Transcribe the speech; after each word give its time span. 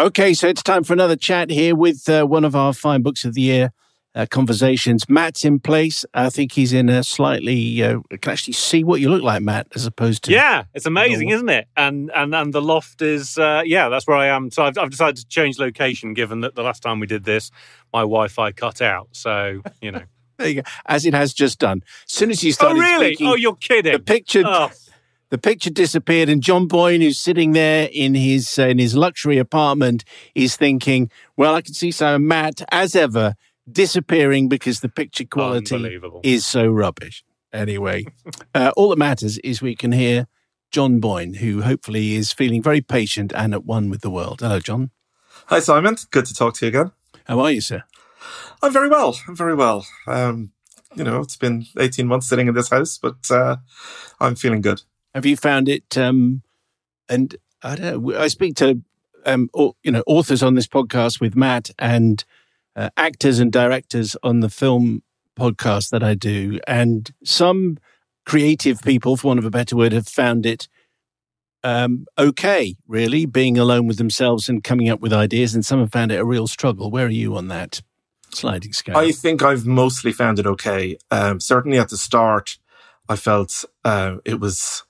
Okay, 0.00 0.32
so 0.32 0.46
it's 0.46 0.62
time 0.62 0.84
for 0.84 0.92
another 0.92 1.16
chat 1.16 1.50
here 1.50 1.74
with 1.74 2.08
uh, 2.08 2.24
one 2.24 2.44
of 2.44 2.54
our 2.54 2.72
fine 2.72 3.02
books 3.02 3.24
of 3.24 3.34
the 3.34 3.40
year 3.40 3.72
uh, 4.14 4.26
conversations. 4.30 5.08
Matt's 5.08 5.44
in 5.44 5.58
place. 5.58 6.04
I 6.14 6.30
think 6.30 6.52
he's 6.52 6.72
in 6.72 6.88
a 6.88 7.02
slightly. 7.02 7.82
Uh, 7.82 7.98
can 8.20 8.30
actually 8.30 8.52
see 8.52 8.84
what 8.84 9.00
you 9.00 9.10
look 9.10 9.24
like, 9.24 9.42
Matt, 9.42 9.66
as 9.74 9.86
opposed 9.86 10.22
to. 10.24 10.32
Yeah, 10.32 10.66
it's 10.72 10.86
amazing, 10.86 11.30
isn't 11.30 11.48
it? 11.48 11.66
And 11.76 12.12
and 12.14 12.32
and 12.32 12.54
the 12.54 12.62
loft 12.62 13.02
is. 13.02 13.38
Uh, 13.38 13.62
yeah, 13.66 13.88
that's 13.88 14.06
where 14.06 14.16
I 14.16 14.28
am. 14.28 14.52
So 14.52 14.62
I've, 14.62 14.78
I've 14.78 14.90
decided 14.90 15.16
to 15.16 15.26
change 15.26 15.58
location, 15.58 16.14
given 16.14 16.42
that 16.42 16.54
the 16.54 16.62
last 16.62 16.80
time 16.80 17.00
we 17.00 17.08
did 17.08 17.24
this, 17.24 17.50
my 17.92 18.02
Wi-Fi 18.02 18.52
cut 18.52 18.80
out. 18.80 19.08
So 19.10 19.62
you 19.82 19.90
know. 19.90 20.02
there 20.38 20.48
you 20.48 20.62
go. 20.62 20.70
As 20.86 21.06
it 21.06 21.14
has 21.14 21.34
just 21.34 21.58
done. 21.58 21.82
As 22.06 22.12
soon 22.14 22.30
as 22.30 22.44
you 22.44 22.52
started. 22.52 22.78
Oh 22.78 22.80
really? 22.80 23.14
Speaking, 23.14 23.26
oh, 23.26 23.34
you're 23.34 23.56
kidding. 23.56 23.94
The 23.94 23.98
picture. 23.98 24.44
Oh. 24.46 24.70
The 25.30 25.38
picture 25.38 25.70
disappeared, 25.70 26.30
and 26.30 26.42
John 26.42 26.66
Boyne, 26.66 27.02
who's 27.02 27.18
sitting 27.18 27.52
there 27.52 27.90
in 27.92 28.14
his 28.14 28.58
uh, 28.58 28.62
in 28.62 28.78
his 28.78 28.96
luxury 28.96 29.36
apartment, 29.36 30.04
is 30.34 30.56
thinking, 30.56 31.10
"Well, 31.36 31.54
I 31.54 31.60
can 31.60 31.74
see 31.74 31.90
Simon 31.90 32.26
Matt, 32.26 32.62
as 32.72 32.96
ever, 32.96 33.34
disappearing 33.70 34.48
because 34.48 34.80
the 34.80 34.88
picture 34.88 35.24
quality 35.24 36.00
is 36.22 36.46
so 36.46 36.68
rubbish." 36.68 37.24
Anyway, 37.52 38.06
uh, 38.54 38.72
all 38.74 38.88
that 38.88 38.98
matters 38.98 39.36
is 39.38 39.60
we 39.60 39.76
can 39.76 39.92
hear 39.92 40.28
John 40.70 40.98
Boyne, 40.98 41.34
who 41.34 41.60
hopefully 41.60 42.14
is 42.14 42.32
feeling 42.32 42.62
very 42.62 42.80
patient 42.80 43.32
and 43.34 43.52
at 43.52 43.64
one 43.64 43.90
with 43.90 44.00
the 44.00 44.10
world. 44.10 44.40
Hello, 44.40 44.60
John. 44.60 44.90
Hi, 45.46 45.60
Simon. 45.60 45.96
Good 46.10 46.26
to 46.26 46.34
talk 46.34 46.54
to 46.54 46.66
you 46.66 46.68
again. 46.70 46.92
How 47.26 47.40
are 47.40 47.50
you, 47.50 47.60
sir? 47.60 47.84
I'm 48.62 48.72
very 48.72 48.88
well. 48.88 49.18
I'm 49.28 49.36
very 49.36 49.54
well. 49.54 49.86
Um, 50.06 50.52
you 50.94 51.04
know, 51.04 51.20
it's 51.20 51.36
been 51.36 51.66
18 51.78 52.06
months 52.06 52.28
sitting 52.28 52.48
in 52.48 52.54
this 52.54 52.70
house, 52.70 52.98
but 52.98 53.30
uh, 53.30 53.56
I'm 54.20 54.34
feeling 54.34 54.62
good. 54.62 54.82
Have 55.14 55.26
you 55.26 55.36
found 55.36 55.68
it? 55.68 55.96
Um, 55.96 56.42
and 57.08 57.36
I 57.62 57.76
don't 57.76 58.04
know. 58.04 58.18
I 58.18 58.28
speak 58.28 58.56
to 58.56 58.82
um, 59.26 59.50
or, 59.52 59.74
you 59.82 59.90
know 59.90 60.02
authors 60.06 60.42
on 60.42 60.54
this 60.54 60.66
podcast 60.66 61.20
with 61.20 61.36
Matt 61.36 61.70
and 61.78 62.24
uh, 62.76 62.90
actors 62.96 63.38
and 63.38 63.52
directors 63.52 64.16
on 64.22 64.40
the 64.40 64.48
film 64.48 65.02
podcast 65.38 65.90
that 65.90 66.02
I 66.02 66.14
do, 66.14 66.60
and 66.66 67.10
some 67.24 67.78
creative 68.24 68.82
people, 68.82 69.16
for 69.16 69.28
want 69.28 69.38
of 69.38 69.44
a 69.44 69.50
better 69.50 69.76
word, 69.76 69.92
have 69.92 70.08
found 70.08 70.46
it 70.46 70.68
um, 71.64 72.06
okay, 72.16 72.76
really, 72.86 73.26
being 73.26 73.58
alone 73.58 73.86
with 73.86 73.98
themselves 73.98 74.48
and 74.48 74.62
coming 74.62 74.88
up 74.88 75.00
with 75.00 75.12
ideas, 75.12 75.54
and 75.54 75.64
some 75.64 75.80
have 75.80 75.92
found 75.92 76.12
it 76.12 76.20
a 76.20 76.24
real 76.24 76.46
struggle. 76.46 76.90
Where 76.90 77.06
are 77.06 77.10
you 77.10 77.36
on 77.36 77.48
that 77.48 77.82
sliding 78.30 78.72
scale? 78.72 78.96
I 78.96 79.12
think 79.12 79.42
I've 79.42 79.66
mostly 79.66 80.12
found 80.12 80.38
it 80.38 80.46
okay. 80.46 80.98
Um, 81.10 81.40
certainly 81.40 81.78
at 81.78 81.88
the 81.88 81.96
start, 81.96 82.58
I 83.08 83.16
felt 83.16 83.64
uh, 83.84 84.16
it 84.24 84.38
was 84.40 84.84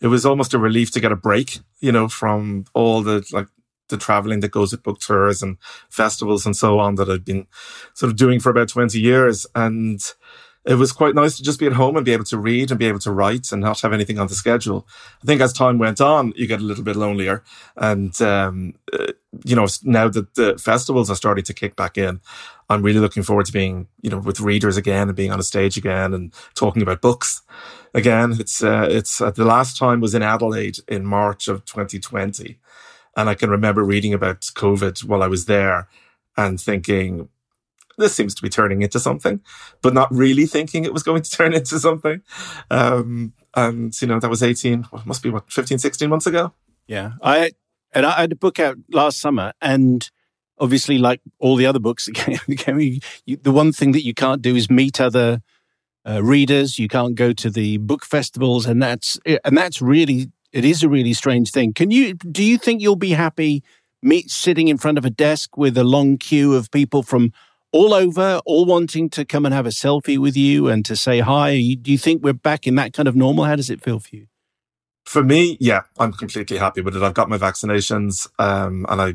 it 0.00 0.08
was 0.08 0.24
almost 0.24 0.54
a 0.54 0.58
relief 0.58 0.90
to 0.92 1.00
get 1.00 1.12
a 1.12 1.16
break, 1.16 1.60
you 1.80 1.92
know, 1.92 2.08
from 2.08 2.64
all 2.74 3.02
the 3.02 3.26
like 3.32 3.48
the 3.88 3.96
traveling 3.96 4.40
that 4.40 4.52
goes 4.52 4.72
with 4.72 4.82
book 4.82 5.00
tours 5.00 5.42
and 5.42 5.58
festivals 5.90 6.46
and 6.46 6.56
so 6.56 6.78
on 6.78 6.94
that 6.94 7.10
I've 7.10 7.24
been 7.24 7.46
sort 7.94 8.10
of 8.10 8.16
doing 8.16 8.40
for 8.40 8.50
about 8.50 8.68
20 8.68 8.98
years. 8.98 9.46
And 9.54 10.00
it 10.66 10.74
was 10.74 10.92
quite 10.92 11.14
nice 11.14 11.36
to 11.36 11.42
just 11.42 11.58
be 11.58 11.66
at 11.66 11.72
home 11.72 11.96
and 11.96 12.04
be 12.04 12.12
able 12.12 12.24
to 12.24 12.36
read 12.36 12.70
and 12.70 12.78
be 12.78 12.86
able 12.86 12.98
to 12.98 13.10
write 13.10 13.50
and 13.50 13.62
not 13.62 13.80
have 13.80 13.94
anything 13.94 14.18
on 14.18 14.26
the 14.26 14.34
schedule. 14.34 14.86
I 15.22 15.26
think 15.26 15.40
as 15.40 15.54
time 15.54 15.78
went 15.78 16.00
on, 16.00 16.34
you 16.36 16.46
get 16.46 16.60
a 16.60 16.64
little 16.64 16.84
bit 16.84 16.96
lonelier. 16.96 17.42
And, 17.76 18.20
um, 18.20 18.74
uh, 18.92 19.12
you 19.44 19.56
know, 19.56 19.66
now 19.84 20.08
that 20.08 20.34
the 20.34 20.58
festivals 20.58 21.10
are 21.10 21.16
starting 21.16 21.44
to 21.44 21.54
kick 21.54 21.76
back 21.76 21.96
in, 21.96 22.20
I'm 22.68 22.82
really 22.82 23.00
looking 23.00 23.22
forward 23.22 23.46
to 23.46 23.52
being, 23.52 23.88
you 24.02 24.10
know, 24.10 24.18
with 24.18 24.40
readers 24.40 24.76
again 24.76 25.08
and 25.08 25.16
being 25.16 25.32
on 25.32 25.40
a 25.40 25.44
stage 25.44 25.78
again 25.78 26.12
and 26.12 26.32
talking 26.54 26.82
about 26.82 27.00
books 27.00 27.40
again. 27.94 28.36
It's, 28.38 28.62
uh, 28.62 28.86
it's 28.90 29.20
uh, 29.20 29.30
the 29.30 29.46
last 29.46 29.78
time 29.78 30.00
was 30.00 30.14
in 30.14 30.22
Adelaide 30.22 30.78
in 30.88 31.06
March 31.06 31.48
of 31.48 31.64
2020. 31.64 32.58
And 33.16 33.30
I 33.30 33.34
can 33.34 33.48
remember 33.48 33.82
reading 33.82 34.12
about 34.12 34.42
COVID 34.42 35.04
while 35.04 35.22
I 35.22 35.26
was 35.26 35.46
there 35.46 35.88
and 36.36 36.60
thinking, 36.60 37.30
this 38.00 38.14
seems 38.14 38.34
to 38.34 38.42
be 38.42 38.48
turning 38.48 38.82
into 38.82 38.98
something, 38.98 39.40
but 39.82 39.94
not 39.94 40.12
really 40.12 40.46
thinking 40.46 40.84
it 40.84 40.92
was 40.92 41.02
going 41.02 41.22
to 41.22 41.30
turn 41.36 41.52
into 41.52 41.78
something. 41.78 42.22
Um, 42.70 43.32
and, 43.54 44.00
you 44.00 44.08
know, 44.08 44.18
that 44.18 44.30
was 44.30 44.42
18, 44.42 44.86
well, 44.90 45.02
must 45.04 45.22
be 45.22 45.30
what, 45.30 45.50
15, 45.50 45.78
16 45.78 46.08
months 46.08 46.26
ago? 46.26 46.52
Yeah. 46.86 47.12
I, 47.22 47.52
and 47.92 48.04
I 48.04 48.20
had 48.20 48.32
a 48.32 48.36
book 48.36 48.58
out 48.58 48.76
last 48.90 49.20
summer 49.20 49.52
and 49.60 50.08
obviously 50.58 50.98
like 50.98 51.20
all 51.38 51.56
the 51.56 51.66
other 51.66 51.78
books, 51.78 52.06
the 52.14 53.00
one 53.44 53.72
thing 53.72 53.92
that 53.92 54.04
you 54.04 54.14
can't 54.14 54.42
do 54.42 54.56
is 54.56 54.70
meet 54.70 55.00
other 55.00 55.40
uh, 56.08 56.22
readers. 56.22 56.78
You 56.78 56.88
can't 56.88 57.14
go 57.14 57.32
to 57.32 57.50
the 57.50 57.78
book 57.78 58.04
festivals 58.04 58.66
and 58.66 58.82
that's, 58.82 59.18
and 59.44 59.56
that's 59.56 59.80
really, 59.80 60.30
it 60.52 60.64
is 60.64 60.82
a 60.82 60.88
really 60.88 61.12
strange 61.12 61.50
thing. 61.50 61.72
Can 61.72 61.90
you, 61.90 62.14
do 62.14 62.42
you 62.42 62.58
think 62.58 62.82
you'll 62.82 62.96
be 62.96 63.12
happy 63.12 63.62
meet 64.02 64.30
sitting 64.30 64.68
in 64.68 64.78
front 64.78 64.98
of 64.98 65.04
a 65.04 65.10
desk 65.10 65.56
with 65.56 65.76
a 65.76 65.84
long 65.84 66.18
queue 66.18 66.54
of 66.54 66.70
people 66.70 67.02
from 67.02 67.32
all 67.72 67.94
over, 67.94 68.40
all 68.44 68.64
wanting 68.64 69.08
to 69.10 69.24
come 69.24 69.44
and 69.44 69.54
have 69.54 69.66
a 69.66 69.70
selfie 69.70 70.18
with 70.18 70.36
you 70.36 70.68
and 70.68 70.84
to 70.84 70.96
say 70.96 71.20
hi. 71.20 71.76
Do 71.80 71.92
you 71.92 71.98
think 71.98 72.22
we're 72.22 72.32
back 72.32 72.66
in 72.66 72.74
that 72.76 72.92
kind 72.92 73.08
of 73.08 73.16
normal? 73.16 73.44
How 73.44 73.56
does 73.56 73.70
it 73.70 73.82
feel 73.82 73.98
for 73.98 74.16
you? 74.16 74.26
For 75.04 75.24
me, 75.24 75.56
yeah, 75.60 75.82
I'm 75.98 76.12
completely 76.12 76.58
happy 76.58 76.82
with 76.82 76.96
it. 76.96 77.02
I've 77.02 77.14
got 77.14 77.28
my 77.28 77.38
vaccinations, 77.38 78.28
um, 78.38 78.86
and 78.88 79.00
I, 79.00 79.14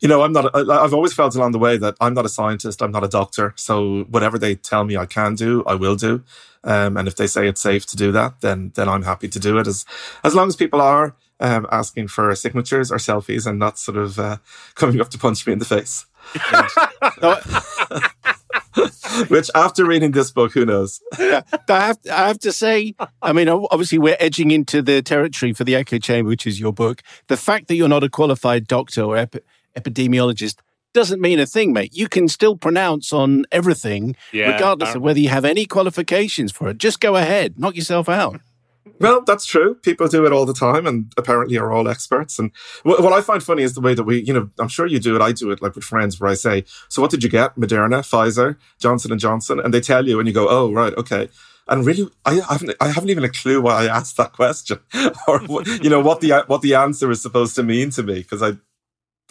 you 0.00 0.08
know, 0.08 0.22
I'm 0.22 0.32
not. 0.32 0.50
I, 0.54 0.82
I've 0.82 0.94
always 0.94 1.12
felt 1.12 1.36
along 1.36 1.52
the 1.52 1.58
way 1.58 1.76
that 1.76 1.94
I'm 2.00 2.14
not 2.14 2.24
a 2.24 2.28
scientist. 2.28 2.82
I'm 2.82 2.90
not 2.90 3.04
a 3.04 3.08
doctor. 3.08 3.52
So 3.56 4.04
whatever 4.04 4.38
they 4.38 4.54
tell 4.56 4.82
me 4.84 4.96
I 4.96 5.06
can 5.06 5.34
do, 5.34 5.62
I 5.66 5.74
will 5.74 5.94
do. 5.94 6.24
Um, 6.64 6.96
and 6.96 7.06
if 7.06 7.16
they 7.16 7.26
say 7.26 7.46
it's 7.46 7.60
safe 7.60 7.86
to 7.86 7.96
do 7.96 8.12
that, 8.12 8.40
then 8.40 8.72
then 8.74 8.88
I'm 8.88 9.02
happy 9.02 9.28
to 9.28 9.38
do 9.38 9.58
it. 9.58 9.66
As 9.66 9.84
as 10.24 10.34
long 10.34 10.48
as 10.48 10.56
people 10.56 10.80
are 10.80 11.14
um, 11.38 11.66
asking 11.70 12.08
for 12.08 12.34
signatures 12.34 12.90
or 12.92 12.96
selfies 12.96 13.46
and 13.46 13.58
not 13.58 13.78
sort 13.78 13.98
of 13.98 14.18
uh, 14.18 14.36
coming 14.74 15.00
up 15.00 15.10
to 15.10 15.18
punch 15.18 15.46
me 15.46 15.52
in 15.52 15.58
the 15.58 15.64
face. 15.64 16.06
Which, 19.28 19.50
after 19.54 19.84
reading 19.84 20.12
this 20.12 20.30
book, 20.30 20.52
who 20.52 20.64
knows? 20.64 21.00
yeah, 21.18 21.42
I 21.68 21.86
have, 21.86 21.98
I 22.10 22.28
have 22.28 22.38
to 22.40 22.52
say, 22.52 22.94
I 23.20 23.32
mean, 23.32 23.48
obviously, 23.48 23.98
we're 23.98 24.16
edging 24.20 24.50
into 24.50 24.80
the 24.82 25.02
territory 25.02 25.52
for 25.52 25.64
the 25.64 25.74
echo 25.74 25.98
chamber, 25.98 26.28
which 26.28 26.46
is 26.46 26.60
your 26.60 26.72
book. 26.72 27.02
The 27.26 27.36
fact 27.36 27.68
that 27.68 27.74
you're 27.74 27.88
not 27.88 28.04
a 28.04 28.08
qualified 28.08 28.66
doctor 28.66 29.02
or 29.02 29.16
ep- 29.16 29.44
epidemiologist 29.76 30.56
doesn't 30.92 31.20
mean 31.20 31.38
a 31.38 31.46
thing, 31.46 31.72
mate. 31.72 31.94
You 31.94 32.08
can 32.08 32.28
still 32.28 32.56
pronounce 32.56 33.12
on 33.12 33.44
everything, 33.52 34.16
yeah, 34.32 34.52
regardless 34.52 34.90
of 34.90 34.96
uh, 34.96 35.00
whether 35.00 35.20
you 35.20 35.28
have 35.28 35.44
any 35.44 35.66
qualifications 35.66 36.52
for 36.52 36.68
it. 36.68 36.78
Just 36.78 37.00
go 37.00 37.16
ahead, 37.16 37.58
knock 37.58 37.76
yourself 37.76 38.08
out. 38.08 38.40
Well, 38.98 39.22
that's 39.22 39.44
true. 39.44 39.74
People 39.76 40.08
do 40.08 40.26
it 40.26 40.32
all 40.32 40.46
the 40.46 40.54
time 40.54 40.86
and 40.86 41.12
apparently 41.16 41.56
are 41.58 41.72
all 41.72 41.88
experts. 41.88 42.38
And 42.38 42.50
what, 42.82 43.02
what, 43.02 43.12
I 43.12 43.20
find 43.20 43.42
funny 43.42 43.62
is 43.62 43.74
the 43.74 43.80
way 43.80 43.94
that 43.94 44.04
we, 44.04 44.22
you 44.22 44.32
know, 44.32 44.50
I'm 44.58 44.68
sure 44.68 44.86
you 44.86 44.98
do 44.98 45.16
it. 45.16 45.22
I 45.22 45.32
do 45.32 45.50
it 45.50 45.62
like 45.62 45.74
with 45.74 45.84
friends 45.84 46.20
where 46.20 46.30
I 46.30 46.34
say, 46.34 46.64
so 46.88 47.00
what 47.00 47.10
did 47.10 47.22
you 47.22 47.30
get? 47.30 47.56
Moderna, 47.56 48.00
Pfizer, 48.00 48.56
Johnson 48.78 49.12
and 49.12 49.20
Johnson. 49.20 49.60
And 49.60 49.72
they 49.72 49.80
tell 49.80 50.06
you 50.06 50.18
and 50.18 50.28
you 50.28 50.34
go, 50.34 50.48
oh, 50.48 50.72
right. 50.72 50.94
Okay. 50.94 51.28
And 51.68 51.86
really, 51.86 52.10
I 52.24 52.40
haven't, 52.48 52.74
I 52.80 52.88
haven't 52.88 53.10
even 53.10 53.24
a 53.24 53.28
clue 53.28 53.60
why 53.60 53.84
I 53.84 53.86
asked 53.86 54.16
that 54.16 54.32
question 54.32 54.80
or, 55.28 55.42
you 55.82 55.90
know, 55.90 56.00
what 56.00 56.20
the, 56.20 56.44
what 56.46 56.62
the 56.62 56.74
answer 56.74 57.10
is 57.10 57.22
supposed 57.22 57.54
to 57.56 57.62
mean 57.62 57.90
to 57.90 58.02
me. 58.02 58.22
Cause 58.22 58.42
I, 58.42 58.56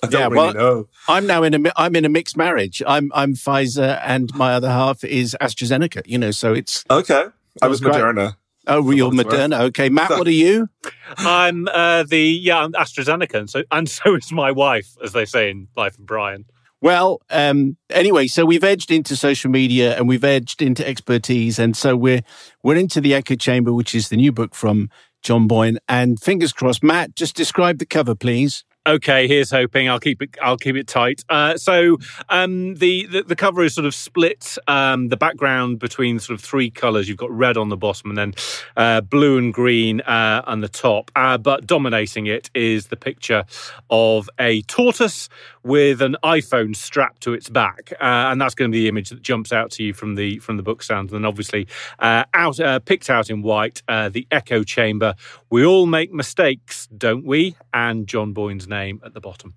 I 0.01 0.07
don't 0.07 0.13
yeah, 0.13 0.27
really 0.27 0.35
well, 0.35 0.53
know. 0.53 0.87
I'm 1.09 1.27
now 1.27 1.43
in 1.43 1.53
a 1.53 1.71
I'm 1.75 1.93
in 1.93 2.05
a 2.05 2.09
mixed 2.09 2.37
marriage. 2.37 2.81
I'm 2.87 3.11
I'm 3.13 3.33
Pfizer 3.33 3.99
and 4.01 4.33
my 4.33 4.53
other 4.53 4.69
half 4.69 5.03
is 5.03 5.35
AstraZeneca. 5.41 6.07
You 6.07 6.17
know, 6.17 6.31
so 6.31 6.53
it's 6.53 6.85
okay. 6.89 7.25
I 7.61 7.67
was 7.67 7.81
Moderna. 7.81 8.37
Oh, 8.69 8.81
real 8.81 9.11
Moderna. 9.11 9.61
Okay, 9.61 9.89
Matt, 9.89 10.11
what 10.11 10.27
are 10.27 10.31
you? 10.31 10.69
I'm 11.17 11.67
uh, 11.67 12.03
the 12.03 12.21
yeah, 12.21 12.59
I'm 12.59 12.73
AstraZeneca, 12.73 13.35
and 13.35 13.49
so 13.49 13.63
and 13.71 13.89
so 13.89 14.15
is 14.15 14.31
my 14.31 14.51
wife, 14.51 14.95
as 15.03 15.13
they 15.13 15.25
say 15.25 15.49
in 15.49 15.67
Life 15.75 15.97
and 15.97 16.05
Brian. 16.05 16.45
Well, 16.81 17.21
um, 17.29 17.75
anyway, 17.89 18.27
so 18.27 18.45
we've 18.45 18.63
edged 18.63 18.89
into 18.89 19.17
social 19.17 19.51
media 19.51 19.97
and 19.97 20.07
we've 20.07 20.23
edged 20.23 20.61
into 20.61 20.87
expertise, 20.87 21.59
and 21.59 21.75
so 21.75 21.97
we're 21.97 22.21
we're 22.63 22.77
into 22.77 23.01
the 23.01 23.13
echo 23.13 23.35
chamber, 23.35 23.73
which 23.73 23.93
is 23.93 24.09
the 24.09 24.15
new 24.15 24.31
book 24.31 24.55
from 24.55 24.89
John 25.21 25.47
Boyne. 25.47 25.79
And 25.89 26.21
fingers 26.21 26.53
crossed, 26.53 26.83
Matt, 26.83 27.15
just 27.15 27.35
describe 27.35 27.79
the 27.79 27.85
cover, 27.85 28.15
please 28.15 28.63
okay, 28.89 29.27
here's 29.27 29.51
hoping. 29.51 29.87
I'll 29.87 29.99
keep 29.99 30.21
it. 30.21 30.35
I'll 30.41 30.57
keep 30.57 30.75
it 30.75 30.87
tight. 30.87 31.23
Uh, 31.29 31.57
so 31.57 31.97
um, 32.29 32.75
the, 32.75 33.05
the, 33.05 33.23
the 33.23 33.35
cover 33.35 33.63
is 33.63 33.75
sort 33.75 33.85
of 33.85 33.93
split. 33.93 34.57
Um, 34.67 35.09
the 35.09 35.17
background 35.17 35.79
between 35.79 36.19
sort 36.19 36.37
of 36.39 36.43
three 36.43 36.69
colours. 36.69 37.07
You've 37.07 37.17
got 37.17 37.31
red 37.31 37.57
on 37.57 37.69
the 37.69 37.77
bottom 37.77 38.09
and 38.09 38.17
then 38.17 38.33
uh, 38.75 39.01
blue 39.01 39.37
and 39.37 39.53
green 39.53 40.01
uh, 40.01 40.43
on 40.45 40.61
the 40.61 40.67
top. 40.67 41.11
Uh, 41.15 41.37
but 41.37 41.67
dominating 41.67 42.25
it 42.25 42.49
is 42.53 42.87
the 42.87 42.97
picture 42.97 43.45
of 43.89 44.29
a 44.39 44.61
tortoise 44.63 45.29
with 45.63 46.01
an 46.01 46.15
iPhone 46.23 46.75
strapped 46.75 47.21
to 47.21 47.33
its 47.33 47.49
back, 47.49 47.91
uh, 47.93 48.31
and 48.31 48.39
that's 48.39 48.55
going 48.55 48.71
to 48.71 48.75
be 48.75 48.81
the 48.81 48.87
image 48.87 49.09
that 49.09 49.21
jumps 49.21 49.51
out 49.51 49.71
to 49.71 49.83
you 49.83 49.93
from 49.93 50.15
the 50.15 50.39
from 50.39 50.57
the 50.57 50.63
book 50.63 50.81
stand. 50.81 51.11
And 51.11 51.19
then 51.19 51.25
obviously 51.25 51.67
uh, 51.99 52.23
out 52.33 52.59
picked 52.85 53.09
out 53.09 53.29
in 53.29 53.41
white, 53.41 53.83
the 53.87 54.25
echo 54.31 54.63
chamber. 54.63 55.15
We 55.49 55.65
all 55.65 55.85
make 55.85 56.13
mistakes, 56.13 56.87
don't 56.87 57.25
we? 57.25 57.55
And 57.73 58.07
John 58.07 58.33
Boyne's 58.33 58.67
name 58.67 58.78
name 58.79 59.01
at 59.05 59.13
the 59.13 59.21
bottom. 59.21 59.53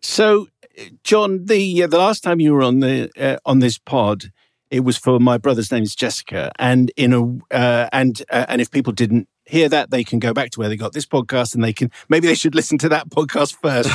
So, 0.00 0.48
John, 1.02 1.46
the 1.46 1.82
uh, 1.82 1.86
the 1.86 1.98
last 1.98 2.22
time 2.22 2.40
you 2.40 2.52
were 2.52 2.62
on 2.62 2.80
the 2.80 3.10
uh, 3.18 3.38
on 3.44 3.60
this 3.60 3.78
pod, 3.78 4.32
it 4.70 4.80
was 4.80 4.96
for 4.98 5.18
my 5.18 5.38
brother's 5.38 5.70
name 5.70 5.82
is 5.82 5.94
Jessica, 5.94 6.52
and 6.58 6.90
in 6.96 7.12
a 7.12 7.54
uh, 7.54 7.88
and 7.92 8.22
uh, 8.30 8.46
and 8.48 8.60
if 8.60 8.70
people 8.70 8.92
didn't 8.92 9.28
hear 9.46 9.68
that, 9.68 9.90
they 9.90 10.04
can 10.04 10.18
go 10.18 10.32
back 10.32 10.50
to 10.50 10.60
where 10.60 10.68
they 10.68 10.76
got 10.76 10.92
this 10.92 11.06
podcast 11.06 11.54
and 11.54 11.62
they 11.62 11.72
can 11.72 11.90
maybe 12.08 12.26
they 12.26 12.34
should 12.34 12.54
listen 12.54 12.78
to 12.78 12.88
that 12.88 13.08
podcast 13.08 13.56
first 13.62 13.90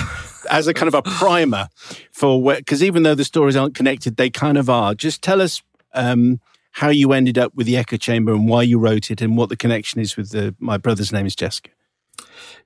as 0.50 0.68
a 0.68 0.74
kind 0.74 0.88
of 0.88 0.94
a 0.94 1.02
primer 1.02 1.68
for 2.12 2.42
where, 2.42 2.58
because 2.58 2.84
even 2.84 3.04
though 3.04 3.16
the 3.16 3.26
stories 3.26 3.56
aren't 3.56 3.76
connected, 3.76 4.18
they 4.18 4.30
kind 4.30 4.58
of 4.58 4.70
are. 4.70 4.94
Just 4.94 5.22
tell 5.22 5.42
us 5.42 5.62
um, 5.94 6.40
how 6.72 6.90
you 6.90 7.14
ended 7.14 7.38
up 7.38 7.54
with 7.56 7.68
the 7.68 7.78
Echo 7.78 7.98
Chamber 7.98 8.32
and 8.34 8.48
why 8.48 8.62
you 8.62 8.80
wrote 8.80 9.12
it 9.12 9.22
and 9.22 9.38
what 9.38 9.50
the 9.50 9.58
connection 9.58 10.00
is 10.00 10.16
with 10.16 10.30
the, 10.32 10.56
my 10.60 10.78
brother's 10.78 11.12
name 11.12 11.26
is 11.26 11.36
Jessica. 11.36 11.72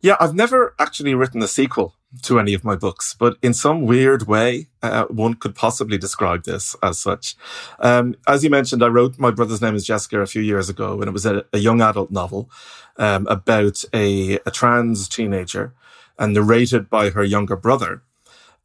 Yeah, 0.02 0.18
I've 0.20 0.36
never 0.36 0.76
actually 0.80 1.14
written 1.14 1.42
a 1.42 1.48
sequel 1.48 1.96
to 2.24 2.40
any 2.40 2.54
of 2.54 2.64
my 2.64 2.76
books, 2.76 3.16
but 3.18 3.38
in 3.42 3.54
some 3.54 3.84
weird 3.84 4.28
way, 4.28 4.68
uh, 4.82 5.06
one 5.06 5.34
could 5.34 5.56
possibly 5.56 5.98
describe 5.98 6.44
this 6.44 6.76
as 6.84 7.00
such. 7.00 7.36
Um, 7.80 8.16
as 8.28 8.44
you 8.44 8.50
mentioned, 8.50 8.84
I 8.84 8.88
wrote 8.88 9.18
My 9.18 9.32
Brother's 9.32 9.62
Name 9.62 9.76
is 9.76 9.86
Jessica 9.86 10.20
a 10.20 10.28
few 10.28 10.42
years 10.42 10.70
ago, 10.70 11.00
and 11.00 11.08
it 11.08 11.14
was 11.14 11.26
a, 11.26 11.46
a 11.54 11.58
young 11.58 11.82
adult 11.82 12.12
novel 12.12 12.50
um, 12.98 13.26
about 13.28 13.84
a, 13.94 14.40
a, 14.46 14.52
trans 14.52 15.08
teenager 15.08 15.74
and 16.20 16.34
narrated 16.34 16.90
by 16.90 17.10
her 17.10 17.24
younger 17.24 17.56
brother. 17.56 18.04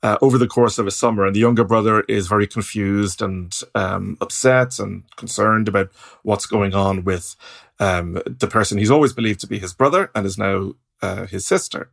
Uh, 0.01 0.17
over 0.23 0.39
the 0.39 0.47
course 0.47 0.79
of 0.79 0.87
a 0.87 0.93
summer, 0.93 1.27
and 1.27 1.35
the 1.35 1.41
younger 1.41 1.65
brother 1.65 2.03
is 2.03 2.29
very 2.29 2.47
confused 2.47 3.21
and 3.21 3.63
um, 3.75 4.17
upset 4.21 4.79
and 4.79 5.03
concerned 5.17 5.67
about 5.67 5.91
what's 6.23 6.47
going 6.47 6.73
on 6.73 7.03
with 7.03 7.35
um, 7.81 8.21
the 8.25 8.47
person 8.47 8.79
he's 8.79 8.93
always 8.93 9.13
believed 9.13 9.41
to 9.41 9.49
be 9.49 9.59
his 9.59 9.75
brother 9.75 10.11
and 10.15 10.25
is 10.25 10.39
now 10.39 10.73
uh, 11.03 11.27
his 11.27 11.47
sister. 11.47 11.91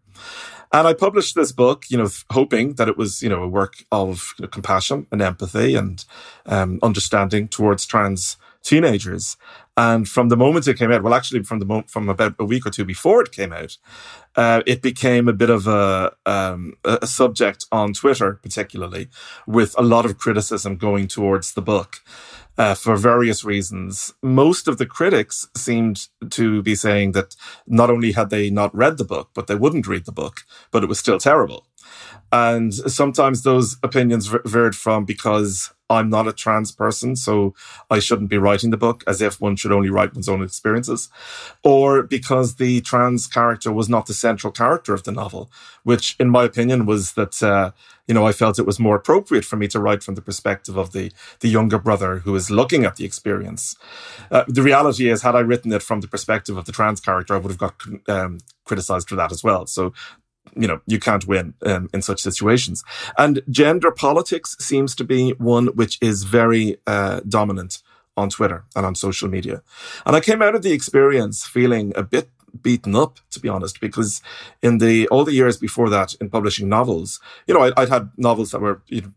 And 0.71 0.87
I 0.87 0.93
published 0.93 1.35
this 1.35 1.51
book, 1.51 1.85
you 1.89 1.97
know, 1.97 2.09
hoping 2.31 2.73
that 2.73 2.87
it 2.87 2.97
was, 2.97 3.21
you 3.21 3.29
know, 3.29 3.43
a 3.43 3.47
work 3.47 3.83
of 3.91 4.33
you 4.37 4.43
know, 4.43 4.49
compassion 4.49 5.07
and 5.11 5.21
empathy 5.21 5.75
and 5.75 6.03
um, 6.45 6.79
understanding 6.83 7.47
towards 7.47 7.85
trans 7.85 8.37
teenagers. 8.63 9.37
And 9.77 10.07
from 10.07 10.29
the 10.29 10.37
moment 10.37 10.67
it 10.67 10.77
came 10.77 10.91
out, 10.91 11.03
well, 11.03 11.13
actually, 11.13 11.43
from 11.43 11.59
the 11.59 11.65
moment, 11.65 11.89
from 11.89 12.07
about 12.07 12.35
a 12.39 12.45
week 12.45 12.65
or 12.65 12.69
two 12.69 12.85
before 12.85 13.21
it 13.21 13.31
came 13.31 13.51
out, 13.51 13.77
uh, 14.35 14.61
it 14.65 14.81
became 14.81 15.27
a 15.27 15.33
bit 15.33 15.49
of 15.49 15.67
a, 15.67 16.13
um, 16.25 16.75
a 16.85 17.05
subject 17.05 17.65
on 17.71 17.93
Twitter, 17.93 18.39
particularly, 18.41 19.09
with 19.45 19.75
a 19.77 19.81
lot 19.81 20.05
of 20.05 20.17
criticism 20.17 20.77
going 20.77 21.07
towards 21.07 21.53
the 21.53 21.61
book 21.61 22.01
uh, 22.57 22.73
for 22.73 22.95
various 22.95 23.43
reasons. 23.43 24.13
Most 24.21 24.67
of 24.67 24.77
the 24.77 24.85
critics 24.85 25.47
seemed 25.55 26.07
to 26.29 26.61
be 26.61 26.75
saying 26.75 27.11
that 27.11 27.35
not 27.67 27.89
only 27.89 28.13
had 28.13 28.29
they 28.29 28.49
not 28.49 28.75
read 28.75 28.97
the 28.97 29.03
book, 29.03 29.31
but 29.33 29.47
they 29.47 29.55
wouldn't 29.55 29.87
read 29.87 30.05
the 30.05 30.11
book, 30.11 30.43
but 30.71 30.83
it 30.83 30.89
was 30.89 30.99
still 30.99 31.19
terrible. 31.19 31.67
And 32.31 32.73
sometimes 32.73 33.43
those 33.43 33.77
opinions 33.83 34.27
varied 34.45 34.75
from 34.75 35.05
because 35.05 35.71
I'm 35.89 36.09
not 36.09 36.27
a 36.27 36.33
trans 36.33 36.71
person, 36.71 37.15
so 37.15 37.53
I 37.91 37.99
shouldn't 37.99 38.29
be 38.29 38.37
writing 38.37 38.71
the 38.71 38.77
book, 38.77 39.03
as 39.05 39.21
if 39.21 39.39
one 39.39 39.55
should 39.55 39.71
only 39.71 39.89
write 39.89 40.15
one's 40.15 40.27
own 40.27 40.43
experiences, 40.43 41.09
or 41.63 42.01
because 42.01 42.55
the 42.55 42.81
trans 42.81 43.27
character 43.27 43.71
was 43.71 43.87
not 43.87 44.07
the 44.07 44.13
central 44.13 44.51
character 44.51 44.93
of 44.93 45.03
the 45.03 45.11
novel, 45.11 45.51
which, 45.83 46.15
in 46.19 46.29
my 46.29 46.43
opinion, 46.43 46.87
was 46.87 47.13
that 47.13 47.41
uh, 47.43 47.71
you 48.07 48.15
know 48.15 48.25
I 48.25 48.31
felt 48.31 48.57
it 48.57 48.65
was 48.65 48.79
more 48.79 48.95
appropriate 48.95 49.45
for 49.45 49.57
me 49.57 49.67
to 49.67 49.79
write 49.79 50.01
from 50.01 50.15
the 50.15 50.21
perspective 50.23 50.75
of 50.75 50.91
the 50.91 51.11
the 51.41 51.49
younger 51.49 51.77
brother 51.77 52.19
who 52.19 52.35
is 52.35 52.49
looking 52.49 52.83
at 52.83 52.95
the 52.95 53.05
experience. 53.05 53.75
Uh, 54.31 54.43
the 54.47 54.63
reality 54.63 55.09
is, 55.09 55.21
had 55.21 55.35
I 55.35 55.39
written 55.41 55.71
it 55.71 55.83
from 55.83 56.01
the 56.01 56.07
perspective 56.07 56.57
of 56.57 56.65
the 56.65 56.71
trans 56.71 56.99
character, 56.99 57.35
I 57.35 57.37
would 57.37 57.51
have 57.51 57.59
got 57.59 57.75
um, 58.07 58.39
criticized 58.65 59.07
for 59.07 59.15
that 59.15 59.31
as 59.31 59.43
well. 59.43 59.67
So 59.67 59.93
you 60.55 60.67
know, 60.67 60.81
you 60.85 60.99
can't 60.99 61.27
win 61.27 61.53
um, 61.65 61.89
in 61.93 62.01
such 62.01 62.21
situations. 62.21 62.83
And 63.17 63.41
gender 63.49 63.91
politics 63.91 64.55
seems 64.59 64.95
to 64.95 65.03
be 65.03 65.31
one 65.31 65.67
which 65.67 65.97
is 66.01 66.23
very 66.23 66.77
uh, 66.87 67.21
dominant 67.27 67.81
on 68.17 68.29
Twitter 68.29 68.63
and 68.75 68.85
on 68.85 68.95
social 68.95 69.29
media. 69.29 69.61
And 70.05 70.15
I 70.15 70.19
came 70.21 70.41
out 70.41 70.55
of 70.55 70.61
the 70.61 70.71
experience 70.71 71.45
feeling 71.45 71.91
a 71.95 72.03
bit 72.03 72.29
beaten 72.61 72.95
up, 72.95 73.19
to 73.31 73.39
be 73.39 73.49
honest, 73.49 73.81
because 73.81 74.21
in 74.61 74.77
the 74.77 75.07
all 75.09 75.25
the 75.25 75.33
years 75.33 75.57
before 75.57 75.89
that 75.89 76.13
in 76.21 76.29
publishing 76.29 76.69
novels, 76.69 77.19
you 77.47 77.53
know, 77.53 77.61
I, 77.61 77.73
would 77.77 77.89
had 77.89 78.11
novels 78.17 78.51
that 78.51 78.61
were 78.61 78.81
you 78.87 79.01
know, 79.01 79.11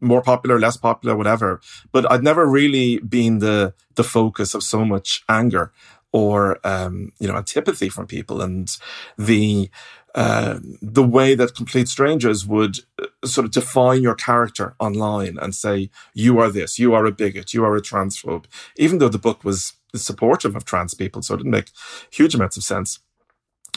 more 0.00 0.22
popular, 0.22 0.58
less 0.58 0.76
popular, 0.76 1.16
whatever, 1.16 1.60
but 1.92 2.10
I'd 2.10 2.22
never 2.22 2.46
really 2.46 2.98
been 2.98 3.38
the 3.38 3.74
the 3.94 4.04
focus 4.04 4.54
of 4.54 4.62
so 4.62 4.84
much 4.84 5.24
anger 5.28 5.72
or 6.12 6.58
um, 6.64 7.12
you 7.18 7.28
know 7.28 7.36
antipathy 7.36 7.88
from 7.88 8.06
people 8.06 8.40
and 8.40 8.76
the 9.18 9.70
uh, 10.14 10.60
the 10.80 11.02
way 11.02 11.34
that 11.34 11.56
complete 11.56 11.88
strangers 11.88 12.46
would 12.46 12.78
uh, 13.02 13.06
sort 13.24 13.44
of 13.44 13.50
define 13.50 14.00
your 14.00 14.14
character 14.14 14.76
online 14.78 15.38
and 15.40 15.54
say, 15.54 15.90
you 16.14 16.38
are 16.38 16.50
this, 16.50 16.78
you 16.78 16.94
are 16.94 17.04
a 17.04 17.12
bigot, 17.12 17.52
you 17.52 17.64
are 17.64 17.76
a 17.76 17.82
transphobe, 17.82 18.44
even 18.76 18.98
though 18.98 19.08
the 19.08 19.18
book 19.18 19.42
was 19.42 19.72
supportive 19.94 20.54
of 20.54 20.64
trans 20.64 20.94
people. 20.94 21.22
So 21.22 21.34
it 21.34 21.38
didn't 21.38 21.50
make 21.50 21.70
huge 22.10 22.34
amounts 22.34 22.56
of 22.56 22.62
sense. 22.62 23.00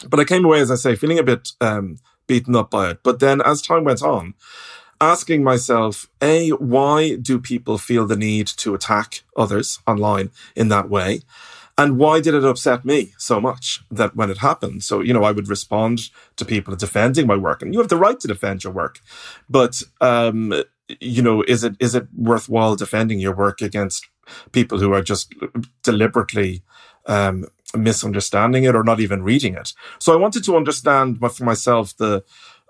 But 0.07 0.19
I 0.19 0.25
came 0.25 0.45
away, 0.45 0.59
as 0.59 0.69
I 0.69 0.75
say, 0.75 0.95
feeling 0.95 1.19
a 1.19 1.23
bit 1.23 1.49
um, 1.59 1.97
beaten 2.27 2.55
up 2.55 2.69
by 2.69 2.91
it. 2.91 2.99
But 3.01 3.19
then 3.19 3.41
as 3.41 3.61
time 3.61 3.83
went 3.83 4.03
on, 4.03 4.35
asking 5.01 5.43
myself, 5.43 6.07
A, 6.21 6.51
why 6.51 7.15
do 7.15 7.39
people 7.39 7.79
feel 7.79 8.05
the 8.05 8.15
need 8.15 8.47
to 8.47 8.75
attack 8.75 9.23
others 9.35 9.79
online 9.87 10.29
in 10.55 10.67
that 10.67 10.89
way? 10.89 11.21
And 11.77 11.99
why 11.99 12.19
did 12.19 12.33
it 12.33 12.43
upset 12.43 12.85
me 12.85 13.13
so 13.17 13.39
much 13.39 13.83
that 13.91 14.15
when 14.15 14.31
it 14.31 14.39
happened? 14.39 14.83
So, 14.83 15.01
you 15.01 15.13
know, 15.13 15.23
I 15.23 15.31
would 15.31 15.47
respond 15.47 16.09
to 16.37 16.45
people 16.45 16.75
defending 16.75 17.27
my 17.27 17.35
work 17.35 17.61
and 17.61 17.73
you 17.73 17.79
have 17.79 17.89
the 17.89 17.97
right 17.97 18.19
to 18.19 18.27
defend 18.27 18.63
your 18.63 18.73
work. 18.73 18.99
But, 19.47 19.83
um, 20.01 20.63
you 20.99 21.21
know, 21.21 21.43
is 21.43 21.63
it, 21.63 21.75
is 21.79 21.93
it 21.93 22.07
worthwhile 22.15 22.75
defending 22.75 23.19
your 23.19 23.35
work 23.35 23.61
against 23.61 24.07
people 24.51 24.79
who 24.79 24.91
are 24.93 25.03
just 25.03 25.33
deliberately, 25.83 26.63
um, 27.05 27.45
misunderstanding 27.75 28.63
it 28.63 28.75
or 28.75 28.83
not 28.83 28.99
even 28.99 29.21
reading 29.21 29.53
it? 29.53 29.73
So 29.99 30.13
I 30.13 30.17
wanted 30.17 30.43
to 30.45 30.57
understand 30.57 31.19
for 31.19 31.43
myself 31.43 31.95
the, 31.97 32.23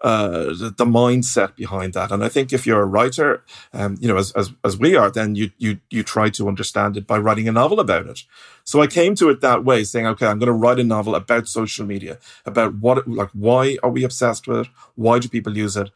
uh, 0.04 0.46
the, 0.46 0.74
the, 0.78 0.86
mindset 0.86 1.56
behind 1.56 1.94
that. 1.94 2.12
And 2.12 2.24
I 2.24 2.30
think 2.30 2.54
if 2.54 2.68
you're 2.68 2.82
a 2.82 2.86
writer, 2.86 3.44
um, 3.74 3.98
you 4.00 4.08
know, 4.08 4.18
as, 4.18 4.32
as, 4.34 4.52
as 4.64 4.78
we 4.78 4.96
are, 4.96 5.10
then 5.10 5.36
you, 5.36 5.52
you, 5.58 5.80
you 5.90 6.04
try 6.04 6.30
to 6.30 6.48
understand 6.48 6.98
it 6.98 7.08
by 7.08 7.18
writing 7.18 7.48
a 7.48 7.52
novel 7.52 7.80
about 7.80 8.06
it. 8.06 8.24
So 8.64 8.82
I 8.82 8.88
came 8.88 9.16
to 9.16 9.30
it 9.30 9.42
that 9.42 9.64
way, 9.66 9.84
saying, 9.84 10.06
okay, 10.06 10.28
I'm 10.28 10.38
going 10.38 10.48
to 10.48 10.54
write 10.54 10.80
a 10.80 10.84
novel 10.84 11.16
about 11.16 11.48
social 11.48 11.86
media, 11.86 12.20
about 12.46 12.76
what, 12.76 13.08
like, 13.08 13.30
why 13.34 13.78
are 13.82 13.90
we 13.90 14.04
obsessed 14.04 14.48
with 14.48 14.60
it? 14.60 14.68
Why 14.96 15.18
do 15.18 15.30
people 15.30 15.58
use 15.58 15.76
it? 15.76 15.90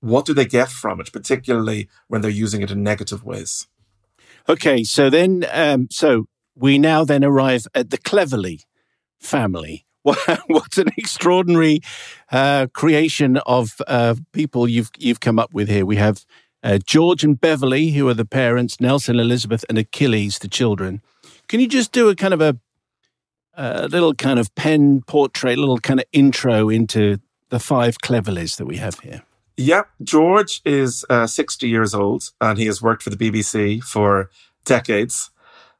What 0.00 0.24
do 0.24 0.34
they 0.34 0.46
get 0.46 0.68
from 0.68 1.00
it, 1.00 1.12
particularly 1.12 1.88
when 2.06 2.20
they're 2.20 2.30
using 2.30 2.62
it 2.62 2.70
in 2.70 2.84
negative 2.84 3.24
ways? 3.24 3.66
Okay. 4.48 4.84
So 4.84 5.10
then, 5.10 5.44
um, 5.50 5.88
so 5.90 6.26
we 6.54 6.78
now 6.78 7.04
then 7.04 7.24
arrive 7.24 7.66
at 7.74 7.90
the 7.90 7.98
Cleverly 7.98 8.60
family 9.18 9.84
what 10.46 10.78
an 10.78 10.88
extraordinary 10.96 11.80
uh, 12.30 12.66
creation 12.72 13.38
of 13.38 13.80
uh, 13.86 14.14
people 14.32 14.68
you've 14.68 14.90
you've 14.98 15.20
come 15.20 15.38
up 15.38 15.52
with 15.52 15.68
here. 15.68 15.84
We 15.84 15.96
have 15.96 16.24
uh, 16.62 16.78
George 16.78 17.24
and 17.24 17.40
Beverly, 17.40 17.90
who 17.90 18.08
are 18.08 18.14
the 18.14 18.24
parents, 18.24 18.80
Nelson, 18.80 19.18
Elizabeth, 19.18 19.64
and 19.68 19.78
Achilles, 19.78 20.38
the 20.38 20.48
children. 20.48 21.02
Can 21.48 21.60
you 21.60 21.68
just 21.68 21.92
do 21.92 22.08
a 22.08 22.14
kind 22.14 22.34
of 22.34 22.40
a, 22.40 22.58
a 23.54 23.88
little 23.88 24.14
kind 24.14 24.38
of 24.38 24.54
pen 24.54 25.02
portrait, 25.02 25.58
little 25.58 25.78
kind 25.78 26.00
of 26.00 26.06
intro 26.12 26.68
into 26.68 27.18
the 27.48 27.60
five 27.60 27.98
Cleverlys 27.98 28.56
that 28.56 28.66
we 28.66 28.76
have 28.76 29.00
here? 29.00 29.22
Yep. 29.56 29.88
George 30.02 30.60
is 30.64 31.04
uh, 31.10 31.26
60 31.26 31.68
years 31.68 31.94
old 31.94 32.30
and 32.40 32.58
he 32.58 32.66
has 32.66 32.80
worked 32.80 33.02
for 33.02 33.10
the 33.10 33.16
BBC 33.16 33.82
for 33.82 34.30
decades 34.64 35.30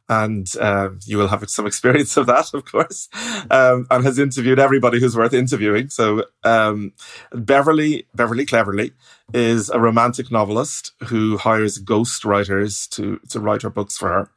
and 0.09 0.47
uh, 0.61 0.91
you 1.05 1.19
will 1.19 1.29
have 1.29 1.49
some 1.51 1.67
experience 1.67 2.17
of 2.17 2.27
that, 2.27 2.53
of 2.55 2.65
course, 2.65 3.09
um, 3.51 3.87
and 3.91 4.05
has 4.05 4.19
interviewed 4.19 4.59
everybody 4.59 5.01
who's 5.01 5.17
worth 5.17 5.35
interviewing. 5.35 5.91
So 5.91 6.25
um, 6.45 6.93
Beverly 7.33 8.07
Beverly 8.15 8.47
Cleverly 8.47 8.93
is 9.35 9.69
a 9.69 9.79
romantic 9.79 10.31
novelist 10.31 10.93
who 11.05 11.37
hires 11.37 11.79
ghost 11.79 12.25
writers 12.25 12.87
to 12.89 13.21
to 13.29 13.41
write 13.41 13.63
her 13.63 13.71
books 13.71 13.97
for 13.97 14.09
her. 14.09 14.31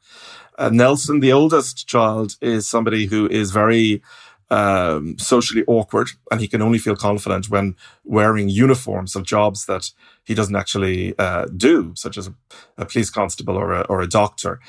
Uh, 0.58 0.68
Nelson, 0.68 1.20
the 1.20 1.32
oldest 1.32 1.88
child, 1.88 2.36
is 2.42 2.68
somebody 2.68 3.06
who 3.06 3.26
is 3.28 3.50
very 3.50 4.02
um, 4.50 5.18
socially 5.18 5.64
awkward, 5.66 6.10
and 6.30 6.40
he 6.40 6.46
can 6.46 6.60
only 6.60 6.78
feel 6.78 6.94
confident 6.94 7.48
when 7.48 7.74
wearing 8.04 8.50
uniforms 8.50 9.16
of 9.16 9.24
jobs 9.24 9.64
that 9.64 9.90
he 10.24 10.34
doesn't 10.34 10.54
actually 10.54 11.18
uh, 11.18 11.46
do, 11.56 11.94
such 11.96 12.18
as 12.18 12.28
a, 12.28 12.34
a 12.76 12.84
police 12.84 13.08
constable 13.08 13.56
or 13.56 13.72
a, 13.72 13.80
or 13.88 14.02
a 14.02 14.06
doctor. 14.06 14.60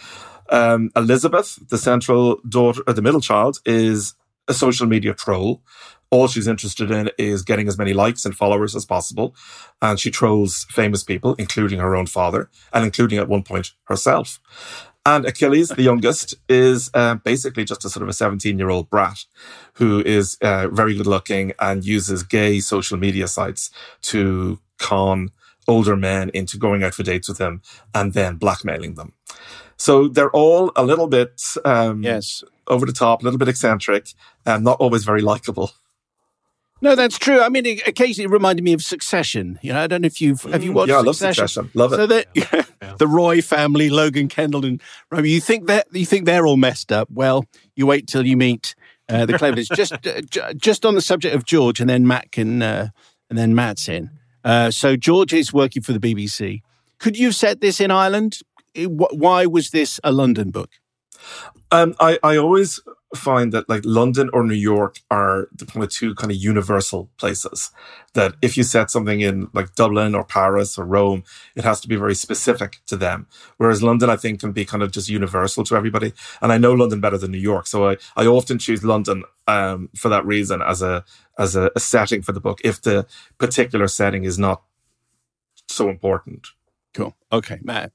Um, 0.49 0.91
Elizabeth, 0.95 1.59
the 1.69 1.77
central 1.77 2.39
daughter, 2.47 2.81
uh, 2.87 2.93
the 2.93 3.01
middle 3.01 3.21
child, 3.21 3.59
is 3.65 4.15
a 4.47 4.53
social 4.53 4.87
media 4.87 5.13
troll. 5.13 5.61
All 6.09 6.27
she's 6.27 6.47
interested 6.47 6.91
in 6.91 7.09
is 7.17 7.41
getting 7.41 7.67
as 7.67 7.77
many 7.77 7.93
likes 7.93 8.23
and 8.25 8.35
followers 8.35 8.75
as 8.75 8.85
possible. 8.85 9.35
And 9.81 9.99
she 9.99 10.11
trolls 10.11 10.65
famous 10.69 11.03
people, 11.03 11.33
including 11.35 11.79
her 11.79 11.95
own 11.95 12.05
father, 12.05 12.49
and 12.71 12.85
including 12.85 13.17
at 13.17 13.27
one 13.27 13.43
point 13.43 13.71
herself. 13.85 14.39
And 15.05 15.25
Achilles, 15.25 15.69
the 15.69 15.81
youngest, 15.81 16.35
is 16.47 16.89
uh, 16.93 17.15
basically 17.15 17.65
just 17.65 17.83
a 17.83 17.89
sort 17.89 18.03
of 18.03 18.09
a 18.09 18.13
17 18.13 18.57
year 18.57 18.69
old 18.69 18.89
brat 18.89 19.25
who 19.73 20.01
is 20.01 20.37
uh, 20.41 20.69
very 20.69 20.95
good 20.95 21.07
looking 21.07 21.51
and 21.59 21.83
uses 21.83 22.23
gay 22.23 22.59
social 22.59 22.97
media 22.97 23.27
sites 23.27 23.69
to 24.03 24.59
con 24.77 25.31
older 25.67 25.95
men 25.95 26.29
into 26.33 26.57
going 26.57 26.83
out 26.83 26.93
for 26.93 27.03
dates 27.03 27.27
with 27.29 27.39
him 27.39 27.61
and 27.93 28.13
then 28.13 28.35
blackmailing 28.35 28.95
them. 28.95 29.13
So 29.77 30.07
they're 30.07 30.31
all 30.31 30.71
a 30.75 30.83
little 30.85 31.07
bit 31.07 31.41
um, 31.65 32.03
yes 32.03 32.43
over 32.67 32.85
the 32.85 32.93
top, 32.93 33.21
a 33.21 33.23
little 33.25 33.37
bit 33.39 33.47
eccentric, 33.49 34.07
and 34.45 34.63
not 34.63 34.77
always 34.79 35.03
very 35.03 35.21
likable. 35.21 35.71
No, 36.81 36.95
that's 36.95 37.17
true. 37.17 37.39
I 37.41 37.47
mean, 37.47 37.65
it 37.65 37.87
occasionally 37.87 38.27
reminded 38.27 38.63
me 38.63 38.73
of 38.73 38.81
Succession. 38.83 39.57
You 39.61 39.71
know, 39.71 39.79
I 39.81 39.87
don't 39.87 40.01
know 40.01 40.05
if 40.07 40.19
you've 40.19 40.41
have 40.43 40.63
you 40.63 40.71
Mm, 40.71 40.75
watched. 40.75 40.89
yeah, 40.89 40.97
I 40.97 41.01
love 41.01 41.15
Succession? 41.15 41.47
Succession. 41.47 41.71
Love 41.73 41.93
it. 41.93 41.95
So 41.95 42.07
that 42.07 42.97
the 42.99 43.07
Roy 43.07 43.41
family, 43.41 43.89
Logan 43.89 44.27
Kendall, 44.27 44.65
and 44.65 44.81
Romy, 45.09 45.29
you 45.29 45.39
think 45.39 45.67
that 45.67 45.87
you 45.93 46.05
think 46.05 46.25
they're 46.25 46.45
all 46.45 46.57
messed 46.57 46.91
up? 46.91 47.07
Well, 47.09 47.45
you 47.75 47.85
wait 47.85 48.07
till 48.07 48.25
you 48.25 48.35
meet 48.35 48.75
uh, 49.07 49.25
the 49.25 49.37
Clevers. 49.37 49.69
just 49.69 49.93
uh, 50.07 50.21
j- 50.29 50.53
just 50.57 50.85
on 50.85 50.95
the 50.95 51.01
subject 51.01 51.33
of 51.35 51.45
George, 51.45 51.79
and 51.79 51.89
then 51.89 52.05
Matt 52.05 52.31
can 52.33 52.61
uh, 52.61 52.89
and 53.29 53.39
then 53.39 53.55
Matt's 53.55 53.87
in. 53.87 54.09
Uh, 54.43 54.71
so 54.71 54.95
George 54.95 55.33
is 55.33 55.53
working 55.53 55.81
for 55.81 55.93
the 55.93 55.99
BBC. 55.99 56.61
Could 56.99 57.17
you 57.17 57.31
said 57.31 57.61
this 57.61 57.79
in 57.79 57.91
Ireland? 57.91 58.39
Why 58.75 59.45
was 59.45 59.69
this 59.69 59.99
a 60.03 60.11
London 60.11 60.51
book? 60.51 60.69
Um, 61.71 61.95
I, 61.99 62.19
I 62.23 62.37
always 62.37 62.79
find 63.15 63.51
that 63.53 63.69
like 63.69 63.83
London 63.85 64.29
or 64.33 64.43
New 64.43 64.53
York 64.55 64.99
are 65.11 65.47
the 65.53 65.65
kind 65.65 65.83
of 65.83 65.89
two 65.91 66.15
kind 66.15 66.31
of 66.31 66.37
universal 66.37 67.09
places 67.17 67.71
that 68.13 68.35
if 68.41 68.57
you 68.57 68.63
set 68.63 68.89
something 68.89 69.21
in 69.21 69.49
like 69.53 69.75
Dublin 69.75 70.15
or 70.15 70.23
Paris 70.23 70.77
or 70.77 70.85
Rome, 70.85 71.23
it 71.55 71.63
has 71.63 71.79
to 71.81 71.87
be 71.87 71.95
very 71.95 72.15
specific 72.15 72.81
to 72.87 72.97
them. 72.97 73.27
Whereas 73.57 73.83
London, 73.83 74.09
I 74.09 74.15
think, 74.15 74.39
can 74.39 74.51
be 74.51 74.65
kind 74.65 74.83
of 74.83 74.91
just 74.91 75.09
universal 75.09 75.63
to 75.65 75.75
everybody. 75.75 76.13
And 76.41 76.51
I 76.51 76.57
know 76.57 76.73
London 76.73 77.01
better 77.01 77.17
than 77.17 77.31
New 77.31 77.37
York. 77.37 77.67
So 77.67 77.89
I, 77.89 77.97
I 78.15 78.25
often 78.25 78.57
choose 78.57 78.83
London, 78.83 79.23
um, 79.47 79.89
for 79.95 80.09
that 80.09 80.25
reason 80.25 80.61
as 80.61 80.81
a, 80.81 81.03
as 81.37 81.55
a, 81.55 81.71
a 81.75 81.79
setting 81.79 82.21
for 82.21 82.31
the 82.31 82.41
book, 82.41 82.59
if 82.63 82.81
the 82.81 83.05
particular 83.37 83.87
setting 83.87 84.23
is 84.23 84.39
not 84.39 84.63
so 85.69 85.89
important. 85.89 86.47
Cool. 86.93 87.15
Okay, 87.31 87.59
Matt. 87.61 87.91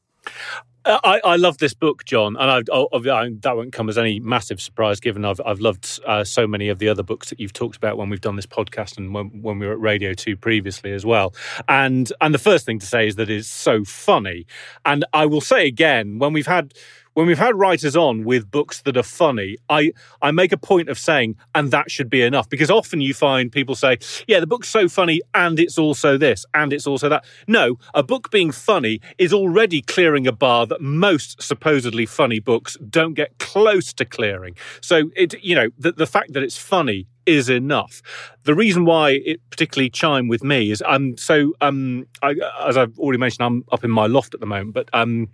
I, 0.84 1.20
I 1.24 1.36
love 1.36 1.58
this 1.58 1.74
book, 1.74 2.04
John, 2.04 2.36
and 2.36 2.50
I've, 2.50 2.64
oh, 2.72 2.88
I, 2.92 3.30
that 3.42 3.56
won't 3.56 3.72
come 3.72 3.88
as 3.88 3.98
any 3.98 4.20
massive 4.20 4.60
surprise, 4.60 5.00
given 5.00 5.24
I've 5.24 5.40
I've 5.44 5.60
loved 5.60 6.00
uh, 6.06 6.24
so 6.24 6.46
many 6.46 6.68
of 6.68 6.78
the 6.78 6.88
other 6.88 7.02
books 7.02 7.30
that 7.30 7.40
you've 7.40 7.52
talked 7.52 7.76
about 7.76 7.98
when 7.98 8.08
we've 8.08 8.20
done 8.20 8.36
this 8.36 8.46
podcast 8.46 8.96
and 8.96 9.12
when, 9.12 9.26
when 9.42 9.58
we 9.58 9.66
were 9.66 9.72
at 9.72 9.80
Radio 9.80 10.14
Two 10.14 10.36
previously 10.36 10.92
as 10.92 11.04
well. 11.04 11.34
And 11.68 12.10
and 12.20 12.32
the 12.32 12.38
first 12.38 12.64
thing 12.64 12.78
to 12.78 12.86
say 12.86 13.06
is 13.06 13.16
that 13.16 13.28
it's 13.28 13.48
so 13.48 13.84
funny, 13.84 14.46
and 14.84 15.04
I 15.12 15.26
will 15.26 15.40
say 15.40 15.66
again 15.66 16.18
when 16.18 16.32
we've 16.32 16.46
had 16.46 16.74
when 17.18 17.26
we've 17.26 17.36
had 17.36 17.56
writers 17.56 17.96
on 17.96 18.22
with 18.22 18.48
books 18.48 18.82
that 18.82 18.96
are 18.96 19.02
funny, 19.02 19.56
I, 19.68 19.90
I 20.22 20.30
make 20.30 20.52
a 20.52 20.56
point 20.56 20.88
of 20.88 21.00
saying, 21.00 21.34
and 21.52 21.72
that 21.72 21.90
should 21.90 22.08
be 22.08 22.22
enough. 22.22 22.48
Because 22.48 22.70
often 22.70 23.00
you 23.00 23.12
find 23.12 23.50
people 23.50 23.74
say, 23.74 23.98
yeah, 24.28 24.38
the 24.38 24.46
book's 24.46 24.68
so 24.68 24.88
funny, 24.88 25.20
and 25.34 25.58
it's 25.58 25.78
also 25.78 26.16
this, 26.16 26.46
and 26.54 26.72
it's 26.72 26.86
also 26.86 27.08
that. 27.08 27.24
No, 27.48 27.76
a 27.92 28.04
book 28.04 28.30
being 28.30 28.52
funny 28.52 29.00
is 29.18 29.32
already 29.32 29.82
clearing 29.82 30.28
a 30.28 30.32
bar 30.32 30.64
that 30.68 30.80
most 30.80 31.42
supposedly 31.42 32.06
funny 32.06 32.38
books 32.38 32.76
don't 32.88 33.14
get 33.14 33.36
close 33.40 33.92
to 33.94 34.04
clearing. 34.04 34.54
So 34.80 35.10
it, 35.16 35.42
you 35.42 35.56
know, 35.56 35.70
the, 35.76 35.90
the 35.90 36.06
fact 36.06 36.34
that 36.34 36.44
it's 36.44 36.56
funny 36.56 37.08
is 37.26 37.48
enough. 37.48 38.00
The 38.44 38.54
reason 38.54 38.84
why 38.84 39.20
it 39.26 39.40
particularly 39.50 39.90
chimed 39.90 40.30
with 40.30 40.44
me 40.44 40.70
is 40.70 40.84
I'm 40.86 40.94
um 40.94 41.16
so 41.16 41.52
um 41.60 42.06
I, 42.22 42.36
as 42.64 42.76
I've 42.76 42.96
already 42.96 43.18
mentioned, 43.18 43.44
I'm 43.44 43.64
up 43.72 43.82
in 43.82 43.90
my 43.90 44.06
loft 44.06 44.34
at 44.34 44.40
the 44.40 44.46
moment, 44.46 44.72
but 44.72 44.88
um 44.92 45.30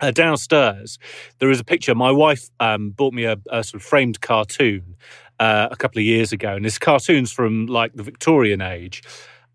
uh, 0.00 0.10
downstairs, 0.10 0.98
there 1.38 1.50
is 1.50 1.60
a 1.60 1.64
picture. 1.64 1.94
My 1.94 2.10
wife 2.10 2.50
um, 2.60 2.90
bought 2.90 3.14
me 3.14 3.24
a, 3.24 3.36
a 3.50 3.64
sort 3.64 3.80
of 3.80 3.82
framed 3.82 4.20
cartoon 4.20 4.96
uh, 5.40 5.68
a 5.70 5.76
couple 5.76 5.98
of 5.98 6.04
years 6.04 6.32
ago, 6.32 6.54
and 6.54 6.64
this 6.64 6.78
cartoon's 6.78 7.32
from 7.32 7.66
like 7.66 7.94
the 7.94 8.02
Victorian 8.02 8.60
age. 8.60 9.02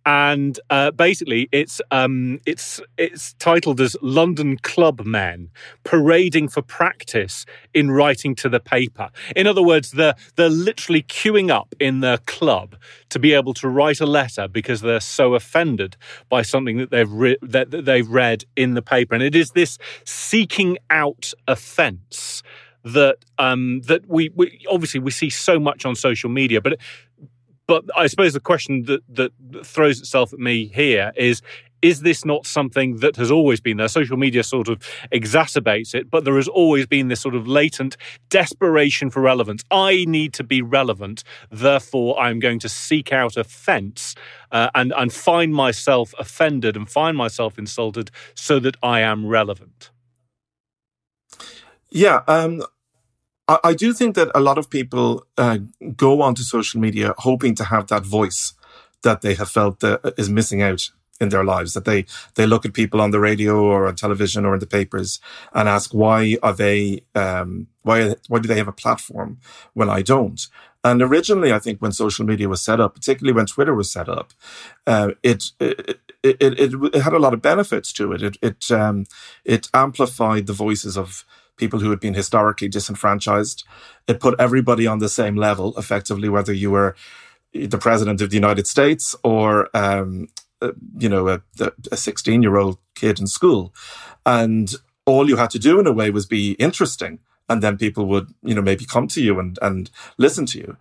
And 0.09 0.59
uh, 0.71 0.89
basically, 0.89 1.49
it's 1.51 1.81
um, 1.91 2.39
it's 2.47 2.81
it's 2.97 3.33
titled 3.33 3.79
as 3.79 3.95
London 4.01 4.57
Club 4.57 5.01
Men 5.05 5.51
parading 5.83 6.47
for 6.49 6.63
practice 6.63 7.45
in 7.75 7.91
writing 7.91 8.33
to 8.37 8.49
the 8.49 8.59
paper. 8.59 9.11
In 9.35 9.45
other 9.45 9.61
words, 9.61 9.91
they're 9.91 10.15
they're 10.35 10.49
literally 10.49 11.03
queuing 11.03 11.51
up 11.51 11.75
in 11.79 11.99
their 11.99 12.17
club 12.17 12.75
to 13.09 13.19
be 13.19 13.33
able 13.33 13.53
to 13.53 13.69
write 13.69 14.01
a 14.01 14.07
letter 14.07 14.47
because 14.47 14.81
they're 14.81 14.99
so 14.99 15.35
offended 15.35 15.95
by 16.27 16.41
something 16.41 16.77
that 16.77 16.89
they've 16.89 17.11
re- 17.11 17.37
that, 17.43 17.69
that 17.69 17.85
they've 17.85 18.09
read 18.09 18.45
in 18.55 18.73
the 18.73 18.81
paper, 18.81 19.13
and 19.13 19.21
it 19.21 19.35
is 19.35 19.51
this 19.51 19.77
seeking 20.05 20.79
out 20.89 21.33
offence 21.47 22.41
that 22.83 23.17
um, 23.37 23.81
that 23.81 24.09
we, 24.09 24.31
we 24.35 24.65
obviously 24.71 25.01
we 25.01 25.11
see 25.11 25.29
so 25.29 25.59
much 25.59 25.85
on 25.85 25.95
social 25.95 26.31
media, 26.31 26.61
but 26.61 26.79
but 27.69 27.85
I 27.95 28.07
suppose 28.07 28.33
the 28.33 28.39
question 28.39 28.83
that 28.85 29.01
that 29.09 29.31
throws 29.63 29.99
itself 29.99 30.33
at 30.33 30.39
me 30.39 30.67
here 30.73 31.13
is. 31.15 31.41
Is 31.81 32.01
this 32.01 32.25
not 32.25 32.45
something 32.45 32.97
that 32.97 33.15
has 33.15 33.31
always 33.31 33.61
been 33.61 33.77
there? 33.77 33.87
Social 33.87 34.17
media 34.17 34.43
sort 34.43 34.67
of 34.67 34.79
exacerbates 35.13 35.95
it, 35.95 36.11
but 36.11 36.25
there 36.25 36.35
has 36.35 36.49
always 36.49 36.85
been 36.85 37.07
this 37.07 37.21
sort 37.21 37.35
of 37.35 37.47
latent 37.47 37.95
desperation 38.27 39.09
for 39.09 39.21
relevance. 39.21 39.63
I 39.71 40.03
need 40.05 40.33
to 40.33 40.43
be 40.43 40.61
relevant, 40.61 41.23
therefore 41.49 42.19
I'm 42.19 42.39
going 42.39 42.59
to 42.59 42.67
seek 42.67 43.13
out 43.13 43.37
offence 43.37 44.13
uh, 44.51 44.69
and 44.75 44.91
and 44.97 45.13
find 45.13 45.55
myself 45.55 46.13
offended 46.19 46.75
and 46.75 46.89
find 46.89 47.15
myself 47.15 47.57
insulted 47.57 48.11
so 48.35 48.59
that 48.59 48.75
I 48.83 48.99
am 48.99 49.25
relevant. 49.25 49.91
Yeah, 51.91 52.23
um, 52.27 52.61
I, 53.49 53.59
I, 53.63 53.73
do 53.73 53.93
think 53.93 54.15
that 54.15 54.29
a 54.35 54.39
lot 54.39 54.57
of 54.57 54.69
people 54.69 55.25
uh, 55.37 55.57
go 55.97 56.21
onto 56.21 56.43
social 56.43 56.79
media 56.79 57.13
hoping 57.17 57.55
to 57.55 57.65
have 57.65 57.87
that 57.87 58.05
voice 58.05 58.53
that 59.01 59.21
they 59.21 59.33
have 59.33 59.49
felt 59.49 59.79
that 59.79 60.13
is 60.17 60.29
missing 60.29 60.61
out 60.61 60.91
in 61.19 61.29
their 61.29 61.43
lives. 61.43 61.73
That 61.73 61.85
they 61.85 62.05
they 62.35 62.45
look 62.45 62.65
at 62.65 62.73
people 62.73 63.01
on 63.01 63.11
the 63.11 63.19
radio 63.19 63.61
or 63.61 63.87
on 63.87 63.95
television 63.95 64.45
or 64.45 64.53
in 64.53 64.59
the 64.59 64.67
papers 64.67 65.19
and 65.53 65.67
ask 65.67 65.93
why 65.93 66.37
are 66.43 66.53
they 66.53 67.03
um, 67.15 67.67
why 67.81 68.15
why 68.27 68.39
do 68.39 68.47
they 68.47 68.57
have 68.57 68.67
a 68.67 68.81
platform 68.83 69.39
when 69.73 69.89
I 69.89 70.01
don't? 70.03 70.47
And 70.83 71.01
originally, 71.01 71.51
I 71.51 71.59
think 71.59 71.81
when 71.81 71.91
social 71.91 72.25
media 72.25 72.47
was 72.47 72.61
set 72.61 72.79
up, 72.79 72.95
particularly 72.95 73.35
when 73.35 73.47
Twitter 73.47 73.75
was 73.75 73.91
set 73.91 74.07
up, 74.07 74.31
uh, 74.87 75.11
it, 75.23 75.51
it, 75.59 75.99
it, 76.23 76.37
it, 76.41 76.73
it 76.73 77.01
had 77.01 77.11
a 77.11 77.19
lot 77.19 77.33
of 77.33 77.41
benefits 77.41 77.91
to 77.93 78.13
it. 78.13 78.21
It 78.21 78.37
it 78.41 78.71
um, 78.71 79.05
it 79.43 79.67
amplified 79.73 80.47
the 80.47 80.53
voices 80.53 80.97
of 80.97 81.25
people 81.59 81.79
who 81.79 81.91
had 81.91 81.99
been 81.99 82.15
historically 82.15 82.67
disenfranchised. 82.67 83.63
It 84.07 84.19
put 84.19 84.39
everybody 84.39 84.87
on 84.87 84.99
the 84.99 85.09
same 85.09 85.35
level, 85.35 85.77
effectively, 85.77 86.29
whether 86.29 86.53
you 86.53 86.71
were 86.71 86.95
the 87.53 87.77
president 87.77 88.21
of 88.21 88.29
the 88.29 88.35
United 88.35 88.67
States 88.67 89.15
or, 89.23 89.69
um, 89.75 90.27
uh, 90.61 90.71
you 90.97 91.09
know, 91.09 91.41
a 91.91 91.97
16 91.97 92.41
year 92.41 92.57
old 92.57 92.77
kid 92.95 93.19
in 93.19 93.27
school. 93.27 93.73
And 94.25 94.73
all 95.05 95.27
you 95.29 95.37
had 95.37 95.49
to 95.51 95.59
do 95.59 95.79
in 95.79 95.87
a 95.87 95.91
way 95.91 96.09
was 96.09 96.25
be 96.25 96.53
interesting. 96.53 97.19
And 97.47 97.63
then 97.63 97.77
people 97.77 98.05
would, 98.05 98.31
you 98.43 98.53
know, 98.53 98.61
maybe 98.61 98.85
come 98.85 99.07
to 99.07 99.21
you 99.21 99.39
and, 99.39 99.57
and 99.61 99.89
listen 100.17 100.45
to 100.47 100.59
you. 100.59 100.77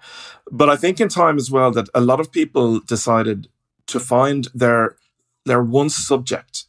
But 0.51 0.69
I 0.69 0.77
think 0.77 1.01
in 1.01 1.09
time 1.09 1.39
as 1.39 1.51
well 1.51 1.71
that 1.73 1.89
a 1.95 2.01
lot 2.01 2.21
of 2.21 2.31
people 2.31 2.81
decided 2.81 3.49
to 3.87 3.99
find 3.99 4.49
their, 4.55 4.97
their 5.47 5.63
one 5.63 5.89
subject 5.89 6.65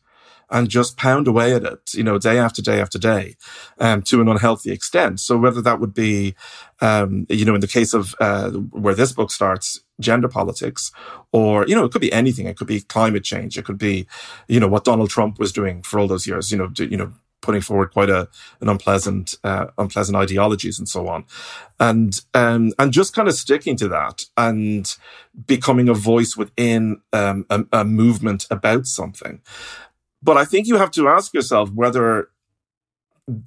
and 0.52 0.70
just 0.70 0.98
pound 0.98 1.28
away 1.28 1.54
at 1.54 1.64
it, 1.64 1.94
you 1.94 2.04
know, 2.04 2.18
day 2.18 2.38
after 2.38 2.62
day 2.62 2.82
after 2.82 2.98
day, 2.98 3.36
um, 3.80 4.02
to 4.04 4.22
an 4.22 4.28
unhealthy 4.28 4.72
extent. 4.72 5.20
So 5.20 5.38
whether 5.38 5.62
that 5.62 5.80
would 5.80 5.94
be, 5.94 6.36
um, 6.82 7.26
you 7.30 7.46
know, 7.46 7.56
in 7.56 7.62
the 7.62 7.68
case 7.68 7.94
of 7.94 8.16
uh, 8.20 8.50
where 8.52 8.96
this 8.96 9.12
book 9.12 9.32
starts, 9.32 9.82
gender 10.00 10.28
politics, 10.28 10.92
or 11.32 11.68
you 11.68 11.76
know, 11.76 11.86
it 11.86 11.92
could 11.92 12.02
be 12.02 12.14
anything. 12.14 12.48
It 12.48 12.58
could 12.58 12.68
be 12.68 12.82
climate 12.82 13.24
change. 13.24 13.58
It 13.58 13.66
could 13.66 13.78
be, 13.78 14.08
you 14.48 14.60
know, 14.60 14.68
what 14.68 14.86
Donald 14.86 15.10
Trump 15.10 15.40
was 15.40 15.52
doing 15.52 15.82
for 15.82 16.00
all 16.00 16.08
those 16.08 16.26
years. 16.26 16.52
You 16.52 16.58
know, 16.58 16.72
you 16.78 16.98
know, 16.98 17.14
putting 17.42 17.62
forward 17.62 17.92
quite 17.92 18.10
a 18.10 18.28
an 18.62 18.70
unpleasant 18.70 19.36
uh, 19.44 19.68
unpleasant 19.78 20.18
ideologies 20.18 20.80
and 20.80 20.88
so 20.88 21.08
on, 21.08 21.26
and 21.80 22.22
um, 22.34 22.74
and 22.80 22.92
just 22.92 23.14
kind 23.14 23.28
of 23.28 23.34
sticking 23.34 23.76
to 23.78 23.88
that 23.88 24.24
and 24.38 24.96
becoming 25.46 25.90
a 25.90 25.94
voice 25.94 26.36
within 26.36 27.02
um, 27.14 27.46
a, 27.50 27.64
a 27.72 27.86
movement 27.86 28.46
about 28.50 28.86
something. 28.86 29.42
But 30.22 30.38
I 30.38 30.46
think 30.46 30.68
you 30.68 30.78
have 30.78 30.92
to 30.92 31.08
ask 31.08 31.34
yourself 31.34 31.72
whether 31.74 32.30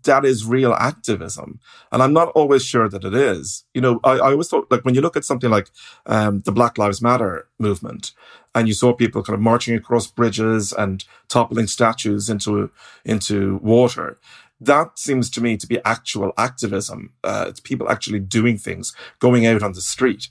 that 0.04 0.24
is 0.24 0.46
real 0.46 0.72
activism. 0.74 1.58
And 1.90 2.02
I'm 2.02 2.12
not 2.12 2.28
always 2.28 2.64
sure 2.64 2.88
that 2.88 3.04
it 3.04 3.14
is. 3.14 3.64
You 3.74 3.80
know, 3.80 4.00
I, 4.04 4.12
I 4.12 4.30
always 4.30 4.48
thought, 4.48 4.70
like, 4.70 4.84
when 4.84 4.94
you 4.94 5.00
look 5.00 5.16
at 5.16 5.24
something 5.24 5.50
like 5.50 5.70
um, 6.06 6.40
the 6.40 6.52
Black 6.52 6.78
Lives 6.78 7.02
Matter 7.02 7.48
movement, 7.58 8.12
and 8.54 8.68
you 8.68 8.74
saw 8.74 8.92
people 8.92 9.22
kind 9.22 9.34
of 9.34 9.40
marching 9.40 9.74
across 9.74 10.06
bridges 10.06 10.72
and 10.72 11.04
toppling 11.28 11.66
statues 11.66 12.28
into 12.28 12.70
into 13.04 13.56
water, 13.62 14.18
that 14.60 14.98
seems 14.98 15.30
to 15.30 15.40
me 15.40 15.56
to 15.56 15.66
be 15.66 15.80
actual 15.84 16.32
activism. 16.38 17.12
Uh, 17.24 17.46
it's 17.48 17.60
people 17.60 17.90
actually 17.90 18.20
doing 18.20 18.58
things, 18.58 18.94
going 19.18 19.46
out 19.46 19.62
on 19.62 19.72
the 19.72 19.80
street. 19.80 20.28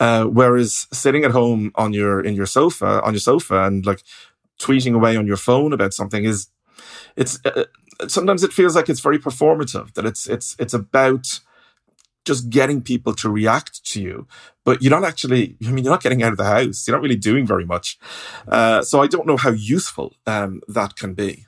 Uh, 0.00 0.24
whereas 0.24 0.86
sitting 0.92 1.24
at 1.24 1.30
home 1.30 1.70
on 1.74 1.92
your 1.92 2.20
in 2.20 2.34
your 2.34 2.46
sofa 2.46 3.02
on 3.02 3.12
your 3.12 3.20
sofa 3.20 3.64
and 3.64 3.84
like 3.84 4.02
tweeting 4.60 4.94
away 4.94 5.16
on 5.16 5.26
your 5.26 5.36
phone 5.36 5.72
about 5.72 5.94
something 5.94 6.24
is 6.24 6.48
it's 7.16 7.38
uh, 7.44 7.64
sometimes 8.06 8.44
it 8.44 8.52
feels 8.52 8.76
like 8.76 8.88
it's 8.88 9.00
very 9.00 9.18
performative 9.18 9.94
that 9.94 10.06
it's 10.06 10.26
it's 10.28 10.54
it's 10.58 10.74
about 10.74 11.40
just 12.24 12.50
getting 12.50 12.82
people 12.82 13.14
to 13.14 13.30
react 13.30 13.84
to 13.84 14.00
you, 14.00 14.26
but 14.64 14.82
you're 14.82 14.90
not 14.90 15.04
actually, 15.04 15.56
I 15.66 15.70
mean, 15.70 15.84
you're 15.84 15.92
not 15.92 16.02
getting 16.02 16.22
out 16.22 16.32
of 16.32 16.38
the 16.38 16.44
house. 16.44 16.86
You're 16.86 16.96
not 16.96 17.02
really 17.02 17.16
doing 17.16 17.46
very 17.46 17.64
much. 17.64 17.98
Uh, 18.46 18.82
so 18.82 19.00
I 19.00 19.06
don't 19.06 19.26
know 19.26 19.38
how 19.38 19.50
useful 19.50 20.14
um, 20.26 20.60
that 20.68 20.96
can 20.96 21.14
be. 21.14 21.46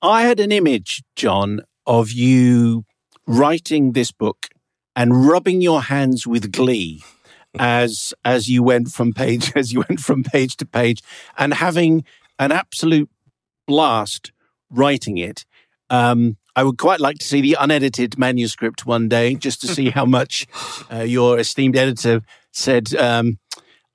I 0.00 0.22
had 0.22 0.40
an 0.40 0.50
image, 0.50 1.02
John, 1.16 1.60
of 1.86 2.10
you 2.10 2.86
writing 3.26 3.92
this 3.92 4.10
book 4.10 4.48
and 4.96 5.26
rubbing 5.26 5.60
your 5.60 5.82
hands 5.82 6.26
with 6.26 6.50
glee 6.50 7.02
as 7.58 8.14
as 8.24 8.48
you 8.48 8.62
went 8.62 8.92
from 8.92 9.12
page 9.12 9.52
as 9.56 9.72
you 9.72 9.84
went 9.88 10.00
from 10.00 10.22
page 10.22 10.56
to 10.56 10.66
page 10.66 11.02
and 11.36 11.54
having 11.54 12.04
an 12.38 12.52
absolute 12.52 13.10
blast 13.66 14.32
writing 14.70 15.18
it. 15.18 15.44
Um, 15.90 16.36
I 16.56 16.64
would 16.64 16.78
quite 16.78 17.00
like 17.00 17.18
to 17.18 17.26
see 17.26 17.40
the 17.40 17.56
unedited 17.58 18.18
manuscript 18.18 18.86
one 18.86 19.08
day, 19.08 19.34
just 19.34 19.60
to 19.62 19.68
see 19.68 19.90
how 19.90 20.04
much 20.04 20.46
uh, 20.92 21.02
your 21.02 21.38
esteemed 21.38 21.76
editor 21.76 22.22
said. 22.52 22.94
Um, 22.94 23.38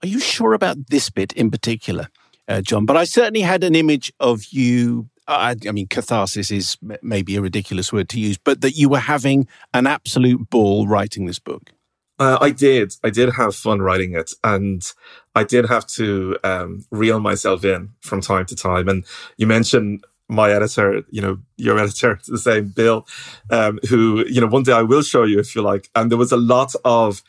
Are 0.02 0.08
you 0.08 0.20
sure 0.20 0.54
about 0.54 0.78
this 0.90 1.10
bit 1.10 1.34
in 1.34 1.52
particular, 1.52 2.08
uh, 2.48 2.62
John? 2.62 2.86
But 2.86 2.98
I 2.98 3.04
certainly 3.04 3.42
had 3.42 3.64
an 3.64 3.76
image 3.76 4.14
of 4.20 4.46
you. 4.52 5.10
I, 5.28 5.56
I 5.68 5.72
mean, 5.72 5.88
catharsis 5.88 6.52
is 6.52 6.78
maybe 7.02 7.36
a 7.36 7.42
ridiculous 7.42 7.92
word 7.92 8.10
to 8.10 8.20
use, 8.20 8.38
but 8.38 8.62
that 8.62 8.74
you 8.74 8.90
were 8.90 9.00
having 9.00 9.48
an 9.74 9.88
absolute 9.88 10.50
ball 10.50 10.88
writing 10.88 11.26
this 11.26 11.40
book. 11.40 11.72
Uh, 12.18 12.38
I 12.40 12.52
did. 12.52 12.94
I 13.04 13.10
did 13.10 13.34
have 13.34 13.56
fun 13.56 13.82
writing 13.82 14.14
it, 14.14 14.32
and 14.44 14.82
I 15.36 15.44
did 15.44 15.66
have 15.68 15.86
to 15.88 16.38
um, 16.44 16.86
reel 16.92 17.20
myself 17.20 17.66
in 17.66 17.90
from 18.02 18.22
time 18.22 18.46
to 18.48 18.56
time. 18.56 18.88
And 18.88 19.06
you 19.38 19.48
mentioned 19.48 20.06
my 20.30 20.52
editor, 20.52 21.04
you 21.10 21.22
know, 21.22 21.40
your 21.58 21.78
editor, 21.84 22.20
the 22.28 22.38
same 22.38 22.70
Bill, 22.70 23.06
um, 23.50 23.80
who, 23.90 24.26
you 24.28 24.40
know, 24.42 24.48
one 24.48 24.64
day 24.64 24.74
I 24.74 24.82
will 24.82 25.02
show 25.02 25.24
you 25.24 25.40
if 25.40 25.56
you 25.56 25.62
like. 25.62 25.90
And 25.94 26.10
there 26.10 26.18
was 26.18 26.32
a 26.32 26.38
lot 26.38 26.74
of 26.86 27.22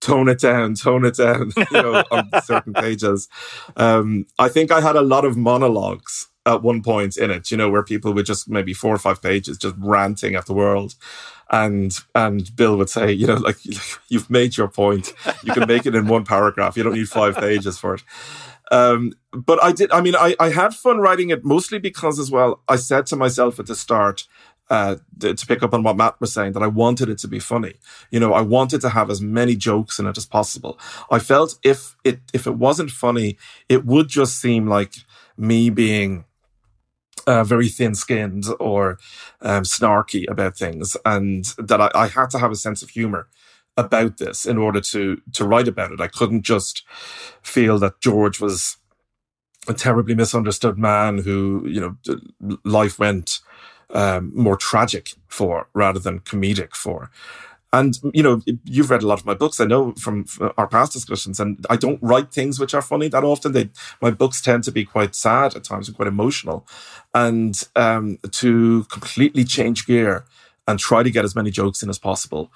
tone 0.00 0.28
it 0.28 0.40
down, 0.40 0.74
tone 0.74 1.04
it 1.04 1.16
down, 1.16 1.52
you 1.56 1.82
know, 1.82 2.04
on 2.10 2.30
certain 2.44 2.74
pages. 2.74 3.28
Um, 3.76 4.26
I 4.38 4.48
think 4.48 4.70
I 4.70 4.80
had 4.80 4.96
a 4.96 5.02
lot 5.02 5.24
of 5.24 5.36
monologues 5.36 6.28
at 6.46 6.62
one 6.62 6.82
point 6.82 7.16
in 7.16 7.30
it, 7.30 7.50
you 7.50 7.56
know, 7.56 7.68
where 7.68 7.82
people 7.82 8.12
would 8.14 8.26
just 8.26 8.48
maybe 8.48 8.72
four 8.72 8.94
or 8.94 8.98
five 8.98 9.22
pages 9.22 9.58
just 9.58 9.74
ranting 9.78 10.34
at 10.34 10.46
the 10.46 10.54
world. 10.54 10.94
And 11.50 11.92
and 12.14 12.54
Bill 12.54 12.76
would 12.76 12.90
say, 12.90 13.12
you 13.12 13.26
know, 13.26 13.34
like 13.34 13.56
you've 14.08 14.30
made 14.30 14.56
your 14.56 14.68
point. 14.68 15.12
You 15.42 15.52
can 15.52 15.66
make 15.66 15.86
it 15.86 15.94
in 15.94 16.06
one 16.06 16.24
paragraph. 16.24 16.76
You 16.76 16.84
don't 16.84 16.94
need 16.94 17.08
five 17.08 17.36
pages 17.36 17.78
for 17.78 17.94
it. 17.94 18.02
Um, 18.70 19.12
but 19.32 19.62
I 19.62 19.72
did, 19.72 19.90
I 19.90 20.00
mean, 20.00 20.14
I, 20.14 20.36
I 20.38 20.50
had 20.50 20.74
fun 20.74 20.98
writing 20.98 21.30
it 21.30 21.44
mostly 21.44 21.78
because 21.78 22.18
as 22.18 22.30
well, 22.30 22.62
I 22.68 22.76
said 22.76 23.06
to 23.06 23.16
myself 23.16 23.58
at 23.58 23.66
the 23.66 23.74
start, 23.74 24.28
uh, 24.70 24.96
to 25.18 25.46
pick 25.46 25.64
up 25.64 25.74
on 25.74 25.82
what 25.82 25.96
Matt 25.96 26.20
was 26.20 26.32
saying, 26.32 26.52
that 26.52 26.62
I 26.62 26.68
wanted 26.68 27.08
it 27.08 27.18
to 27.18 27.28
be 27.28 27.40
funny. 27.40 27.74
You 28.12 28.20
know, 28.20 28.32
I 28.32 28.42
wanted 28.42 28.80
to 28.82 28.90
have 28.90 29.10
as 29.10 29.20
many 29.20 29.56
jokes 29.56 29.98
in 29.98 30.06
it 30.06 30.16
as 30.16 30.26
possible. 30.26 30.78
I 31.10 31.18
felt 31.18 31.58
if 31.64 31.96
it, 32.04 32.20
if 32.32 32.46
it 32.46 32.54
wasn't 32.54 32.92
funny, 32.92 33.36
it 33.68 33.84
would 33.84 34.06
just 34.06 34.40
seem 34.40 34.68
like 34.68 34.94
me 35.36 35.70
being, 35.70 36.24
uh, 37.26 37.44
very 37.44 37.68
thin 37.68 37.94
skinned 37.94 38.46
or 38.58 38.98
um, 39.40 39.64
snarky 39.64 40.28
about 40.30 40.56
things, 40.56 40.96
and 41.04 41.44
that 41.58 41.80
I, 41.80 41.90
I, 41.94 42.08
had 42.08 42.30
to 42.30 42.38
have 42.38 42.50
a 42.50 42.56
sense 42.56 42.82
of 42.82 42.90
humor 42.90 43.28
about 43.76 44.18
this 44.18 44.46
in 44.46 44.58
order 44.58 44.80
to 44.80 45.20
to 45.32 45.46
write 45.46 45.68
about 45.68 45.92
it. 45.92 46.00
I 46.00 46.08
couldn't 46.08 46.42
just 46.42 46.84
feel 47.42 47.78
that 47.78 48.00
George 48.00 48.40
was 48.40 48.76
a 49.68 49.74
terribly 49.74 50.14
misunderstood 50.14 50.78
man 50.78 51.18
who, 51.18 51.64
you 51.66 51.80
know, 51.80 52.58
life 52.64 52.98
went 52.98 53.40
um, 53.90 54.32
more 54.34 54.56
tragic 54.56 55.14
for 55.28 55.68
rather 55.74 55.98
than 55.98 56.20
comedic 56.20 56.74
for. 56.74 57.10
And, 57.72 57.98
you 58.12 58.22
know, 58.22 58.42
you've 58.64 58.90
read 58.90 59.04
a 59.04 59.06
lot 59.06 59.20
of 59.20 59.26
my 59.26 59.34
books. 59.34 59.60
I 59.60 59.64
know 59.64 59.92
from 59.92 60.26
our 60.58 60.66
past 60.66 60.92
discussions, 60.92 61.38
and 61.38 61.64
I 61.70 61.76
don't 61.76 62.02
write 62.02 62.32
things 62.32 62.58
which 62.58 62.74
are 62.74 62.82
funny 62.82 63.08
that 63.08 63.22
often. 63.22 63.52
They, 63.52 63.70
my 64.00 64.10
books 64.10 64.40
tend 64.40 64.64
to 64.64 64.72
be 64.72 64.84
quite 64.84 65.14
sad 65.14 65.54
at 65.54 65.64
times 65.64 65.86
and 65.86 65.96
quite 65.96 66.08
emotional. 66.08 66.66
And 67.14 67.62
um, 67.76 68.18
to 68.32 68.84
completely 68.84 69.44
change 69.44 69.86
gear 69.86 70.24
and 70.66 70.78
try 70.78 71.02
to 71.02 71.10
get 71.10 71.24
as 71.24 71.34
many 71.34 71.50
jokes 71.50 71.82
in 71.82 71.88
as 71.88 71.98
possible 71.98 72.50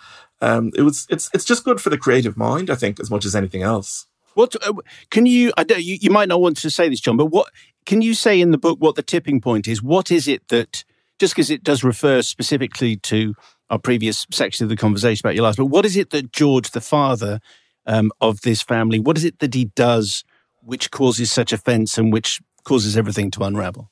um, 0.45 0.73
it 0.77 0.83
was 0.83 1.07
it's 1.11 1.31
it's 1.33 1.45
just 1.45 1.65
good 1.65 1.81
for 1.81 1.91
the 1.91 1.99
creative 1.99 2.37
mind, 2.37 2.71
I 2.71 2.75
think, 2.75 3.01
as 3.01 3.11
much 3.11 3.25
as 3.25 3.35
anything 3.35 3.63
else. 3.63 4.07
What 4.35 4.55
uh, 4.67 4.75
can 5.11 5.27
you, 5.27 5.53
I 5.57 5.65
don't, 5.65 5.83
you? 5.83 5.97
You 6.01 6.11
might 6.11 6.29
not 6.29 6.41
want 6.41 6.57
to 6.59 6.71
say 6.71 6.89
this, 6.89 7.01
John, 7.01 7.17
but 7.17 7.27
what 7.27 7.49
can 7.87 8.03
you 8.03 8.15
say 8.15 8.41
in 8.41 8.51
the 8.51 8.59
book? 8.59 8.79
What 8.81 8.97
the 8.97 9.03
tipping 9.03 9.41
point 9.41 9.69
is? 9.69 9.83
What 9.83 10.11
is 10.11 10.29
it 10.29 10.49
that 10.49 10.85
just 11.19 11.35
because 11.35 11.51
it 11.51 11.63
does 11.63 11.85
refer 11.85 12.21
specifically 12.21 12.97
to 12.97 13.35
our 13.71 13.79
previous 13.79 14.27
section 14.31 14.65
of 14.65 14.71
the 14.71 14.77
conversation 14.77 15.27
about 15.27 15.35
your 15.35 15.45
life, 15.45 15.57
but 15.57 15.67
what 15.67 15.85
is 15.85 15.97
it 15.97 16.11
that 16.11 16.33
George, 16.33 16.71
the 16.71 16.81
father 16.81 17.41
um, 17.87 18.13
of 18.21 18.43
this 18.43 18.63
family, 18.63 18.99
what 18.99 19.17
is 19.17 19.25
it 19.25 19.39
that 19.39 19.55
he 19.55 19.67
does 19.67 20.25
which 20.61 20.91
causes 20.91 21.31
such 21.33 21.53
offence 21.53 21.99
and 21.99 22.13
which 22.13 22.41
causes 22.65 22.97
everything 22.97 23.31
to 23.31 23.43
unravel? 23.43 23.91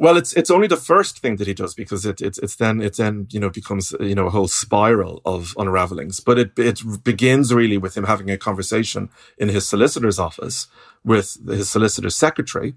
Well, 0.00 0.16
it's 0.16 0.32
it's 0.32 0.50
only 0.50 0.66
the 0.66 0.78
first 0.78 1.18
thing 1.18 1.36
that 1.36 1.46
he 1.46 1.52
does 1.52 1.74
because 1.74 2.06
it, 2.06 2.22
it's 2.22 2.38
it's 2.38 2.56
then 2.56 2.80
it 2.80 2.96
then 2.96 3.28
you 3.30 3.38
know 3.38 3.50
becomes 3.50 3.94
you 4.00 4.14
know 4.14 4.28
a 4.28 4.30
whole 4.30 4.48
spiral 4.48 5.20
of 5.26 5.54
unravelings. 5.58 6.20
But 6.20 6.38
it 6.38 6.52
it 6.58 6.80
begins 7.04 7.52
really 7.52 7.76
with 7.76 7.98
him 7.98 8.04
having 8.04 8.30
a 8.30 8.38
conversation 8.38 9.10
in 9.36 9.50
his 9.50 9.68
solicitor's 9.68 10.18
office 10.18 10.68
with 11.04 11.36
his 11.46 11.68
solicitor's 11.68 12.16
secretary, 12.16 12.76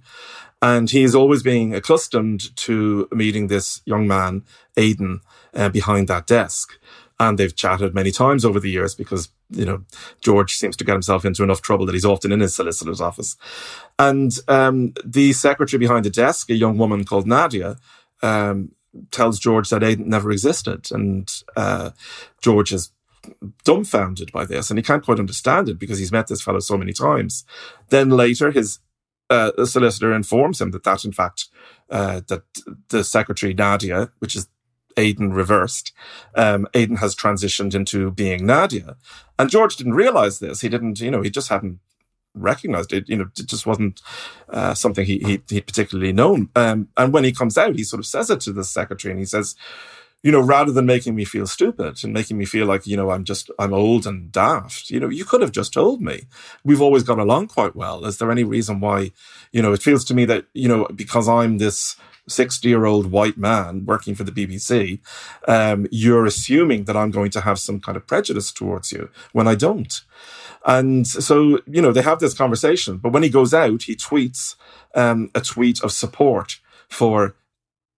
and 0.61 0.89
he's 0.89 1.15
always 1.15 1.43
being 1.43 1.73
accustomed 1.73 2.53
to 2.57 3.07
meeting 3.13 3.47
this 3.47 3.81
young 3.85 4.05
man, 4.05 4.43
Aidan 4.75 5.21
uh, 5.53 5.69
behind 5.69 6.09
that 6.09 6.27
desk 6.27 6.77
and 7.19 7.37
they've 7.37 7.55
chatted 7.55 7.93
many 7.93 8.11
times 8.11 8.45
over 8.45 8.59
the 8.59 8.69
years 8.69 8.95
because 8.95 9.29
you 9.49 9.65
know 9.65 9.83
George 10.21 10.53
seems 10.55 10.75
to 10.77 10.83
get 10.83 10.93
himself 10.93 11.25
into 11.25 11.43
enough 11.43 11.61
trouble 11.61 11.85
that 11.85 11.93
he's 11.93 12.05
often 12.05 12.31
in 12.31 12.39
his 12.39 12.55
solicitor's 12.55 13.01
office. 13.01 13.35
And 13.99 14.31
um, 14.47 14.93
the 15.05 15.33
secretary 15.33 15.79
behind 15.79 16.05
the 16.05 16.09
desk, 16.09 16.49
a 16.49 16.55
young 16.55 16.77
woman 16.77 17.03
called 17.03 17.27
Nadia, 17.27 17.77
um, 18.21 18.71
tells 19.11 19.39
George 19.39 19.69
that 19.69 19.83
Aidan 19.83 20.09
never 20.09 20.31
existed, 20.31 20.89
and 20.91 21.29
uh, 21.55 21.91
George 22.41 22.73
is 22.73 22.91
dumbfounded 23.63 24.31
by 24.31 24.45
this, 24.45 24.69
and 24.69 24.77
he 24.77 24.83
can't 24.83 25.03
quite 25.03 25.19
understand 25.19 25.69
it 25.69 25.79
because 25.79 25.99
he's 25.99 26.11
met 26.11 26.27
this 26.27 26.41
fellow 26.41 26.59
so 26.59 26.77
many 26.77 26.93
times. 26.93 27.45
Then 27.89 28.09
later, 28.09 28.51
his 28.51 28.79
uh, 29.29 29.65
solicitor 29.65 30.13
informs 30.13 30.61
him 30.61 30.71
that 30.71 30.83
that 30.83 31.05
in 31.05 31.11
fact 31.11 31.47
uh, 31.89 32.21
that 32.27 32.43
the 32.89 33.03
secretary 33.03 33.53
Nadia, 33.53 34.11
which 34.19 34.35
is 34.35 34.47
Aidan 34.97 35.33
reversed. 35.33 35.93
Um, 36.35 36.67
Aidan 36.73 36.97
has 36.97 37.15
transitioned 37.15 37.75
into 37.75 38.11
being 38.11 38.45
Nadia. 38.45 38.95
And 39.39 39.49
George 39.49 39.75
didn't 39.75 39.93
realize 39.93 40.39
this. 40.39 40.61
He 40.61 40.69
didn't, 40.69 40.99
you 40.99 41.11
know, 41.11 41.21
he 41.21 41.29
just 41.29 41.49
hadn't 41.49 41.79
recognized 42.35 42.93
it. 42.93 43.07
You 43.09 43.17
know, 43.17 43.29
it 43.37 43.47
just 43.47 43.65
wasn't 43.65 44.01
uh, 44.49 44.73
something 44.73 45.05
he, 45.05 45.19
he, 45.19 45.41
he 45.47 45.61
particularly 45.61 46.13
known. 46.13 46.49
Um, 46.55 46.89
and 46.97 47.13
when 47.13 47.23
he 47.23 47.31
comes 47.31 47.57
out, 47.57 47.75
he 47.75 47.83
sort 47.83 47.99
of 47.99 48.05
says 48.05 48.29
it 48.29 48.41
to 48.41 48.53
the 48.53 48.63
secretary 48.63 49.11
and 49.11 49.19
he 49.19 49.25
says, 49.25 49.55
you 50.23 50.31
know, 50.31 50.39
rather 50.39 50.71
than 50.71 50.85
making 50.85 51.15
me 51.15 51.25
feel 51.25 51.45
stupid 51.45 52.01
and 52.01 52.13
making 52.13 52.37
me 52.37 52.45
feel 52.45 52.65
like, 52.65 52.87
you 52.87 52.95
know, 52.95 53.11
I'm 53.11 53.25
just, 53.25 53.51
I'm 53.59 53.73
old 53.73 54.07
and 54.07 54.31
daft, 54.31 54.89
you 54.89 54.99
know, 54.99 55.09
you 55.09 55.25
could 55.25 55.41
have 55.41 55.51
just 55.51 55.73
told 55.73 56.01
me. 56.01 56.27
We've 56.63 56.81
always 56.81 57.03
got 57.03 57.19
along 57.19 57.49
quite 57.49 57.75
well. 57.75 58.05
Is 58.05 58.17
there 58.17 58.31
any 58.31 58.45
reason 58.45 58.79
why, 58.79 59.11
you 59.51 59.61
know, 59.61 59.73
it 59.73 59.83
feels 59.83 60.05
to 60.05 60.13
me 60.13 60.23
that, 60.25 60.45
you 60.53 60.69
know, 60.69 60.87
because 60.95 61.27
I'm 61.27 61.57
this 61.57 61.97
60 62.27 62.67
year 62.67 62.85
old 62.85 63.11
white 63.11 63.37
man 63.37 63.85
working 63.85 64.15
for 64.15 64.23
the 64.23 64.31
BBC, 64.31 64.99
um, 65.47 65.87
you're 65.91 66.25
assuming 66.25 66.85
that 66.85 66.95
I'm 66.95 67.11
going 67.11 67.31
to 67.31 67.41
have 67.41 67.59
some 67.59 67.79
kind 67.79 67.95
of 67.97 68.07
prejudice 68.07 68.51
towards 68.51 68.91
you 68.91 69.09
when 69.31 69.47
I 69.47 69.55
don't. 69.55 70.01
And 70.65 71.05
so, 71.05 71.59
you 71.67 71.81
know, 71.81 71.91
they 71.91 72.01
have 72.01 72.19
this 72.19 72.33
conversation, 72.33 72.97
but 72.97 73.11
when 73.11 73.23
he 73.23 73.29
goes 73.29 73.53
out, 73.53 73.83
he 73.83 73.95
tweets 73.95 74.55
um, 74.95 75.29
a 75.35 75.41
tweet 75.41 75.83
of 75.83 75.91
support 75.91 76.59
for 76.87 77.35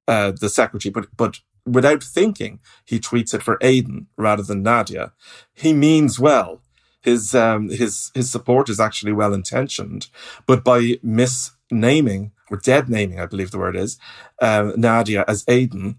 uh, 0.07 0.31
the 0.31 0.49
secretary, 0.49 0.91
but, 0.91 1.07
but 1.15 1.39
without 1.65 2.03
thinking, 2.03 2.59
he 2.83 2.99
tweets 2.99 3.33
it 3.33 3.43
for 3.43 3.57
Aidan 3.61 4.07
rather 4.17 4.43
than 4.43 4.63
Nadia. 4.63 5.13
He 5.53 5.73
means 5.73 6.19
well. 6.19 6.61
His, 7.01 7.35
um, 7.35 7.69
his, 7.69 8.11
his 8.15 8.31
support 8.31 8.67
is 8.67 8.79
actually 8.79 9.11
well 9.11 9.33
intentioned, 9.33 10.07
but 10.47 10.63
by 10.63 10.93
misnaming 11.05 12.31
or 12.49 12.57
dead 12.57 12.89
naming, 12.89 13.19
I 13.19 13.25
believe 13.25 13.51
the 13.51 13.57
word 13.57 13.75
is, 13.75 13.97
um, 14.41 14.73
Nadia 14.77 15.25
as 15.27 15.43
Aidan, 15.47 15.97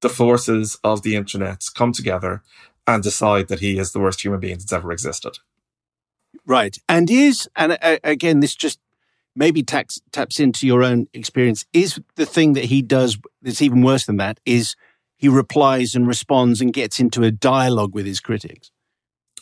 the 0.00 0.08
forces 0.08 0.78
of 0.84 1.02
the 1.02 1.16
internet 1.16 1.64
come 1.74 1.92
together 1.92 2.42
and 2.86 3.02
decide 3.02 3.48
that 3.48 3.60
he 3.60 3.78
is 3.78 3.92
the 3.92 4.00
worst 4.00 4.22
human 4.22 4.40
being 4.40 4.58
that's 4.58 4.72
ever 4.72 4.92
existed. 4.92 5.38
Right. 6.46 6.76
And 6.88 7.10
is, 7.10 7.48
and 7.56 7.78
uh, 7.80 7.98
again, 8.04 8.40
this 8.40 8.54
just 8.54 8.78
maybe 9.34 9.62
tax, 9.62 10.00
taps 10.12 10.38
into 10.38 10.66
your 10.66 10.82
own 10.82 11.08
experience, 11.14 11.64
is 11.72 12.00
the 12.16 12.26
thing 12.26 12.52
that 12.52 12.64
he 12.64 12.82
does 12.82 13.18
that's 13.40 13.62
even 13.62 13.82
worse 13.82 14.06
than 14.06 14.18
that 14.18 14.38
is 14.44 14.76
he 15.16 15.28
replies 15.28 15.94
and 15.94 16.06
responds 16.06 16.60
and 16.60 16.72
gets 16.72 17.00
into 17.00 17.22
a 17.22 17.30
dialogue 17.30 17.94
with 17.94 18.04
his 18.04 18.20
critics. 18.20 18.70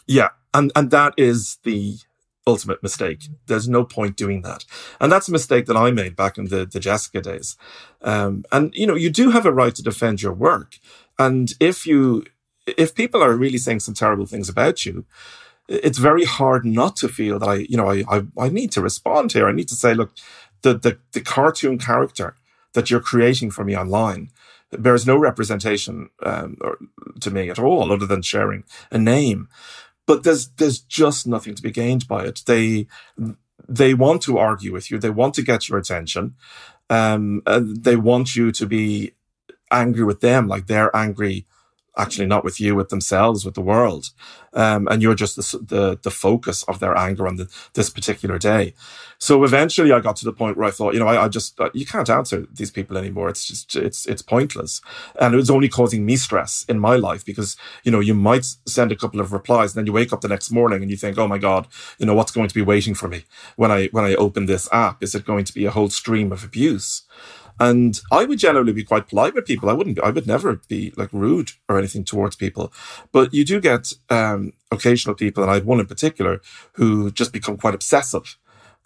Yeah. 0.06 0.28
And, 0.54 0.70
and 0.76 0.90
that 0.90 1.14
is 1.16 1.58
the 1.64 1.96
ultimate 2.46 2.82
mistake. 2.82 3.28
There's 3.46 3.68
no 3.68 3.84
point 3.84 4.16
doing 4.16 4.42
that. 4.42 4.64
And 5.00 5.10
that's 5.10 5.28
a 5.28 5.32
mistake 5.32 5.66
that 5.66 5.76
I 5.76 5.90
made 5.90 6.16
back 6.16 6.38
in 6.38 6.46
the, 6.46 6.66
the 6.66 6.80
Jessica 6.80 7.20
days. 7.20 7.56
Um, 8.02 8.44
and, 8.50 8.74
you 8.74 8.86
know, 8.86 8.96
you 8.96 9.10
do 9.10 9.30
have 9.30 9.46
a 9.46 9.52
right 9.52 9.74
to 9.74 9.82
defend 9.82 10.22
your 10.22 10.32
work. 10.32 10.78
And 11.18 11.52
if 11.60 11.86
you, 11.86 12.24
if 12.66 12.94
people 12.94 13.22
are 13.22 13.36
really 13.36 13.58
saying 13.58 13.80
some 13.80 13.94
terrible 13.94 14.26
things 14.26 14.48
about 14.48 14.84
you, 14.84 15.04
it's 15.68 15.98
very 15.98 16.24
hard 16.24 16.64
not 16.64 16.96
to 16.96 17.08
feel 17.08 17.38
that 17.38 17.48
I, 17.48 17.54
you 17.68 17.76
know, 17.76 17.88
I, 17.88 18.04
I, 18.08 18.22
I 18.38 18.48
need 18.48 18.72
to 18.72 18.80
respond 18.80 19.32
here. 19.32 19.48
I 19.48 19.52
need 19.52 19.68
to 19.68 19.76
say, 19.76 19.94
look, 19.94 20.12
the, 20.62 20.74
the, 20.74 20.98
the 21.12 21.20
cartoon 21.20 21.78
character 21.78 22.34
that 22.74 22.90
you're 22.90 23.00
creating 23.00 23.50
for 23.50 23.64
me 23.64 23.76
online 23.76 24.30
bears 24.72 25.06
no 25.06 25.16
representation 25.16 26.08
um, 26.22 26.56
or, 26.60 26.78
to 27.20 27.30
me 27.30 27.50
at 27.50 27.58
all, 27.58 27.92
other 27.92 28.06
than 28.06 28.22
sharing 28.22 28.64
a 28.90 28.98
name. 28.98 29.48
But 30.06 30.24
there's 30.24 30.48
there's 30.48 30.80
just 30.80 31.26
nothing 31.26 31.54
to 31.54 31.62
be 31.62 31.70
gained 31.70 32.08
by 32.08 32.24
it. 32.24 32.42
They 32.46 32.86
they 33.68 33.94
want 33.94 34.22
to 34.22 34.38
argue 34.38 34.72
with 34.72 34.90
you. 34.90 34.98
They 34.98 35.10
want 35.10 35.34
to 35.34 35.42
get 35.42 35.68
your 35.68 35.78
attention. 35.78 36.34
Um, 36.90 37.42
they 37.46 37.96
want 37.96 38.36
you 38.36 38.52
to 38.52 38.66
be 38.66 39.12
angry 39.70 40.04
with 40.04 40.20
them, 40.20 40.48
like 40.48 40.66
they're 40.66 40.94
angry 40.94 41.46
actually 41.96 42.26
not 42.26 42.44
with 42.44 42.60
you, 42.60 42.74
with 42.74 42.88
themselves, 42.88 43.44
with 43.44 43.54
the 43.54 43.60
world. 43.60 44.10
Um, 44.54 44.86
and 44.90 45.02
you're 45.02 45.14
just 45.14 45.36
the, 45.36 45.58
the, 45.58 45.98
the, 46.02 46.10
focus 46.10 46.62
of 46.64 46.78
their 46.78 46.96
anger 46.96 47.26
on 47.26 47.36
the, 47.36 47.48
this 47.72 47.88
particular 47.88 48.38
day. 48.38 48.74
So 49.18 49.44
eventually 49.44 49.92
I 49.92 50.00
got 50.00 50.16
to 50.16 50.26
the 50.26 50.32
point 50.32 50.58
where 50.58 50.68
I 50.68 50.70
thought, 50.70 50.92
you 50.92 51.00
know, 51.00 51.06
I, 51.06 51.24
I 51.24 51.28
just, 51.28 51.58
uh, 51.58 51.70
you 51.72 51.86
can't 51.86 52.10
answer 52.10 52.46
these 52.52 52.70
people 52.70 52.98
anymore. 52.98 53.30
It's 53.30 53.46
just, 53.46 53.74
it's, 53.76 54.04
it's 54.06 54.20
pointless. 54.20 54.82
And 55.18 55.32
it 55.32 55.38
was 55.38 55.48
only 55.48 55.70
causing 55.70 56.04
me 56.04 56.16
stress 56.16 56.66
in 56.68 56.78
my 56.78 56.96
life 56.96 57.24
because, 57.24 57.56
you 57.82 57.90
know, 57.90 58.00
you 58.00 58.14
might 58.14 58.44
send 58.66 58.92
a 58.92 58.96
couple 58.96 59.20
of 59.20 59.32
replies 59.32 59.72
and 59.72 59.80
then 59.80 59.86
you 59.86 59.92
wake 59.92 60.12
up 60.12 60.20
the 60.20 60.28
next 60.28 60.50
morning 60.50 60.82
and 60.82 60.90
you 60.90 60.98
think, 60.98 61.16
oh 61.16 61.28
my 61.28 61.38
God, 61.38 61.66
you 61.98 62.04
know, 62.04 62.14
what's 62.14 62.32
going 62.32 62.48
to 62.48 62.54
be 62.54 62.62
waiting 62.62 62.94
for 62.94 63.08
me 63.08 63.24
when 63.56 63.70
I, 63.70 63.86
when 63.86 64.04
I 64.04 64.14
open 64.16 64.44
this 64.44 64.68
app? 64.70 65.02
Is 65.02 65.14
it 65.14 65.24
going 65.24 65.44
to 65.44 65.54
be 65.54 65.64
a 65.64 65.70
whole 65.70 65.88
stream 65.88 66.30
of 66.30 66.44
abuse? 66.44 67.04
And 67.60 68.00
I 68.10 68.24
would 68.24 68.38
generally 68.38 68.72
be 68.72 68.84
quite 68.84 69.08
polite 69.08 69.34
with 69.34 69.46
people. 69.46 69.70
I 69.70 69.72
wouldn't, 69.72 70.00
I 70.00 70.10
would 70.10 70.26
never 70.26 70.60
be 70.68 70.92
like 70.96 71.10
rude 71.12 71.50
or 71.68 71.78
anything 71.78 72.04
towards 72.04 72.36
people. 72.36 72.72
But 73.12 73.32
you 73.32 73.44
do 73.44 73.60
get 73.60 73.92
um, 74.10 74.52
occasional 74.70 75.14
people, 75.14 75.42
and 75.42 75.50
I 75.50 75.54
had 75.54 75.64
one 75.64 75.80
in 75.80 75.86
particular 75.86 76.40
who 76.72 77.10
just 77.10 77.32
become 77.32 77.56
quite 77.56 77.74
obsessive 77.74 78.36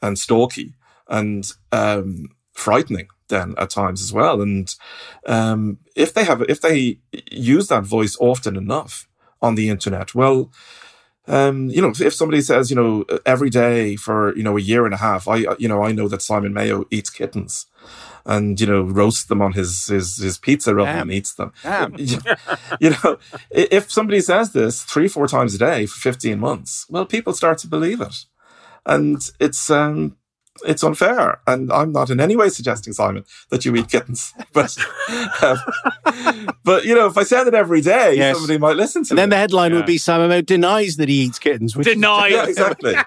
and 0.02 0.18
stalky 0.18 0.74
and 1.08 1.50
um, 1.72 2.26
frightening 2.52 3.08
then 3.28 3.54
at 3.58 3.70
times 3.70 4.02
as 4.02 4.12
well. 4.12 4.40
And 4.40 4.74
um, 5.26 5.78
if 5.94 6.14
they 6.14 6.24
have, 6.24 6.42
if 6.48 6.60
they 6.60 6.98
use 7.30 7.68
that 7.68 7.84
voice 7.84 8.16
often 8.20 8.56
enough 8.56 9.08
on 9.42 9.54
the 9.54 9.68
internet, 9.68 10.14
well, 10.14 10.50
um, 11.26 11.68
you 11.70 11.82
know, 11.82 11.92
if 11.98 12.14
somebody 12.14 12.40
says, 12.40 12.70
you 12.70 12.76
know, 12.76 13.04
every 13.24 13.50
day 13.50 13.96
for, 13.96 14.36
you 14.36 14.42
know, 14.42 14.56
a 14.56 14.60
year 14.60 14.84
and 14.84 14.94
a 14.94 14.98
half, 14.98 15.26
I, 15.26 15.44
you 15.58 15.68
know, 15.68 15.82
I 15.82 15.92
know 15.92 16.08
that 16.08 16.22
Simon 16.22 16.52
Mayo 16.52 16.86
eats 16.90 17.10
kittens 17.10 17.66
and 18.26 18.60
you 18.60 18.66
know 18.66 18.82
roasts 18.82 19.24
them 19.24 19.40
on 19.40 19.52
his 19.52 19.86
his, 19.86 20.16
his 20.16 20.36
pizza 20.36 20.74
rather 20.74 20.92
Damn. 20.92 21.08
than 21.08 21.16
eats 21.16 21.34
them. 21.34 21.52
you 22.80 22.90
know, 22.90 23.18
if 23.50 23.90
somebody 23.90 24.20
says 24.20 24.52
this 24.52 24.82
three 24.82 25.08
four 25.08 25.28
times 25.28 25.54
a 25.54 25.58
day 25.58 25.86
for 25.86 25.98
fifteen 25.98 26.40
months, 26.40 26.86
well, 26.90 27.06
people 27.06 27.32
start 27.32 27.58
to 27.58 27.68
believe 27.68 28.00
it, 28.00 28.24
and 28.84 29.20
it's 29.40 29.70
um 29.70 30.16
it's 30.64 30.82
unfair. 30.82 31.40
And 31.46 31.72
I'm 31.72 31.92
not 31.92 32.10
in 32.10 32.20
any 32.20 32.36
way 32.36 32.48
suggesting, 32.48 32.92
Simon, 32.92 33.24
that 33.50 33.64
you 33.64 33.74
eat 33.76 33.88
kittens. 33.88 34.32
But, 34.52 34.74
um, 35.42 35.58
but 36.64 36.86
you 36.86 36.94
know, 36.94 37.06
if 37.06 37.18
I 37.18 37.24
said 37.24 37.46
it 37.46 37.52
every 37.52 37.82
day, 37.82 38.16
yes. 38.16 38.36
somebody 38.36 38.58
might 38.58 38.76
listen 38.76 39.04
to 39.04 39.12
and 39.12 39.18
then 39.18 39.28
the 39.28 39.36
headline 39.36 39.72
yeah. 39.72 39.76
would 39.76 39.86
be 39.86 39.98
Simon 39.98 40.30
Mayo 40.30 40.40
denies 40.40 40.96
that 40.96 41.10
he 41.10 41.16
eats 41.16 41.38
kittens. 41.38 41.76
Which 41.76 41.86
denies. 41.86 42.32
yeah, 42.32 42.46
exactly. 42.46 42.94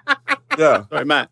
Yeah. 0.57 0.85
Sorry, 0.89 1.05
Matt 1.05 1.29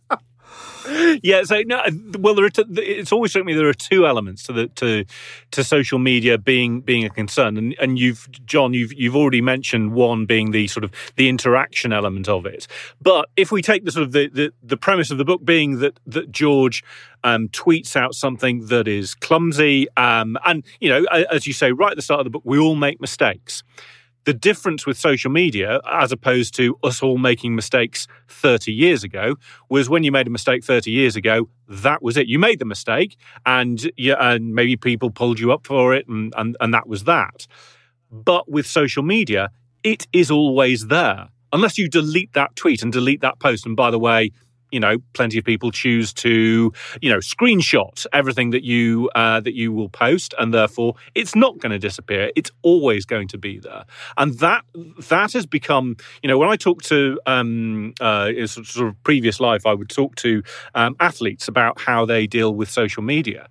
yeah. 1.23 1.43
So 1.43 1.61
no, 1.65 1.81
well, 2.19 2.35
there 2.35 2.45
are 2.45 2.49
t- 2.49 2.63
it's 2.77 3.11
always 3.11 3.31
struck 3.31 3.45
me 3.45 3.53
there 3.53 3.67
are 3.67 3.73
two 3.73 4.05
elements 4.05 4.43
to 4.43 4.53
the 4.53 4.67
to 4.67 5.05
to 5.51 5.63
social 5.63 5.99
media 5.99 6.37
being 6.37 6.81
being 6.81 7.05
a 7.05 7.09
concern, 7.09 7.57
and 7.57 7.75
and 7.79 7.99
you've 7.99 8.29
John, 8.45 8.73
you've 8.73 8.93
you've 8.93 9.15
already 9.15 9.41
mentioned 9.41 9.93
one 9.93 10.25
being 10.25 10.51
the 10.51 10.67
sort 10.67 10.83
of 10.83 10.91
the 11.15 11.29
interaction 11.29 11.93
element 11.93 12.29
of 12.29 12.45
it. 12.45 12.67
But 13.01 13.29
if 13.35 13.51
we 13.51 13.61
take 13.61 13.85
the 13.85 13.91
sort 13.91 14.03
of 14.03 14.11
the 14.11 14.29
the, 14.29 14.53
the 14.63 14.77
premise 14.77 15.11
of 15.11 15.17
the 15.17 15.25
book 15.25 15.43
being 15.43 15.79
that 15.79 15.99
that 16.05 16.31
George 16.31 16.83
um, 17.23 17.49
tweets 17.49 17.95
out 17.95 18.13
something 18.13 18.67
that 18.67 18.87
is 18.87 19.15
clumsy, 19.15 19.87
um, 19.97 20.37
and 20.45 20.65
you 20.79 20.89
know, 20.89 21.03
as 21.31 21.47
you 21.47 21.53
say 21.53 21.71
right 21.71 21.91
at 21.91 21.97
the 21.97 22.01
start 22.01 22.19
of 22.19 22.25
the 22.25 22.29
book, 22.29 22.43
we 22.45 22.57
all 22.57 22.75
make 22.75 23.01
mistakes. 23.01 23.63
The 24.27 24.33
difference 24.33 24.85
with 24.85 24.97
social 24.97 25.31
media, 25.31 25.79
as 25.89 26.11
opposed 26.11 26.53
to 26.55 26.77
us 26.83 27.01
all 27.01 27.17
making 27.17 27.55
mistakes 27.55 28.07
30 28.27 28.73
years 28.73 29.05
ago, 29.05 29.35
was 29.69 29.89
when 29.89 30.03
you 30.03 30.11
made 30.11 30.27
a 30.27 30.29
mistake 30.29 30.65
30 30.65 30.91
years 30.91 31.15
ago, 31.15 31.47
that 31.69 32.03
was 32.03 32.17
it. 32.17 32.27
You 32.27 32.37
made 32.37 32.59
the 32.59 32.65
mistake, 32.65 33.15
and, 33.45 33.89
yeah, 33.95 34.15
and 34.19 34.53
maybe 34.53 34.75
people 34.75 35.11
pulled 35.11 35.39
you 35.39 35.53
up 35.53 35.65
for 35.65 35.95
it, 35.95 36.09
and, 36.09 36.33
and, 36.35 36.57
and 36.59 36.73
that 36.73 36.89
was 36.89 37.05
that. 37.05 37.47
But 38.11 38.51
with 38.51 38.67
social 38.67 39.01
media, 39.01 39.49
it 39.81 40.07
is 40.11 40.29
always 40.29 40.87
there. 40.87 41.29
Unless 41.53 41.77
you 41.77 41.87
delete 41.87 42.33
that 42.33 42.53
tweet 42.57 42.83
and 42.83 42.91
delete 42.91 43.21
that 43.21 43.39
post. 43.39 43.65
And 43.65 43.77
by 43.77 43.91
the 43.91 43.99
way, 43.99 44.31
you 44.71 44.79
know, 44.79 44.97
plenty 45.13 45.37
of 45.37 45.45
people 45.45 45.71
choose 45.71 46.13
to, 46.13 46.73
you 47.01 47.09
know, 47.09 47.17
screenshot 47.17 48.05
everything 48.13 48.51
that 48.51 48.63
you 48.63 49.09
uh, 49.15 49.39
that 49.39 49.53
you 49.53 49.71
will 49.71 49.89
post, 49.89 50.33
and 50.39 50.53
therefore 50.53 50.95
it's 51.15 51.35
not 51.35 51.57
going 51.59 51.71
to 51.71 51.79
disappear. 51.79 52.31
It's 52.35 52.51
always 52.61 53.05
going 53.05 53.27
to 53.29 53.37
be 53.37 53.59
there, 53.59 53.85
and 54.17 54.37
that 54.39 54.63
that 55.09 55.33
has 55.33 55.45
become, 55.45 55.95
you 56.21 56.27
know, 56.27 56.37
when 56.37 56.49
I 56.49 56.55
talk 56.55 56.81
to 56.83 57.19
um, 57.25 57.93
uh, 58.01 58.31
sort 58.45 58.89
of 58.89 59.03
previous 59.03 59.39
life, 59.39 59.65
I 59.65 59.73
would 59.73 59.89
talk 59.89 60.15
to 60.17 60.43
um, 60.75 60.95
athletes 60.99 61.47
about 61.47 61.79
how 61.79 62.05
they 62.05 62.27
deal 62.27 62.53
with 62.53 62.69
social 62.69 63.03
media, 63.03 63.47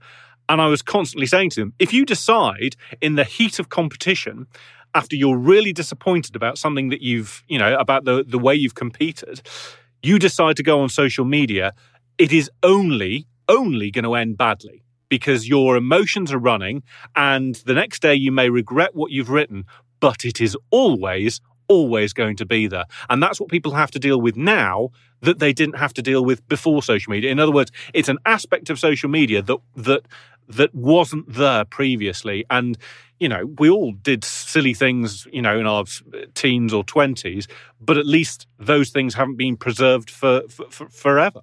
and 0.48 0.60
I 0.60 0.66
was 0.68 0.82
constantly 0.82 1.26
saying 1.26 1.50
to 1.50 1.60
them, 1.60 1.72
if 1.78 1.92
you 1.92 2.04
decide 2.04 2.76
in 3.00 3.14
the 3.14 3.24
heat 3.24 3.58
of 3.58 3.68
competition 3.68 4.46
after 4.94 5.14
you're 5.14 5.36
really 5.36 5.74
disappointed 5.74 6.34
about 6.34 6.56
something 6.56 6.88
that 6.88 7.02
you've, 7.02 7.44
you 7.48 7.58
know, 7.58 7.76
about 7.78 8.04
the 8.04 8.24
the 8.26 8.38
way 8.38 8.54
you've 8.54 8.74
competed 8.74 9.42
you 10.02 10.18
decide 10.18 10.56
to 10.56 10.62
go 10.62 10.80
on 10.80 10.88
social 10.88 11.24
media, 11.24 11.72
it 12.18 12.32
is 12.32 12.50
only, 12.62 13.26
only 13.48 13.90
going 13.90 14.04
to 14.04 14.14
end 14.14 14.36
badly 14.36 14.82
because 15.08 15.48
your 15.48 15.76
emotions 15.76 16.32
are 16.32 16.38
running 16.38 16.82
and 17.14 17.56
the 17.66 17.74
next 17.74 18.02
day 18.02 18.14
you 18.14 18.32
may 18.32 18.50
regret 18.50 18.94
what 18.94 19.10
you've 19.10 19.30
written, 19.30 19.64
but 20.00 20.24
it 20.24 20.40
is 20.40 20.56
always, 20.70 21.40
always 21.68 22.12
going 22.12 22.36
to 22.36 22.46
be 22.46 22.66
there. 22.66 22.84
And 23.08 23.22
that's 23.22 23.40
what 23.40 23.48
people 23.48 23.72
have 23.72 23.90
to 23.92 23.98
deal 23.98 24.20
with 24.20 24.36
now 24.36 24.90
that 25.20 25.38
they 25.38 25.52
didn't 25.52 25.78
have 25.78 25.94
to 25.94 26.02
deal 26.02 26.24
with 26.24 26.46
before 26.48 26.82
social 26.82 27.10
media. 27.10 27.30
In 27.30 27.38
other 27.38 27.52
words, 27.52 27.70
it's 27.94 28.08
an 28.08 28.18
aspect 28.26 28.70
of 28.70 28.78
social 28.78 29.08
media 29.08 29.42
that 29.42 29.58
that 29.76 30.02
that 30.48 30.74
wasn't 30.74 31.32
there 31.32 31.64
previously. 31.64 32.44
And 32.50 32.78
you 33.18 33.28
know, 33.28 33.46
we 33.58 33.70
all 33.70 33.92
did 33.92 34.24
silly 34.24 34.74
things, 34.74 35.26
you 35.32 35.40
know, 35.40 35.58
in 35.58 35.66
our 35.66 35.84
teens 36.34 36.72
or 36.74 36.84
20s, 36.84 37.46
but 37.80 37.96
at 37.96 38.06
least 38.06 38.46
those 38.58 38.90
things 38.90 39.14
haven't 39.14 39.36
been 39.36 39.56
preserved 39.56 40.10
for, 40.10 40.42
for, 40.48 40.70
for, 40.70 40.88
forever. 40.90 41.40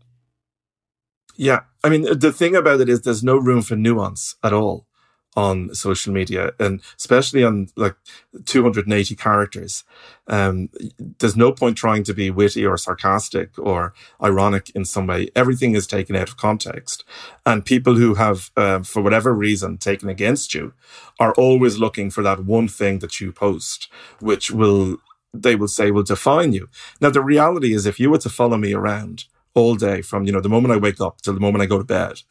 Yeah. 1.36 1.62
I 1.84 1.90
mean, 1.90 2.04
the 2.04 2.32
thing 2.32 2.56
about 2.56 2.80
it 2.80 2.90
is 2.90 3.02
there's 3.02 3.24
no 3.24 3.38
room 3.38 3.64
for 3.64 3.76
nuance 3.76 4.36
at 4.44 4.54
all 4.54 4.86
on 5.36 5.74
social 5.74 6.14
media 6.14 6.52
and 6.60 6.82
especially 6.98 7.44
on 7.44 7.68
like 7.76 7.96
280 8.46 9.16
characters. 9.16 9.84
Um, 10.28 10.70
there's 11.20 11.36
no 11.36 11.52
point 11.52 11.78
trying 11.78 12.04
to 12.04 12.14
be 12.14 12.30
witty 12.30 12.66
or 12.66 12.78
sarcastic 12.78 13.58
or 13.58 13.94
ironic 14.22 14.70
in 14.76 14.86
some 14.86 15.08
way. 15.08 15.30
Everything 15.36 15.76
is 15.76 15.88
taken 15.88 16.16
out 16.16 16.30
of 16.30 16.38
context. 16.38 17.04
And 17.46 17.66
people 17.66 17.96
who 17.96 18.16
have, 18.16 18.52
uh, 18.56 18.84
for 18.84 19.02
whatever 19.02 19.34
reason, 19.34 19.78
taken 19.78 20.10
against 20.10 20.54
you 20.54 20.74
are 21.20 21.34
always 21.34 21.78
looking 21.78 22.10
for 22.10 22.24
that 22.24 22.46
one 22.46 22.68
thing 22.68 23.00
that 23.00 23.20
you 23.20 23.32
post, 23.32 23.90
which 24.20 24.52
will, 24.52 24.98
they 25.34 25.56
will 25.56 25.68
say 25.68 25.92
will 25.92 26.04
define 26.04 26.54
you. 26.54 26.70
Now, 27.02 27.10
the 27.10 27.22
reality 27.22 27.74
is 27.74 27.86
if 27.86 28.00
you 28.00 28.10
were 28.10 28.20
to 28.20 28.30
follow 28.30 28.58
me 28.58 28.74
around 28.74 29.26
all 29.56 29.76
day 29.76 30.02
from, 30.02 30.26
you 30.26 30.32
know, 30.32 30.42
the 30.42 30.50
moment 30.50 30.74
I 30.74 30.78
wake 30.78 31.02
up 31.02 31.22
till 31.22 31.34
the 31.34 31.40
moment 31.40 31.62
I 31.64 31.68
go 31.68 31.78
to 31.78 31.84
bed 31.84 32.22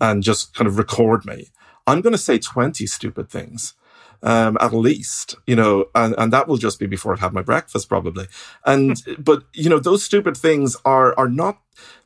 and 0.00 0.22
just 0.22 0.54
kind 0.54 0.68
of 0.68 0.78
record 0.78 1.24
me, 1.24 1.48
I'm 1.86 2.00
going 2.00 2.12
to 2.12 2.18
say 2.18 2.38
20 2.38 2.86
stupid 2.86 3.28
things. 3.28 3.74
Um, 4.22 4.56
at 4.58 4.72
least, 4.72 5.34
you 5.46 5.54
know, 5.54 5.86
and, 5.94 6.14
and 6.16 6.32
that 6.32 6.48
will 6.48 6.56
just 6.56 6.78
be 6.78 6.86
before 6.86 7.12
I've 7.12 7.20
had 7.20 7.34
my 7.34 7.42
breakfast 7.42 7.90
probably. 7.90 8.26
And, 8.64 8.96
but, 9.18 9.42
you 9.52 9.68
know, 9.68 9.78
those 9.78 10.02
stupid 10.02 10.34
things 10.34 10.76
are, 10.86 11.14
are 11.18 11.28
not 11.28 11.58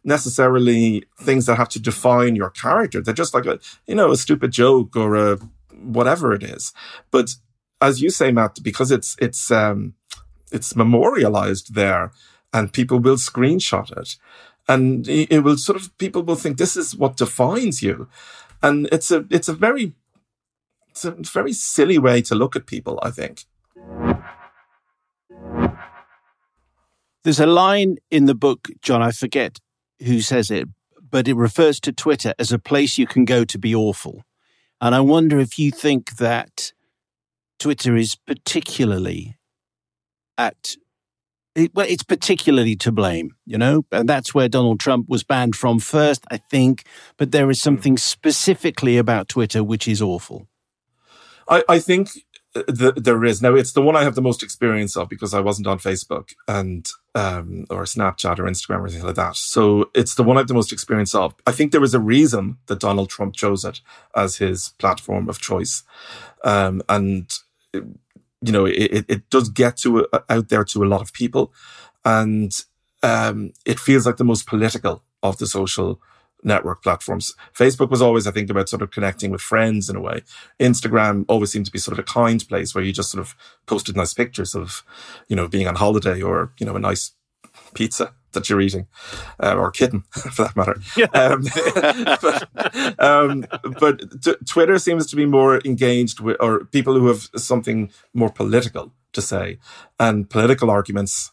necessarily 0.03 1.05
things 1.21 1.47
that 1.47 1.57
have 1.57 1.69
to 1.71 1.81
define 1.81 2.35
your 2.35 2.51
character. 2.51 3.01
They're 3.01 3.15
just 3.15 3.35
like 3.35 3.47
a, 3.47 3.61
you 3.87 3.95
know, 3.95 4.11
a 4.11 4.17
stupid 4.17 4.51
joke 4.51 4.97
or 4.97 5.15
a 5.15 5.37
whatever 5.81 6.33
it 6.33 6.43
is. 6.43 6.73
But 7.13 7.37
as 7.81 8.03
you 8.03 8.11
say, 8.11 8.33
Matt, 8.33 8.65
because 8.65 8.91
it's, 8.91 9.15
it's, 9.21 9.53
um, 9.53 9.95
it's 10.51 10.75
memorialized 10.75 11.77
there 11.77 12.11
and 12.53 12.73
people 12.73 12.99
will 12.99 13.17
screenshot 13.17 13.97
it 13.97 14.17
and 14.67 15.07
it 15.09 15.45
will 15.45 15.57
sort 15.57 15.81
of, 15.81 15.97
people 15.99 16.25
will 16.25 16.35
think 16.35 16.59
this 16.59 16.77
is 16.77 16.97
what 16.97 17.17
defines 17.17 17.81
you 17.81 18.09
and 18.63 18.89
it's 18.93 19.11
a 19.11 19.25
it's 19.31 19.49
a 19.49 19.53
very 19.53 19.93
it's 20.91 21.05
a 21.05 21.11
very 21.11 21.53
silly 21.53 21.99
way 21.99 22.23
to 22.23 22.35
look 22.35 22.57
at 22.57 22.67
people. 22.67 22.99
I 23.03 23.11
think. 23.11 23.45
There's 27.25 27.41
a 27.41 27.47
line 27.47 27.99
in 28.11 28.27
the 28.27 28.35
book, 28.35 28.69
John. 28.81 29.03
I 29.03 29.11
forget 29.11 29.59
who 30.05 30.21
says 30.21 30.51
it, 30.51 30.69
but 31.11 31.29
it 31.29 31.35
refers 31.35 31.81
to 31.81 31.93
Twitter 31.93 32.33
as 32.39 32.53
a 32.53 32.59
place 32.59 32.97
you 32.97 33.07
can 33.07 33.25
go 33.25 33.45
to 33.45 33.59
be 33.59 33.75
awful. 33.75 34.23
And 34.81 34.95
I 34.95 35.01
wonder 35.01 35.39
if 35.39 35.59
you 35.59 35.71
think 35.71 36.17
that 36.17 36.73
Twitter 37.59 37.97
is 37.97 38.15
particularly 38.15 39.37
at 40.37 40.77
it, 41.59 41.75
well, 41.75 41.87
it's 41.89 42.03
particularly 42.03 42.77
to 42.77 42.93
blame, 42.93 43.35
you 43.47 43.59
know, 43.59 43.85
and 43.93 44.09
that's 44.09 44.35
where 44.35 44.49
Donald 44.49 44.81
Trump 44.81 45.09
was 45.09 45.23
banned 45.23 45.57
from 45.57 45.79
first, 45.79 46.25
I 46.31 46.37
think. 46.37 46.85
But 47.17 47.33
there 47.33 47.51
is 47.51 47.61
something 47.61 47.97
specifically 47.97 48.97
about 48.97 49.29
Twitter 49.29 49.65
which 49.65 49.89
is 49.89 50.01
awful. 50.01 50.49
I, 51.49 51.65
I 51.69 51.79
think 51.79 52.11
the, 52.55 52.93
there 52.97 53.25
is 53.25 53.43
now. 53.43 53.55
It's 53.55 53.73
the 53.73 53.83
one 53.83 53.97
I 53.97 54.05
have 54.05 54.15
the 54.15 54.23
most 54.23 54.43
experience 54.43 54.97
of 54.97 55.09
because 55.09 55.35
I 55.35 55.41
wasn't 55.41 55.67
on 55.67 55.79
Facebook 55.79 56.35
and 56.47 56.89
um, 57.15 57.67
or 57.71 57.83
Snapchat 57.85 58.39
or 58.39 58.45
Instagram 58.45 58.81
or 58.81 58.87
anything 58.87 59.05
like 59.05 59.17
that. 59.17 59.37
So 59.37 59.91
it's 59.95 60.15
the 60.15 60.23
one 60.23 60.37
I 60.37 60.41
have 60.41 60.49
the 60.49 60.55
most 60.55 60.73
experience 60.73 61.15
of. 61.15 61.35
I 61.47 61.53
think 61.53 61.73
there 61.73 61.83
is 61.83 61.95
a 61.95 62.01
reason 62.01 62.59
that 62.67 62.81
Donald 62.81 63.11
Trump 63.11 63.35
chose 63.35 63.65
it 63.65 63.81
as 64.15 64.37
his 64.37 64.71
platform 64.79 65.29
of 65.29 65.41
choice, 65.41 65.83
um, 66.45 66.83
and 66.89 67.31
you 68.41 68.53
know 68.53 68.67
it, 68.67 69.05
it 69.09 69.31
does 69.31 69.49
get 69.49 69.77
to 69.79 70.07
uh, 70.13 70.21
out 70.29 70.49
there 70.49 70.65
to 70.65 70.85
a 70.85 70.87
lot 70.87 71.01
of 71.01 71.13
people, 71.13 71.53
and 72.05 72.53
um, 73.03 73.53
it 73.65 73.79
feels 73.79 74.07
like 74.07 74.17
the 74.17 74.25
most 74.25 74.47
political 74.47 75.03
of 75.23 75.39
the 75.39 75.47
social 75.47 76.01
network 76.45 76.83
platforms. 76.83 77.35
Facebook 77.53 77.91
was 77.91 78.03
always, 78.03 78.27
I 78.27 78.31
think, 78.31 78.51
about 78.51 78.69
sort 78.69 78.83
of 78.83 78.91
connecting 78.91 79.31
with 79.31 79.41
friends 79.41 79.89
in 79.89 79.97
a 79.97 80.01
way. 80.01 80.23
Instagram 80.61 81.25
always 81.29 81.51
seemed 81.51 81.67
to 81.67 81.73
be 81.73 81.79
sort 81.79 81.99
of 81.99 81.99
a 81.99 82.05
kind 82.05 82.47
place 82.49 82.75
where 82.75 82.85
you 82.85 82.93
just 82.93 83.11
sort 83.11 83.21
of 83.21 83.35
posted 83.67 83.97
nice 83.97 84.15
pictures 84.15 84.55
of, 84.55 84.85
you 85.29 85.37
know, 85.37 85.49
being 85.49 85.67
on 85.67 85.75
holiday 85.75 86.23
or, 86.23 86.53
you 86.59 86.67
know, 86.67 86.77
a 86.77 86.81
nice 86.81 87.13
pizza 87.75 88.15
that 88.33 88.51
you're 88.51 88.61
eating, 88.61 88.87
uh, 89.43 89.55
or 89.55 89.71
kitten 89.71 90.03
for 90.11 90.45
that 90.45 90.57
matter. 90.57 90.79
Yeah. 90.97 91.07
Um, 91.15 91.45
but, 92.23 93.03
um, 93.03 93.47
but 93.81 94.23
t- 94.23 94.37
Twitter 94.47 94.79
seems 94.79 95.07
to 95.07 95.17
be 95.17 95.27
more 95.27 95.61
engaged 95.65 96.21
with, 96.21 96.37
or 96.41 96.65
people 96.67 96.95
who 96.99 97.07
have 97.07 97.29
something 97.37 97.91
more 98.13 98.31
political 98.31 98.93
to 99.15 99.23
say, 99.23 99.59
and 99.99 100.29
political 100.29 100.71
arguments 100.71 101.33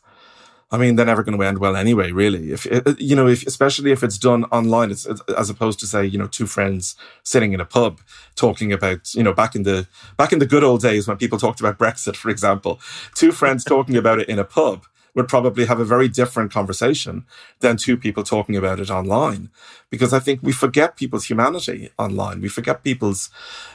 I 0.72 0.78
mean, 0.78 0.96
they're 0.96 1.06
never 1.06 1.24
going 1.24 1.38
to 1.38 1.46
end 1.46 1.60
well 1.60 1.76
anyway, 1.76 2.12
really. 2.12 2.52
If, 2.52 2.66
you 2.98 3.16
know, 3.16 3.28
if, 3.28 3.46
especially 3.46 3.92
if 3.92 4.04
it's 4.04 4.18
done 4.18 4.46
online, 4.46 4.90
it's, 4.90 5.06
as 5.38 5.50
opposed 5.50 5.80
to 5.80 5.88
say, 5.88 6.06
you 6.06 6.18
know, 6.18 6.28
two 6.28 6.48
friends 6.48 6.96
sitting 7.24 7.54
in 7.54 7.62
a 7.62 7.66
pub 7.66 8.02
talking 8.36 8.74
about, 8.74 9.14
you 9.14 9.22
know, 9.22 9.32
back 9.32 9.56
in 9.56 9.64
the, 9.64 9.88
back 10.18 10.34
in 10.34 10.40
the 10.40 10.46
good 10.46 10.64
old 10.64 10.82
days 10.82 11.08
when 11.08 11.18
people 11.18 11.38
talked 11.38 11.60
about 11.60 11.78
Brexit, 11.78 12.16
for 12.16 12.30
example, 12.30 12.80
two 13.14 13.32
friends 13.32 13.64
talking 13.64 13.96
about 13.96 14.20
it 14.20 14.28
in 14.28 14.40
a 14.40 14.44
pub 14.44 14.86
would 15.16 15.28
probably 15.28 15.66
have 15.66 15.80
a 15.80 15.86
very 15.86 16.08
different 16.08 16.52
conversation 16.52 17.26
than 17.62 17.78
two 17.78 17.98
people 17.98 18.24
talking 18.24 18.56
about 18.56 18.80
it 18.80 18.92
online. 18.92 19.50
Because 19.90 20.14
I 20.14 20.20
think 20.20 20.42
we 20.44 20.52
forget 20.52 20.98
people's 20.98 21.26
humanity 21.26 21.90
online. 21.98 22.42
We 22.42 22.50
forget 22.50 22.84
people's, 22.84 23.30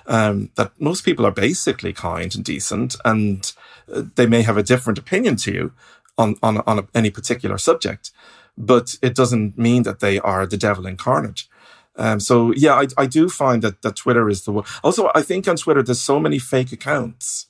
um, 0.07 0.51
that 0.55 0.73
most 0.79 1.05
people 1.05 1.27
are 1.27 1.33
basically 1.33 1.93
kind 1.93 2.35
and 2.35 2.45
decent 2.45 2.97
and 3.05 3.53
uh, 3.93 4.03
they 4.15 4.27
may 4.27 4.43
have 4.43 4.59
a 4.59 4.63
different 4.63 4.99
opinion 4.99 5.37
to 5.37 5.53
you, 5.53 5.73
on 6.21 6.37
on 6.43 6.59
on 6.67 6.79
a, 6.79 6.87
any 6.95 7.11
particular 7.11 7.59
subject, 7.59 8.13
but 8.57 8.97
it 9.03 9.15
doesn't 9.15 9.59
mean 9.59 9.83
that 9.85 10.01
they 10.01 10.19
are 10.21 10.47
the 10.47 10.57
devil 10.57 10.87
incarnate. 10.87 11.45
Um, 11.97 12.21
so 12.21 12.53
yeah, 12.55 12.75
I, 12.75 12.87
I 12.97 13.07
do 13.07 13.29
find 13.29 13.63
that 13.63 13.83
that 13.83 13.97
Twitter 13.97 14.29
is 14.29 14.45
the 14.45 14.53
one. 14.53 14.65
Also, 14.85 15.11
I 15.15 15.23
think 15.23 15.49
on 15.49 15.57
Twitter 15.57 15.83
there's 15.83 16.01
so 16.01 16.21
many 16.21 16.39
fake 16.39 16.73
accounts, 16.73 17.47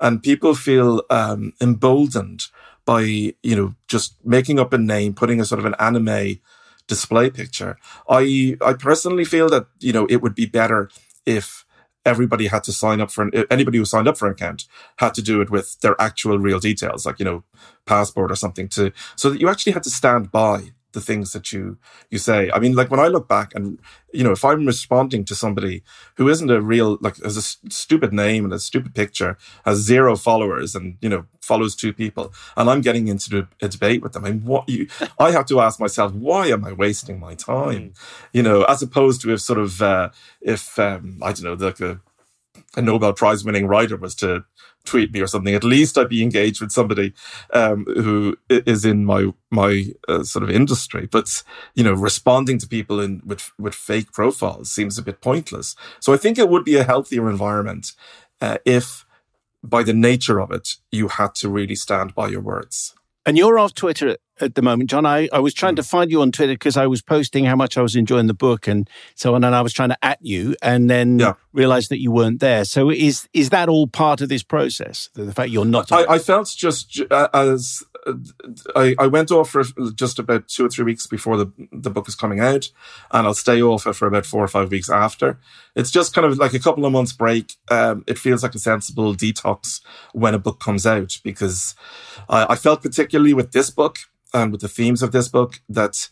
and 0.00 0.22
people 0.22 0.54
feel 0.54 1.02
um, 1.10 1.52
emboldened 1.60 2.46
by 2.84 3.00
you 3.02 3.56
know 3.56 3.74
just 3.88 4.16
making 4.24 4.58
up 4.58 4.72
a 4.72 4.78
name, 4.78 5.14
putting 5.14 5.40
a 5.40 5.44
sort 5.44 5.58
of 5.58 5.64
an 5.64 5.74
anime 5.78 6.40
display 6.86 7.30
picture. 7.30 7.78
I 8.08 8.56
I 8.60 8.74
personally 8.74 9.24
feel 9.24 9.48
that 9.50 9.66
you 9.80 9.92
know 9.92 10.06
it 10.06 10.22
would 10.22 10.34
be 10.34 10.46
better 10.46 10.90
if 11.26 11.64
everybody 12.06 12.46
had 12.48 12.62
to 12.64 12.72
sign 12.72 13.00
up 13.00 13.10
for 13.10 13.22
an, 13.22 13.44
anybody 13.50 13.78
who 13.78 13.84
signed 13.84 14.08
up 14.08 14.16
for 14.16 14.26
an 14.26 14.32
account 14.32 14.66
had 14.98 15.14
to 15.14 15.22
do 15.22 15.40
it 15.40 15.50
with 15.50 15.80
their 15.80 16.00
actual 16.00 16.38
real 16.38 16.58
details, 16.58 17.06
like, 17.06 17.18
you 17.18 17.24
know, 17.24 17.42
passport 17.86 18.30
or 18.30 18.36
something 18.36 18.68
to, 18.68 18.92
so 19.16 19.30
that 19.30 19.40
you 19.40 19.48
actually 19.48 19.72
had 19.72 19.82
to 19.82 19.90
stand 19.90 20.30
by 20.30 20.72
the 20.94 21.00
things 21.00 21.32
that 21.32 21.52
you 21.52 21.76
you 22.10 22.18
say. 22.18 22.50
I 22.52 22.58
mean, 22.58 22.74
like 22.74 22.90
when 22.90 23.00
I 23.00 23.08
look 23.08 23.28
back 23.28 23.54
and 23.54 23.78
you 24.12 24.22
know, 24.22 24.30
if 24.30 24.44
I'm 24.44 24.64
responding 24.64 25.24
to 25.26 25.34
somebody 25.34 25.82
who 26.14 26.28
isn't 26.28 26.50
a 26.50 26.62
real 26.62 26.98
like 27.00 27.22
has 27.22 27.36
a 27.36 27.70
stupid 27.70 28.12
name 28.12 28.44
and 28.44 28.54
a 28.54 28.58
stupid 28.58 28.94
picture, 28.94 29.36
has 29.64 29.78
zero 29.78 30.16
followers, 30.16 30.74
and 30.74 30.96
you 31.02 31.08
know 31.08 31.26
follows 31.42 31.74
two 31.74 31.92
people, 31.92 32.32
and 32.56 32.70
I'm 32.70 32.80
getting 32.80 33.08
into 33.08 33.46
a 33.60 33.68
debate 33.68 34.02
with 34.02 34.12
them, 34.12 34.24
I 34.24 34.30
mean, 34.30 34.44
what 34.44 34.68
you, 34.68 34.88
I 35.18 35.32
have 35.32 35.46
to 35.46 35.60
ask 35.60 35.78
myself, 35.78 36.12
why 36.12 36.46
am 36.46 36.64
I 36.64 36.72
wasting 36.72 37.20
my 37.20 37.34
time? 37.34 37.90
Mm. 37.90 37.98
You 38.32 38.42
know, 38.42 38.62
as 38.64 38.82
opposed 38.82 39.20
to 39.22 39.32
if 39.32 39.40
sort 39.40 39.58
of 39.58 39.82
uh, 39.82 40.10
if 40.40 40.78
um, 40.78 41.18
I 41.22 41.32
don't 41.32 41.42
know, 41.42 41.66
like 41.66 41.80
a, 41.80 42.00
a 42.76 42.82
Nobel 42.82 43.12
Prize 43.12 43.44
winning 43.44 43.66
writer 43.66 43.96
was 43.96 44.14
to 44.16 44.44
tweet 44.84 45.12
me 45.12 45.20
or 45.20 45.26
something, 45.26 45.54
at 45.54 45.64
least 45.64 45.96
I'd 45.96 46.08
be 46.08 46.22
engaged 46.22 46.60
with 46.60 46.70
somebody 46.70 47.14
um, 47.52 47.84
who 47.86 48.36
is 48.48 48.84
in 48.84 49.04
my 49.04 49.32
my 49.50 49.86
uh, 50.08 50.24
sort 50.24 50.42
of 50.42 50.50
industry. 50.50 51.08
But 51.10 51.42
you 51.74 51.84
know, 51.84 51.94
responding 51.94 52.58
to 52.58 52.68
people 52.68 53.00
in 53.00 53.22
with 53.24 53.50
with 53.58 53.74
fake 53.74 54.12
profiles 54.12 54.70
seems 54.70 54.98
a 54.98 55.02
bit 55.02 55.20
pointless. 55.20 55.74
So 56.00 56.12
I 56.12 56.16
think 56.16 56.38
it 56.38 56.48
would 56.48 56.64
be 56.64 56.76
a 56.76 56.84
healthier 56.84 57.30
environment 57.30 57.92
uh, 58.40 58.58
if, 58.64 59.06
by 59.62 59.82
the 59.82 59.94
nature 59.94 60.40
of 60.40 60.50
it, 60.50 60.76
you 60.90 61.08
had 61.08 61.34
to 61.36 61.48
really 61.48 61.74
stand 61.74 62.14
by 62.14 62.28
your 62.28 62.42
words. 62.42 62.94
And 63.26 63.38
you're 63.38 63.58
off 63.58 63.74
Twitter 63.74 64.16
at 64.40 64.54
the 64.54 64.62
moment, 64.62 64.90
John. 64.90 65.06
I, 65.06 65.28
I 65.32 65.38
was 65.38 65.54
trying 65.54 65.74
mm. 65.74 65.76
to 65.76 65.82
find 65.82 66.10
you 66.10 66.20
on 66.20 66.32
Twitter 66.32 66.54
because 66.54 66.76
I 66.76 66.86
was 66.86 67.00
posting 67.00 67.44
how 67.44 67.56
much 67.56 67.78
I 67.78 67.82
was 67.82 67.96
enjoying 67.96 68.26
the 68.26 68.34
book 68.34 68.66
and 68.66 68.88
so 69.14 69.34
on, 69.34 69.44
and 69.44 69.54
I 69.54 69.62
was 69.62 69.72
trying 69.72 69.90
to 69.90 70.04
at 70.04 70.18
you, 70.20 70.56
and 70.60 70.90
then 70.90 71.18
yeah. 71.18 71.34
realized 71.52 71.90
that 71.90 72.00
you 72.00 72.10
weren't 72.10 72.40
there. 72.40 72.64
So 72.64 72.90
is 72.90 73.28
is 73.32 73.50
that 73.50 73.68
all 73.68 73.86
part 73.86 74.20
of 74.20 74.28
this 74.28 74.42
process? 74.42 75.08
The, 75.14 75.24
the 75.24 75.32
fact 75.32 75.50
you're 75.50 75.64
not. 75.64 75.90
I, 75.92 76.04
I, 76.04 76.18
felt 76.18 76.52
just 76.56 77.00
uh, 77.10 77.28
as 77.32 77.82
I, 78.76 78.94
I 78.98 79.06
went 79.06 79.30
off 79.30 79.50
for 79.50 79.62
just 79.94 80.18
about 80.18 80.48
two 80.48 80.66
or 80.66 80.68
three 80.68 80.84
weeks 80.84 81.06
before 81.06 81.36
the 81.36 81.50
the 81.72 81.90
book 81.90 82.08
is 82.08 82.14
coming 82.14 82.40
out, 82.40 82.70
and 83.10 83.26
I'll 83.26 83.34
stay 83.34 83.62
off 83.62 83.86
it 83.86 83.94
for 83.94 84.06
about 84.06 84.26
four 84.26 84.42
or 84.42 84.48
five 84.48 84.70
weeks 84.70 84.90
after. 84.90 85.38
It's 85.74 85.90
just 85.90 86.14
kind 86.14 86.26
of 86.26 86.38
like 86.38 86.54
a 86.54 86.58
couple 86.58 86.84
of 86.84 86.92
months 86.92 87.12
break. 87.12 87.54
Um, 87.70 88.04
it 88.06 88.18
feels 88.18 88.42
like 88.42 88.54
a 88.54 88.58
sensible 88.58 89.14
detox 89.14 89.80
when 90.12 90.34
a 90.34 90.38
book 90.38 90.60
comes 90.60 90.86
out 90.86 91.18
because 91.24 91.74
I, 92.28 92.46
I 92.50 92.56
felt 92.56 92.82
particularly 92.82 93.34
with 93.34 93.52
this 93.52 93.70
book 93.70 93.98
and 94.32 94.52
with 94.52 94.60
the 94.60 94.68
themes 94.68 95.02
of 95.02 95.12
this 95.12 95.28
book 95.28 95.60
that 95.68 96.08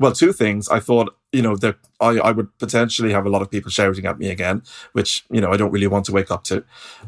well, 0.00 0.12
two 0.12 0.32
things. 0.32 0.66
I 0.70 0.80
thought, 0.80 1.14
you 1.30 1.42
know, 1.42 1.56
that 1.56 1.76
I, 2.00 2.18
I 2.18 2.32
would 2.32 2.58
potentially 2.58 3.12
have 3.12 3.26
a 3.26 3.28
lot 3.28 3.42
of 3.42 3.50
people 3.50 3.70
shouting 3.70 4.06
at 4.06 4.18
me 4.18 4.30
again, 4.30 4.62
which, 4.92 5.26
you 5.30 5.42
know, 5.42 5.52
I 5.52 5.58
don't 5.58 5.70
really 5.70 5.86
want 5.86 6.06
to 6.06 6.12
wake 6.12 6.30
up 6.30 6.42
to. 6.44 6.64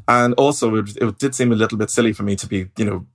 And 0.07 0.35
also, 0.35 0.77
it, 0.77 0.95
it 0.99 1.19
did 1.19 1.35
seem 1.35 1.53
a 1.53 1.57
little 1.57 1.79
bit 1.79 1.89
silly 1.89 2.13
for 2.13 2.23
me 2.23 2.37
to 2.37 2.47
be, 2.47 2.69
you 2.77 2.85
know, 2.85 3.07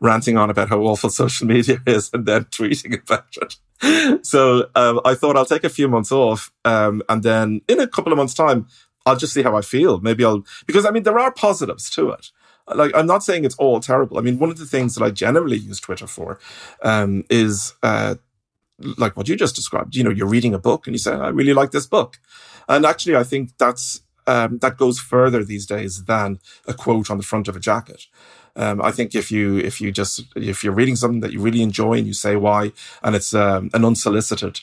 ranting 0.00 0.36
on 0.36 0.50
about 0.50 0.68
how 0.68 0.80
awful 0.80 1.10
social 1.22 1.46
media 1.46 1.80
is 1.86 2.10
and 2.12 2.26
then 2.26 2.44
tweeting 2.44 3.02
about 3.02 3.36
it. 3.36 4.26
so 4.26 4.68
um, 4.74 5.00
I 5.04 5.14
thought 5.14 5.36
I'll 5.36 5.44
take 5.44 5.64
a 5.64 5.68
few 5.68 5.88
months 5.88 6.12
off. 6.12 6.52
Um, 6.64 7.02
and 7.08 7.22
then 7.22 7.62
in 7.68 7.80
a 7.80 7.86
couple 7.86 8.12
of 8.12 8.16
months' 8.16 8.34
time, 8.34 8.66
I'll 9.04 9.16
just 9.16 9.32
see 9.32 9.42
how 9.42 9.56
I 9.56 9.62
feel. 9.62 10.00
Maybe 10.00 10.24
I'll, 10.24 10.44
because 10.66 10.86
I 10.86 10.90
mean, 10.90 11.02
there 11.02 11.18
are 11.18 11.32
positives 11.32 11.90
to 11.90 12.10
it. 12.10 12.30
Like, 12.72 12.92
I'm 12.94 13.06
not 13.06 13.24
saying 13.24 13.44
it's 13.44 13.56
all 13.56 13.80
terrible. 13.80 14.18
I 14.18 14.20
mean, 14.20 14.38
one 14.38 14.50
of 14.50 14.58
the 14.58 14.66
things 14.66 14.94
that 14.94 15.04
I 15.04 15.10
generally 15.10 15.56
use 15.56 15.80
Twitter 15.80 16.06
for 16.06 16.38
um, 16.82 17.24
is 17.28 17.74
uh, 17.82 18.14
like 18.78 19.16
what 19.16 19.28
you 19.28 19.36
just 19.36 19.56
described. 19.56 19.96
You 19.96 20.04
know, 20.04 20.10
you're 20.10 20.28
reading 20.28 20.54
a 20.54 20.58
book 20.58 20.86
and 20.86 20.94
you 20.94 20.98
say, 20.98 21.12
I 21.12 21.28
really 21.28 21.54
like 21.54 21.72
this 21.72 21.86
book. 21.86 22.18
And 22.68 22.86
actually, 22.86 23.16
I 23.16 23.24
think 23.24 23.50
that's 23.58 24.02
um, 24.26 24.58
that 24.58 24.76
goes 24.76 25.00
further 25.00 25.44
these 25.44 25.66
days 25.66 26.04
than 26.04 26.38
a 26.66 26.74
quote 26.74 27.10
on 27.10 27.16
the 27.16 27.24
front 27.24 27.48
of 27.48 27.56
a 27.56 27.60
jacket. 27.60 28.06
Um, 28.56 28.82
I 28.82 28.90
think 28.90 29.14
if 29.14 29.30
you 29.30 29.58
if 29.58 29.80
you 29.80 29.90
just 29.90 30.24
if 30.36 30.62
you're 30.62 30.74
reading 30.74 30.96
something 30.96 31.20
that 31.20 31.32
you 31.32 31.40
really 31.40 31.62
enjoy 31.62 31.94
and 31.94 32.06
you 32.06 32.12
say 32.12 32.36
why, 32.36 32.72
and 33.02 33.16
it's 33.16 33.34
um, 33.34 33.70
an 33.72 33.84
unsolicited 33.84 34.60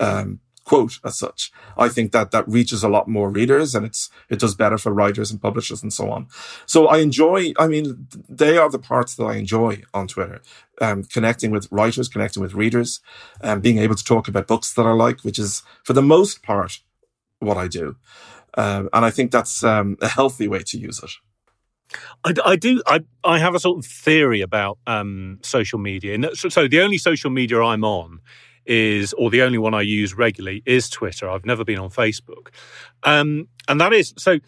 um, 0.00 0.40
quote 0.64 0.98
as 1.04 1.18
such, 1.18 1.52
I 1.76 1.88
think 1.88 2.12
that 2.12 2.30
that 2.32 2.48
reaches 2.48 2.82
a 2.82 2.88
lot 2.88 3.08
more 3.08 3.30
readers 3.30 3.74
and 3.74 3.86
it's 3.86 4.10
it 4.28 4.38
does 4.40 4.54
better 4.54 4.76
for 4.76 4.92
writers 4.92 5.30
and 5.30 5.40
publishers 5.40 5.82
and 5.82 5.92
so 5.92 6.10
on. 6.10 6.26
So 6.66 6.88
I 6.88 6.98
enjoy. 6.98 7.52
I 7.58 7.68
mean, 7.68 8.08
they 8.28 8.58
are 8.58 8.70
the 8.70 8.78
parts 8.78 9.14
that 9.14 9.24
I 9.24 9.36
enjoy 9.36 9.82
on 9.94 10.08
Twitter. 10.08 10.42
Um, 10.80 11.04
connecting 11.04 11.50
with 11.50 11.66
writers, 11.72 12.08
connecting 12.08 12.42
with 12.42 12.54
readers, 12.54 13.00
and 13.40 13.52
um, 13.52 13.60
being 13.60 13.78
able 13.78 13.96
to 13.96 14.04
talk 14.04 14.28
about 14.28 14.46
books 14.46 14.72
that 14.74 14.86
I 14.86 14.92
like, 14.92 15.22
which 15.22 15.38
is 15.38 15.62
for 15.82 15.92
the 15.92 16.02
most 16.02 16.42
part 16.42 16.80
what 17.40 17.56
I 17.56 17.68
do. 17.68 17.96
Um, 18.56 18.88
and 18.92 19.04
I 19.04 19.10
think 19.10 19.30
that's 19.30 19.62
um, 19.62 19.96
a 20.00 20.08
healthy 20.08 20.48
way 20.48 20.60
to 20.64 20.78
use 20.78 21.02
it. 21.02 21.10
I, 22.24 22.34
I, 22.44 22.56
do. 22.56 22.82
I, 22.86 23.00
I 23.24 23.38
have 23.38 23.54
a 23.54 23.60
sort 23.60 23.78
of 23.78 23.86
theory 23.90 24.40
about 24.40 24.78
um, 24.86 25.38
social 25.42 25.78
media. 25.78 26.14
And 26.14 26.30
so, 26.34 26.48
so, 26.48 26.68
the 26.68 26.80
only 26.80 26.98
social 26.98 27.30
media 27.30 27.60
I'm 27.60 27.84
on 27.84 28.20
is, 28.66 29.12
or 29.14 29.30
the 29.30 29.42
only 29.42 29.58
one 29.58 29.74
I 29.74 29.82
use 29.82 30.14
regularly, 30.14 30.62
is 30.66 30.90
Twitter. 30.90 31.28
I've 31.28 31.46
never 31.46 31.64
been 31.64 31.78
on 31.78 31.90
Facebook, 31.90 32.48
um, 33.04 33.48
and 33.68 33.80
that 33.80 33.92
is 33.92 34.14
so. 34.18 34.38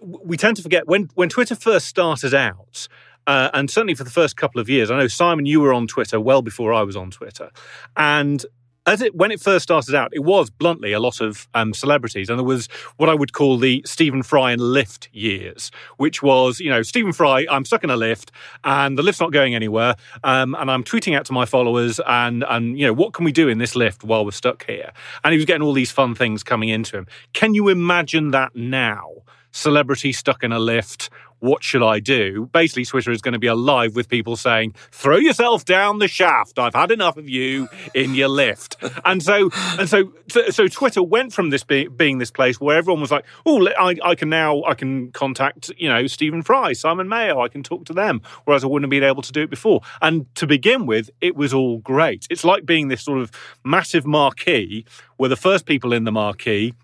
We 0.00 0.36
tend 0.36 0.56
to 0.56 0.62
forget 0.62 0.88
when 0.88 1.08
when 1.14 1.28
Twitter 1.28 1.54
first 1.54 1.86
started 1.86 2.34
out. 2.34 2.88
Uh, 3.24 3.48
and 3.54 3.70
certainly 3.70 3.94
for 3.94 4.02
the 4.02 4.10
first 4.10 4.36
couple 4.36 4.60
of 4.60 4.68
years, 4.68 4.90
I 4.90 4.98
know 4.98 5.06
Simon, 5.06 5.46
you 5.46 5.60
were 5.60 5.72
on 5.72 5.86
Twitter 5.86 6.20
well 6.20 6.42
before 6.42 6.72
I 6.72 6.82
was 6.82 6.96
on 6.96 7.12
Twitter, 7.12 7.50
and 7.96 8.44
as 8.86 9.00
it 9.00 9.14
when 9.14 9.30
it 9.30 9.40
first 9.40 9.62
started 9.62 9.94
out, 9.94 10.10
it 10.12 10.24
was 10.24 10.50
bluntly 10.50 10.92
a 10.92 11.00
lot 11.00 11.20
of 11.20 11.48
um, 11.54 11.72
celebrities, 11.72 12.28
and 12.28 12.38
there 12.38 12.44
was 12.44 12.68
what 12.96 13.08
I 13.08 13.14
would 13.14 13.32
call 13.32 13.58
the 13.58 13.82
Stephen 13.86 14.22
Fry 14.22 14.52
and 14.52 14.60
lift 14.60 15.08
years, 15.12 15.70
which 15.98 16.22
was 16.22 16.58
you 16.60 16.70
know 16.70 16.82
Stephen 16.82 17.12
Fry, 17.12 17.46
I'm 17.50 17.64
stuck 17.64 17.84
in 17.84 17.90
a 17.90 17.96
lift 17.96 18.32
and 18.64 18.98
the 18.98 19.02
lift's 19.02 19.20
not 19.20 19.32
going 19.32 19.54
anywhere, 19.54 19.94
um, 20.24 20.54
and 20.58 20.70
I'm 20.70 20.82
tweeting 20.84 21.16
out 21.16 21.24
to 21.26 21.32
my 21.32 21.44
followers 21.44 22.00
and 22.06 22.44
and 22.48 22.78
you 22.78 22.86
know 22.86 22.92
what 22.92 23.12
can 23.12 23.24
we 23.24 23.32
do 23.32 23.48
in 23.48 23.58
this 23.58 23.76
lift 23.76 24.04
while 24.04 24.24
we're 24.24 24.32
stuck 24.32 24.66
here, 24.66 24.92
and 25.22 25.32
he 25.32 25.38
was 25.38 25.46
getting 25.46 25.62
all 25.62 25.72
these 25.72 25.92
fun 25.92 26.14
things 26.14 26.42
coming 26.42 26.68
into 26.68 26.96
him. 26.96 27.06
Can 27.32 27.54
you 27.54 27.68
imagine 27.68 28.32
that 28.32 28.56
now? 28.56 29.10
Celebrity 29.52 30.12
stuck 30.12 30.42
in 30.42 30.52
a 30.52 30.58
lift 30.58 31.10
what 31.42 31.64
should 31.64 31.82
I 31.82 31.98
do? 31.98 32.48
Basically, 32.52 32.84
Twitter 32.84 33.10
is 33.10 33.20
going 33.20 33.32
to 33.32 33.38
be 33.40 33.48
alive 33.48 33.96
with 33.96 34.08
people 34.08 34.36
saying, 34.36 34.76
throw 34.92 35.16
yourself 35.16 35.64
down 35.64 35.98
the 35.98 36.06
shaft. 36.06 36.56
I've 36.56 36.74
had 36.74 36.92
enough 36.92 37.16
of 37.16 37.28
you 37.28 37.68
in 37.94 38.14
your 38.14 38.28
lift. 38.28 38.76
And 39.04 39.22
so, 39.22 39.50
and 39.78 39.88
so, 39.88 40.12
so 40.28 40.68
Twitter 40.68 41.02
went 41.02 41.32
from 41.32 41.50
this 41.50 41.64
be, 41.64 41.88
being 41.88 42.18
this 42.18 42.30
place 42.30 42.60
where 42.60 42.76
everyone 42.76 43.00
was 43.00 43.10
like, 43.10 43.24
oh, 43.44 43.66
I, 43.68 43.96
I, 44.02 44.14
can 44.14 44.28
now, 44.28 44.62
I 44.62 44.74
can 44.74 45.10
contact, 45.10 45.72
you 45.76 45.88
know, 45.88 46.06
Stephen 46.06 46.42
Fry, 46.42 46.72
Simon 46.72 47.08
Mayo, 47.08 47.40
I 47.40 47.48
can 47.48 47.62
talk 47.62 47.84
to 47.86 47.92
them, 47.92 48.22
whereas 48.44 48.62
I 48.62 48.68
wouldn't 48.68 48.84
have 48.84 48.90
been 48.90 49.08
able 49.08 49.22
to 49.22 49.32
do 49.32 49.42
it 49.42 49.50
before. 49.50 49.80
And 50.00 50.32
to 50.36 50.46
begin 50.46 50.86
with, 50.86 51.10
it 51.20 51.34
was 51.34 51.52
all 51.52 51.78
great. 51.78 52.26
It's 52.30 52.44
like 52.44 52.64
being 52.64 52.88
this 52.88 53.02
sort 53.02 53.20
of 53.20 53.32
massive 53.64 54.06
marquee 54.06 54.84
where 55.16 55.28
the 55.28 55.36
first 55.36 55.66
people 55.66 55.92
in 55.92 56.04
the 56.04 56.12
marquee 56.12 56.74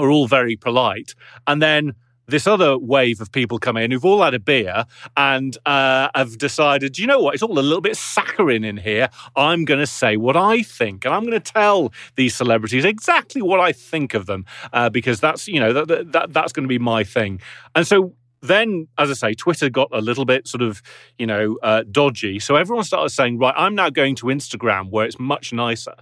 are 0.00 0.10
all 0.10 0.26
very 0.26 0.56
polite. 0.56 1.14
And 1.46 1.60
then 1.62 1.94
this 2.30 2.46
other 2.46 2.78
wave 2.78 3.20
of 3.20 3.30
people 3.32 3.58
come 3.58 3.76
in 3.76 3.90
who've 3.90 4.04
all 4.04 4.22
had 4.22 4.34
a 4.34 4.38
beer 4.38 4.86
and 5.16 5.58
uh, 5.66 6.08
have 6.14 6.38
decided, 6.38 6.98
you 6.98 7.06
know 7.06 7.18
what, 7.20 7.34
it's 7.34 7.42
all 7.42 7.58
a 7.58 7.60
little 7.60 7.80
bit 7.80 7.96
saccharine 7.96 8.64
in 8.64 8.76
here. 8.78 9.10
I'm 9.36 9.64
going 9.64 9.80
to 9.80 9.86
say 9.86 10.16
what 10.16 10.36
I 10.36 10.62
think, 10.62 11.04
and 11.04 11.12
I'm 11.12 11.22
going 11.22 11.40
to 11.40 11.52
tell 11.52 11.92
these 12.16 12.34
celebrities 12.34 12.84
exactly 12.84 13.42
what 13.42 13.60
I 13.60 13.72
think 13.72 14.14
of 14.14 14.26
them 14.26 14.46
uh, 14.72 14.88
because 14.88 15.20
that's 15.20 15.48
you 15.48 15.60
know 15.60 15.72
that, 15.72 16.12
that 16.12 16.32
that's 16.32 16.52
going 16.52 16.64
to 16.64 16.68
be 16.68 16.78
my 16.78 17.04
thing. 17.04 17.40
And 17.74 17.86
so 17.86 18.14
then, 18.42 18.88
as 18.96 19.10
I 19.10 19.14
say, 19.14 19.34
Twitter 19.34 19.68
got 19.68 19.88
a 19.92 20.00
little 20.00 20.24
bit 20.24 20.48
sort 20.48 20.62
of, 20.62 20.80
you 21.18 21.26
know, 21.26 21.58
uh, 21.62 21.84
dodgy. 21.90 22.38
So 22.38 22.56
everyone 22.56 22.84
started 22.84 23.10
saying, 23.10 23.38
right, 23.38 23.54
I'm 23.54 23.74
now 23.74 23.90
going 23.90 24.14
to 24.16 24.26
Instagram 24.26 24.88
where 24.90 25.04
it's 25.04 25.18
much 25.18 25.52
nicer. 25.52 25.94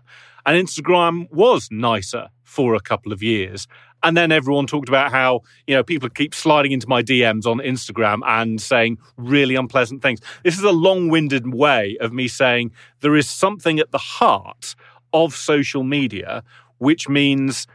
And 0.46 0.56
Instagram 0.56 1.30
was 1.32 1.68
nicer 1.70 2.28
for 2.44 2.74
a 2.74 2.80
couple 2.80 3.12
of 3.12 3.22
years. 3.22 3.66
And 4.02 4.16
then 4.16 4.30
everyone 4.30 4.66
talked 4.66 4.88
about 4.88 5.10
how, 5.10 5.42
you 5.66 5.74
know, 5.74 5.82
people 5.82 6.08
keep 6.08 6.34
sliding 6.34 6.72
into 6.72 6.88
my 6.88 7.02
DMs 7.02 7.46
on 7.46 7.58
Instagram 7.58 8.20
and 8.24 8.60
saying 8.60 8.98
really 9.16 9.54
unpleasant 9.54 10.02
things. 10.02 10.20
This 10.44 10.56
is 10.56 10.64
a 10.64 10.70
long 10.70 11.08
winded 11.08 11.52
way 11.52 11.96
of 12.00 12.12
me 12.12 12.28
saying 12.28 12.72
there 13.00 13.16
is 13.16 13.28
something 13.28 13.78
at 13.78 13.90
the 13.90 13.98
heart 13.98 14.74
of 15.12 15.34
social 15.34 15.82
media, 15.82 16.42
which 16.78 17.08
means 17.08 17.66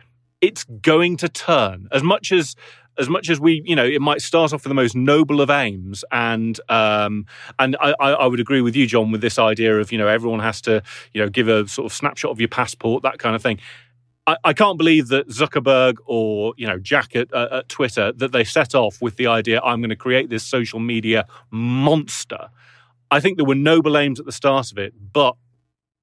it's 0.42 0.64
going 0.64 1.18
to 1.18 1.30
turn. 1.30 1.88
As 1.92 2.04
much 2.04 2.32
as 2.32 2.56
as 2.98 3.10
much 3.10 3.30
as 3.30 3.40
we, 3.40 3.62
you 3.66 3.76
know, 3.76 3.86
it 3.86 4.02
might 4.02 4.22
start 4.22 4.54
off 4.54 4.64
with 4.64 4.70
the 4.70 4.76
most 4.76 4.96
noble 4.96 5.42
of 5.42 5.50
aims, 5.50 6.06
and 6.12 6.60
um, 6.70 7.26
and 7.58 7.76
I, 7.82 7.94
I 8.00 8.28
would 8.28 8.40
agree 8.40 8.62
with 8.62 8.76
you, 8.76 8.86
John, 8.86 9.12
with 9.12 9.22
this 9.22 9.40
idea 9.40 9.80
of 9.80 9.92
you 9.92 9.98
know 9.98 10.08
everyone 10.08 10.40
has 10.42 10.62
to, 10.62 10.84
you 11.14 11.22
know, 11.22 11.30
give 11.30 11.48
a 11.48 11.68
sort 11.68 11.86
of 11.86 11.94
snapshot 11.94 12.32
of 12.32 12.40
your 12.40 12.50
passport, 12.50 13.04
that 13.04 13.20
kind 13.20 13.36
of 13.36 13.42
thing. 13.42 13.60
I, 14.26 14.38
I 14.44 14.54
can't 14.54 14.78
believe 14.78 15.08
that 15.10 15.28
Zuckerberg 15.28 15.98
or 16.06 16.54
you 16.58 16.68
know 16.68 16.80
Jack 16.80 17.16
at, 17.16 17.34
uh, 17.34 17.48
at 17.52 17.70
Twitter 17.70 18.12
that 18.14 18.32
they 18.32 18.44
set 18.44 18.76
off 18.76 19.02
with 19.02 19.18
the 19.18 19.28
idea 19.28 19.62
I'm 19.62 19.82
going 19.82 19.90
to 19.90 19.96
create 19.96 20.30
this 20.30 20.44
social 20.44 20.80
media 20.80 21.26
monster. 21.52 22.50
I 23.12 23.20
think 23.20 23.38
there 23.38 23.46
were 23.46 23.56
noble 23.56 23.98
aims 23.98 24.20
at 24.20 24.26
the 24.26 24.32
start 24.32 24.72
of 24.72 24.78
it, 24.78 24.94
but 25.14 25.36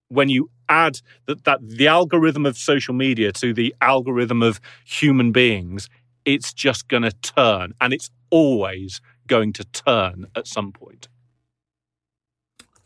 when 0.09 0.29
you 0.29 0.51
add 0.69 1.01
that, 1.27 1.45
that 1.45 1.59
the 1.63 1.89
algorithm 1.89 2.47
of 2.47 2.57
social 2.57 2.95
media 2.95 3.33
to 3.33 3.53
the 3.53 3.75
algorithm 3.81 4.43
of 4.43 4.61
human 4.85 5.33
beings, 5.33 5.89
it's 6.25 6.53
just 6.53 6.89
going 6.89 7.03
to 7.03 7.13
turn, 7.13 7.73
and 7.81 7.93
it's 7.93 8.11
always 8.31 9.01
going 9.27 9.53
to 9.55 9.65
turn 9.65 10.27
at 10.37 10.47
some 10.47 10.73
point. 10.73 11.09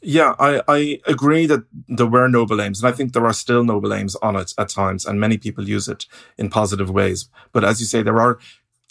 Yeah, 0.05 0.35
I, 0.39 0.63
I 0.69 1.01
agree 1.07 1.47
that 1.47 1.65
there 1.89 2.07
were 2.07 2.29
noble 2.29 2.63
aims, 2.63 2.83
and 2.83 2.89
I 2.89 2.93
think 2.97 3.15
there 3.15 3.27
are 3.27 3.35
still 3.35 3.65
noble 3.65 3.95
aims 3.95 4.17
on 4.19 4.37
it 4.37 4.55
at 4.59 4.71
times, 4.71 5.07
and 5.07 5.21
many 5.21 5.39
people 5.39 5.69
use 5.69 5.89
it 5.89 6.07
in 6.39 6.51
positive 6.51 6.91
ways. 6.91 7.29
But 7.53 7.65
as 7.65 7.81
you 7.81 7.87
say, 7.87 8.03
there 8.03 8.21
are 8.21 8.39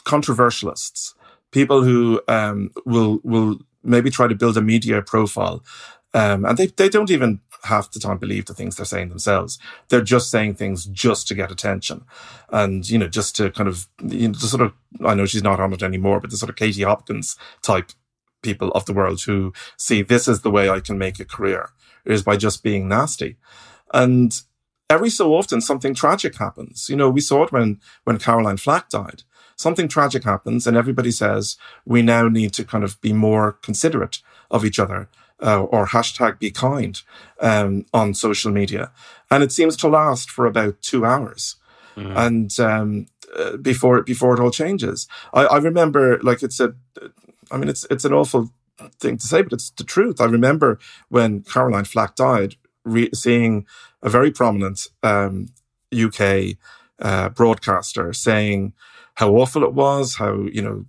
controversialists, 0.06 1.15
people 1.52 1.84
who 1.84 2.21
um, 2.30 2.71
will 2.86 3.21
will 3.23 3.60
maybe 3.84 4.12
try 4.12 4.28
to 4.28 4.36
build 4.36 4.58
a 4.58 4.63
media 4.63 5.02
profile, 5.04 5.63
um, 6.13 6.45
and 6.45 6.58
they 6.58 6.67
they 6.67 6.89
don't 6.89 7.12
even 7.12 7.41
half 7.65 7.91
the 7.91 7.99
time 7.99 8.19
believe 8.19 8.47
the 8.47 8.56
things 8.56 8.78
they're 8.78 8.86
saying 8.86 9.10
themselves. 9.10 9.60
They're 9.89 10.02
just 10.02 10.32
saying 10.32 10.56
things 10.56 10.86
just 10.86 11.28
to 11.30 11.36
get 11.36 11.52
attention, 11.52 12.06
and 12.52 12.89
you 12.89 12.99
know, 12.99 13.10
just 13.10 13.36
to 13.38 13.52
kind 13.52 13.69
of 13.69 13.88
you 14.04 14.30
know, 14.30 14.36
the 14.36 14.47
sort 14.47 14.63
of 14.63 14.73
I 15.06 15.15
know 15.15 15.28
she's 15.28 15.43
not 15.43 15.62
on 15.62 15.73
it 15.73 15.84
anymore, 15.84 16.21
but 16.21 16.32
the 16.32 16.38
sort 16.38 16.52
of 16.52 16.58
Katie 16.58 16.84
Hopkins 16.84 17.38
type 17.62 17.91
people 18.43 18.69
of 18.71 18.86
the 18.86 18.93
world 18.93 19.21
who 19.21 19.53
see 19.77 20.01
this 20.01 20.27
is 20.27 20.41
the 20.41 20.51
way 20.51 20.69
I 20.69 20.79
can 20.79 20.97
make 20.97 21.19
a 21.19 21.25
career 21.25 21.69
is 22.06 22.21
by 22.21 22.38
just 22.38 22.63
being 22.63 22.88
nasty. 22.88 23.38
And 23.93 24.39
every 24.89 25.10
so 25.10 25.34
often 25.34 25.62
something 25.62 25.93
tragic 25.93 26.38
happens. 26.38 26.89
You 26.89 26.95
know, 26.95 27.10
we 27.10 27.21
saw 27.21 27.43
it 27.43 27.51
when, 27.51 27.79
when 28.03 28.19
Caroline 28.19 28.58
Flack 28.58 28.89
died. 28.89 29.23
Something 29.56 29.88
tragic 29.88 30.23
happens 30.23 30.67
and 30.67 30.75
everybody 30.75 31.12
says 31.12 31.58
we 31.86 32.01
now 32.01 32.27
need 32.27 32.53
to 32.53 32.63
kind 32.63 32.84
of 32.84 32.99
be 33.01 33.13
more 33.13 33.53
considerate 33.63 34.19
of 34.51 34.65
each 34.65 34.79
other 34.79 35.10
uh, 35.41 35.63
or 35.63 35.88
hashtag 35.88 36.39
be 36.39 36.51
kind 36.51 37.01
um, 37.39 37.86
on 37.93 38.13
social 38.13 38.51
media. 38.51 38.91
And 39.29 39.43
it 39.43 39.51
seems 39.51 39.75
to 39.77 39.88
last 39.88 40.29
for 40.29 40.45
about 40.45 40.82
two 40.82 41.06
hours. 41.06 41.56
Mm-hmm. 41.95 42.17
And 42.17 42.60
um, 42.60 43.08
uh, 43.38 43.58
before 43.58 44.01
before 44.01 44.34
it 44.34 44.39
all 44.39 44.51
changes, 44.51 45.08
I, 45.34 45.45
I 45.45 45.58
remember 45.58 46.19
like 46.21 46.41
it's 46.43 46.60
a 46.60 46.73
I 47.51 47.58
mean, 47.58 47.69
it's 47.69 47.86
it's 47.89 48.06
an 48.06 48.13
awful 48.13 48.51
thing 48.99 49.17
to 49.17 49.27
say, 49.27 49.41
but 49.41 49.53
it's 49.53 49.69
the 49.71 49.84
truth. 49.84 50.19
I 50.19 50.25
remember 50.25 50.79
when 51.10 51.41
Caroline 51.43 51.86
Flack 51.86 52.15
died, 52.15 52.56
re- 52.84 53.10
seeing 53.13 53.65
a 54.01 54.10
very 54.10 54.32
prominent 54.32 54.88
um, 55.03 55.49
UK 55.93 56.58
uh, 56.99 57.29
broadcaster 57.29 58.13
saying 58.13 58.73
how 59.15 59.32
awful 59.36 59.63
it 59.63 59.73
was, 59.73 60.15
how 60.15 60.47
you 60.51 60.62
know 60.62 60.86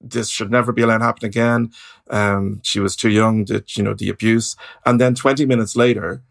this 0.00 0.28
should 0.28 0.50
never 0.50 0.72
be 0.72 0.82
allowed 0.82 0.98
to 0.98 1.04
happen 1.04 1.26
again. 1.26 1.72
Um, 2.10 2.60
she 2.62 2.80
was 2.80 2.94
too 2.96 3.10
young, 3.10 3.44
to, 3.46 3.64
you 3.70 3.82
know, 3.82 3.94
the 3.94 4.08
abuse, 4.08 4.56
and 4.86 5.00
then 5.00 5.14
20 5.14 5.44
minutes 5.44 5.76
later, 5.76 6.22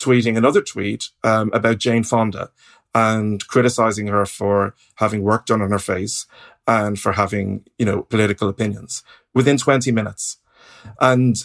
tweeting 0.00 0.36
another 0.36 0.60
tweet 0.60 1.10
um, 1.22 1.50
about 1.52 1.78
Jane 1.78 2.02
Fonda 2.02 2.50
and 2.94 3.46
criticizing 3.46 4.08
her 4.08 4.26
for 4.26 4.74
having 4.96 5.22
work 5.22 5.46
done 5.46 5.62
on 5.62 5.70
her 5.70 5.78
face 5.78 6.26
and 6.80 6.98
for 6.98 7.12
having, 7.12 7.64
you 7.78 7.86
know, 7.86 8.02
political 8.02 8.48
opinions 8.48 9.02
within 9.34 9.58
20 9.58 9.92
minutes. 9.92 10.38
And, 11.00 11.36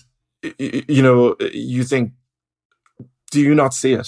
you 0.58 1.02
know, 1.02 1.36
you 1.40 1.84
think, 1.84 2.14
do 3.32 3.42
you 3.42 3.54
not 3.54 3.74
see 3.74 3.94
it? 3.94 4.08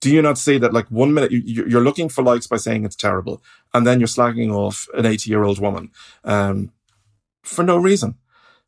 Do 0.00 0.10
you 0.10 0.22
not 0.22 0.38
see 0.38 0.58
that 0.58 0.72
like 0.72 0.88
one 0.90 1.12
minute 1.12 1.32
you're 1.32 1.82
looking 1.82 2.08
for 2.08 2.22
likes 2.22 2.46
by 2.46 2.56
saying 2.56 2.84
it's 2.84 2.96
terrible 2.96 3.42
and 3.74 3.86
then 3.86 3.98
you're 3.98 4.06
slagging 4.06 4.52
off 4.52 4.86
an 4.94 5.06
80 5.06 5.30
year 5.30 5.42
old 5.42 5.58
woman, 5.58 5.90
um, 6.24 6.72
for 7.42 7.62
no 7.64 7.76
reason. 7.76 8.16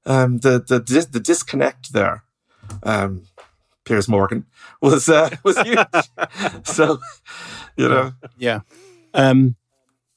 Um, 0.07 0.39
the, 0.39 0.59
the, 0.67 0.79
the 1.11 1.21
disconnect 1.21 1.93
there, 1.93 2.25
um, 2.83 3.27
Piers 3.85 4.09
Morgan 4.09 4.47
was, 4.81 5.09
uh, 5.09 5.31
was 5.45 5.59
huge. 5.63 5.79
so, 6.65 6.99
you 7.77 7.89
know. 7.89 8.13
Yeah. 8.39 8.61
Um, 9.15 9.57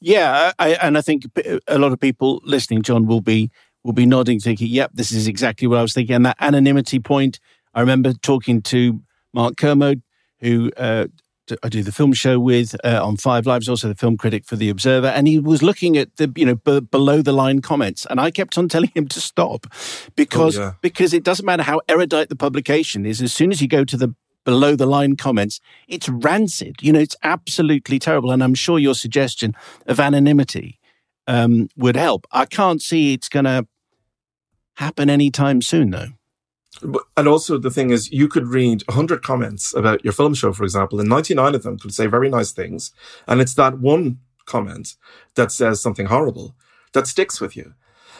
yeah, 0.03 0.51
I, 0.59 0.71
and 0.73 0.97
I 0.97 1.01
think 1.01 1.23
a 1.67 1.77
lot 1.77 1.93
of 1.93 1.99
people 1.99 2.41
listening, 2.43 2.81
John, 2.81 3.07
will 3.07 3.21
be 3.21 3.49
will 3.85 3.93
be 3.93 4.05
nodding, 4.05 4.39
thinking, 4.39 4.67
"Yep, 4.67 4.91
this 4.93 5.13
is 5.13 5.27
exactly 5.27 5.65
what 5.65 5.79
I 5.79 5.81
was 5.81 5.93
thinking." 5.93 6.13
And 6.13 6.25
that 6.25 6.35
anonymity 6.41 6.99
point, 6.99 7.39
I 7.73 7.79
remember 7.79 8.11
talking 8.11 8.61
to 8.63 9.01
Mark 9.33 9.55
Kermode, 9.55 10.01
who 10.41 10.71
uh, 10.75 11.07
I 11.63 11.69
do 11.69 11.83
the 11.83 11.93
film 11.93 12.11
show 12.11 12.37
with 12.37 12.75
uh, 12.83 12.99
on 13.01 13.15
Five 13.15 13.45
Lives, 13.45 13.69
also 13.69 13.87
the 13.87 13.95
film 13.95 14.17
critic 14.17 14.45
for 14.45 14.57
The 14.57 14.69
Observer, 14.69 15.07
and 15.07 15.25
he 15.25 15.39
was 15.39 15.63
looking 15.63 15.97
at 15.97 16.13
the 16.17 16.29
you 16.35 16.45
know 16.45 16.55
b- 16.55 16.81
below 16.81 17.21
the 17.21 17.31
line 17.31 17.61
comments, 17.61 18.05
and 18.09 18.19
I 18.19 18.29
kept 18.29 18.57
on 18.57 18.67
telling 18.69 18.91
him 18.93 19.07
to 19.07 19.21
stop 19.21 19.67
because 20.17 20.57
oh, 20.57 20.61
yeah. 20.61 20.73
because 20.81 21.13
it 21.13 21.23
doesn't 21.23 21.45
matter 21.45 21.63
how 21.63 21.79
erudite 21.87 22.27
the 22.27 22.35
publication 22.35 23.05
is, 23.05 23.21
as 23.21 23.31
soon 23.31 23.51
as 23.51 23.61
you 23.61 23.69
go 23.69 23.85
to 23.85 23.95
the 23.95 24.13
below 24.43 24.75
the 24.75 24.85
line 24.85 25.15
comments, 25.15 25.59
it's 25.87 26.09
rancid. 26.09 26.75
You 26.81 26.93
know, 26.93 26.99
it's 26.99 27.15
absolutely 27.23 27.99
terrible. 27.99 28.31
And 28.31 28.43
I'm 28.43 28.53
sure 28.53 28.79
your 28.79 28.95
suggestion 28.95 29.55
of 29.87 29.99
anonymity 29.99 30.79
um, 31.27 31.69
would 31.77 31.95
help. 31.95 32.27
I 32.31 32.45
can't 32.45 32.81
see 32.81 33.13
it's 33.13 33.29
going 33.29 33.45
to 33.45 33.67
happen 34.75 35.09
anytime 35.09 35.61
soon, 35.61 35.91
though. 35.91 36.09
And 37.15 37.27
also, 37.27 37.57
the 37.57 37.69
thing 37.69 37.91
is, 37.91 38.11
you 38.11 38.27
could 38.27 38.47
read 38.47 38.83
100 38.87 39.21
comments 39.21 39.73
about 39.73 40.03
your 40.03 40.13
film 40.13 40.33
show, 40.33 40.51
for 40.51 40.63
example, 40.63 40.99
and 40.99 41.07
99 41.07 41.55
of 41.55 41.63
them 41.63 41.77
could 41.77 41.93
say 41.93 42.07
very 42.07 42.29
nice 42.29 42.51
things. 42.51 42.91
And 43.27 43.41
it's 43.41 43.53
that 43.53 43.79
one 43.79 44.19
comment 44.45 44.95
that 45.35 45.51
says 45.51 45.81
something 45.81 46.07
horrible 46.07 46.55
that 46.93 47.07
sticks 47.07 47.39
with 47.39 47.55
you. 47.55 47.73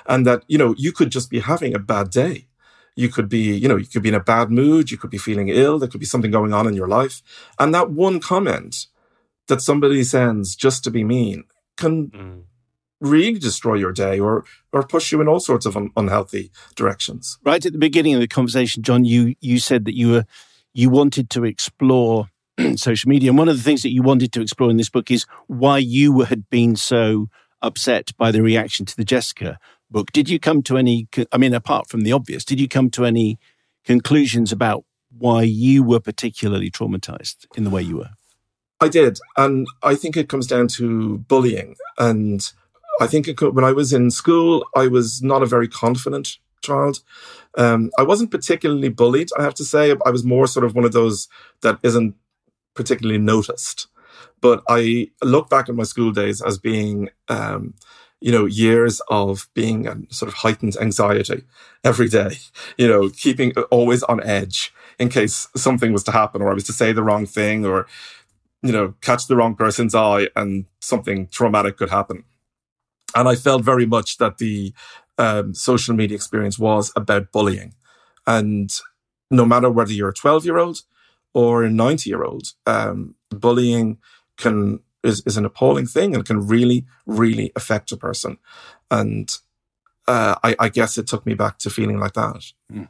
And 0.06 0.26
that, 0.28 0.44
you 0.48 0.58
know, 0.58 0.76
you 0.78 0.92
could 0.92 1.12
just 1.12 1.30
be 1.30 1.40
having 1.40 1.74
a 1.74 1.80
bad 1.80 2.10
day 2.10 2.48
You 2.96 3.10
could 3.10 3.28
be, 3.28 3.56
you 3.56 3.68
know, 3.68 3.76
you 3.76 3.88
could 3.88 4.04
be 4.04 4.10
in 4.10 4.16
a 4.16 4.20
bad 4.20 4.52
mood. 4.52 4.92
You 4.92 4.98
could 4.98 5.10
be 5.10 5.18
feeling 5.18 5.50
ill. 5.50 5.80
There 5.80 5.90
could 5.90 6.00
be 6.00 6.06
something 6.06 6.32
going 6.32 6.54
on 6.54 6.68
in 6.68 6.74
your 6.74 6.88
life. 6.88 7.22
And 7.60 7.74
that 7.74 7.92
one 7.92 8.20
comment 8.20 8.88
that 9.48 9.62
somebody 9.62 10.04
sends 10.04 10.56
just 10.56 10.84
to 10.84 10.92
be 10.92 11.04
mean 11.04 11.46
can 11.78 12.08
mm. 12.08 12.44
really 13.02 13.40
destroy 13.40 13.76
your 13.76 13.92
day 13.92 14.20
or, 14.20 14.46
or 14.72 14.84
push 14.84 15.12
you 15.12 15.22
in 15.22 15.28
all 15.28 15.40
sorts 15.40 15.66
of 15.66 15.76
un- 15.76 15.92
unhealthy 15.98 16.52
directions. 16.76 17.38
Right 17.44 17.66
at 17.66 17.74
the 17.74 17.80
beginning 17.80 18.14
of 18.14 18.22
the 18.22 18.28
conversation, 18.28 18.84
John, 18.84 19.06
you, 19.06 19.36
you 19.42 19.60
said 19.60 19.86
that 19.86 19.98
you 19.98 20.12
were, 20.12 20.26
you 20.74 20.90
wanted 20.90 21.30
to 21.32 21.44
explore 21.44 22.30
social 22.76 23.10
media. 23.10 23.32
And 23.32 23.38
one 23.38 23.50
of 23.50 23.58
the 23.58 23.64
things 23.64 23.82
that 23.82 23.92
you 23.92 24.04
wanted 24.04 24.32
to 24.34 24.42
explore 24.42 24.70
in 24.70 24.78
this 24.78 24.90
book 24.90 25.12
is 25.12 25.26
why 25.48 25.80
you 25.80 26.22
had 26.22 26.50
been 26.50 26.76
so 26.76 27.28
upset 27.64 28.12
by 28.18 28.32
the 28.32 28.44
reaction 28.44 28.86
to 28.86 28.96
the 28.96 29.06
Jessica 29.06 29.58
book. 29.90 30.12
Did 30.12 30.30
you 30.30 30.40
come 30.40 30.62
to 30.64 30.78
any, 30.78 31.08
I 31.32 31.38
mean, 31.38 31.54
apart 31.54 31.90
from 31.90 32.02
the 32.02 32.12
obvious, 32.12 32.46
did 32.46 32.60
you 32.60 32.68
come 32.68 32.90
to 32.92 33.06
any 33.06 33.40
conclusions 33.86 34.52
about 34.52 34.86
why 35.18 35.44
you 35.44 35.84
were 35.84 36.00
particularly 36.00 36.70
traumatized 36.70 37.46
in 37.56 37.64
the 37.64 37.70
way 37.70 37.82
you 37.82 37.98
were? 37.98 38.10
I 38.80 38.90
did. 38.90 39.20
And 39.38 39.68
I 39.82 39.96
think 39.96 40.18
it 40.18 40.30
comes 40.30 40.46
down 40.46 40.68
to 40.70 41.20
bullying. 41.20 41.76
And 41.98 42.52
I 43.00 43.08
think 43.08 43.36
could, 43.38 43.56
when 43.56 43.66
I 43.66 43.72
was 43.72 43.94
in 43.94 44.12
school, 44.12 44.66
I 44.76 44.88
was 44.88 45.24
not 45.24 45.42
a 45.42 45.48
very 45.48 45.68
confident 45.68 46.38
child. 46.62 47.00
Um, 47.58 47.92
I 47.98 48.04
wasn't 48.04 48.32
particularly 48.32 48.90
bullied, 48.90 49.30
I 49.38 49.44
have 49.44 49.54
to 49.56 49.66
say. 49.66 49.96
I 50.06 50.10
was 50.10 50.24
more 50.24 50.48
sort 50.48 50.66
of 50.66 50.76
one 50.76 50.86
of 50.86 50.92
those 50.92 51.28
that 51.62 51.80
isn't 51.84 52.16
particularly 52.74 53.20
noticed. 53.20 53.88
But 54.44 54.62
I 54.68 55.10
look 55.24 55.50
back 55.50 55.70
at 55.70 55.76
my 55.76 55.84
school 55.84 56.12
days 56.12 56.42
as 56.42 56.58
being, 56.58 57.10
um, 57.30 57.76
you 58.20 58.30
know, 58.30 58.44
years 58.44 59.02
of 59.10 59.48
being 59.54 59.88
a 59.88 59.96
sort 60.10 60.28
of 60.28 60.36
heightened 60.36 60.76
anxiety 60.82 61.46
every 61.86 62.10
day, 62.10 62.32
you 62.78 62.86
know, 62.86 63.10
keeping 63.10 63.54
always 63.72 64.04
on 64.04 64.22
edge 64.22 64.74
in 65.00 65.08
case 65.08 65.48
something 65.56 65.94
was 65.94 66.04
to 66.04 66.12
happen 66.12 66.42
or 66.42 66.52
I 66.52 66.54
was 66.54 66.66
to 66.66 66.74
say 66.74 66.92
the 66.92 67.04
wrong 67.04 67.26
thing 67.26 67.66
or, 67.66 67.88
you 68.62 68.74
know, 68.74 68.96
catch 69.00 69.28
the 69.28 69.38
wrong 69.38 69.56
person's 69.56 69.96
eye 69.96 70.28
and 70.36 70.66
something 70.82 71.28
traumatic 71.28 71.78
could 71.78 71.90
happen. 71.90 72.26
And 73.16 73.30
I 73.30 73.36
felt 73.36 73.64
very 73.64 73.86
much 73.86 74.18
that 74.18 74.40
the 74.40 74.74
um, 75.18 75.54
social 75.54 75.96
media 75.96 76.16
experience 76.16 76.60
was 76.60 76.92
about 76.98 77.32
bullying. 77.32 77.76
And 78.28 78.70
no 79.32 79.46
matter 79.46 79.70
whether 79.70 79.94
you're 79.94 80.10
a 80.10 80.14
12 80.14 80.44
year 80.44 80.58
old 80.58 80.82
or 81.34 81.64
a 81.64 81.70
90 81.70 82.10
year 82.10 82.26
old, 82.26 82.48
um, 82.66 83.16
bullying 83.30 84.00
can 84.38 84.80
is, 85.04 85.22
is 85.26 85.38
an 85.38 85.46
appalling 85.46 85.86
thing 85.86 86.16
and 86.16 86.26
can 86.26 86.48
really, 86.48 86.86
really 87.06 87.52
affect 87.56 87.92
a 87.92 87.98
person. 87.98 88.38
And 88.90 89.30
uh, 90.08 90.36
I, 90.44 90.56
I, 90.60 90.70
guess 90.70 90.98
it 90.98 91.08
took 91.08 91.26
me 91.26 91.34
back 91.34 91.58
to 91.60 91.70
feeling 91.70 92.00
like 92.00 92.14
that. 92.14 92.52
Hmm. 92.72 92.84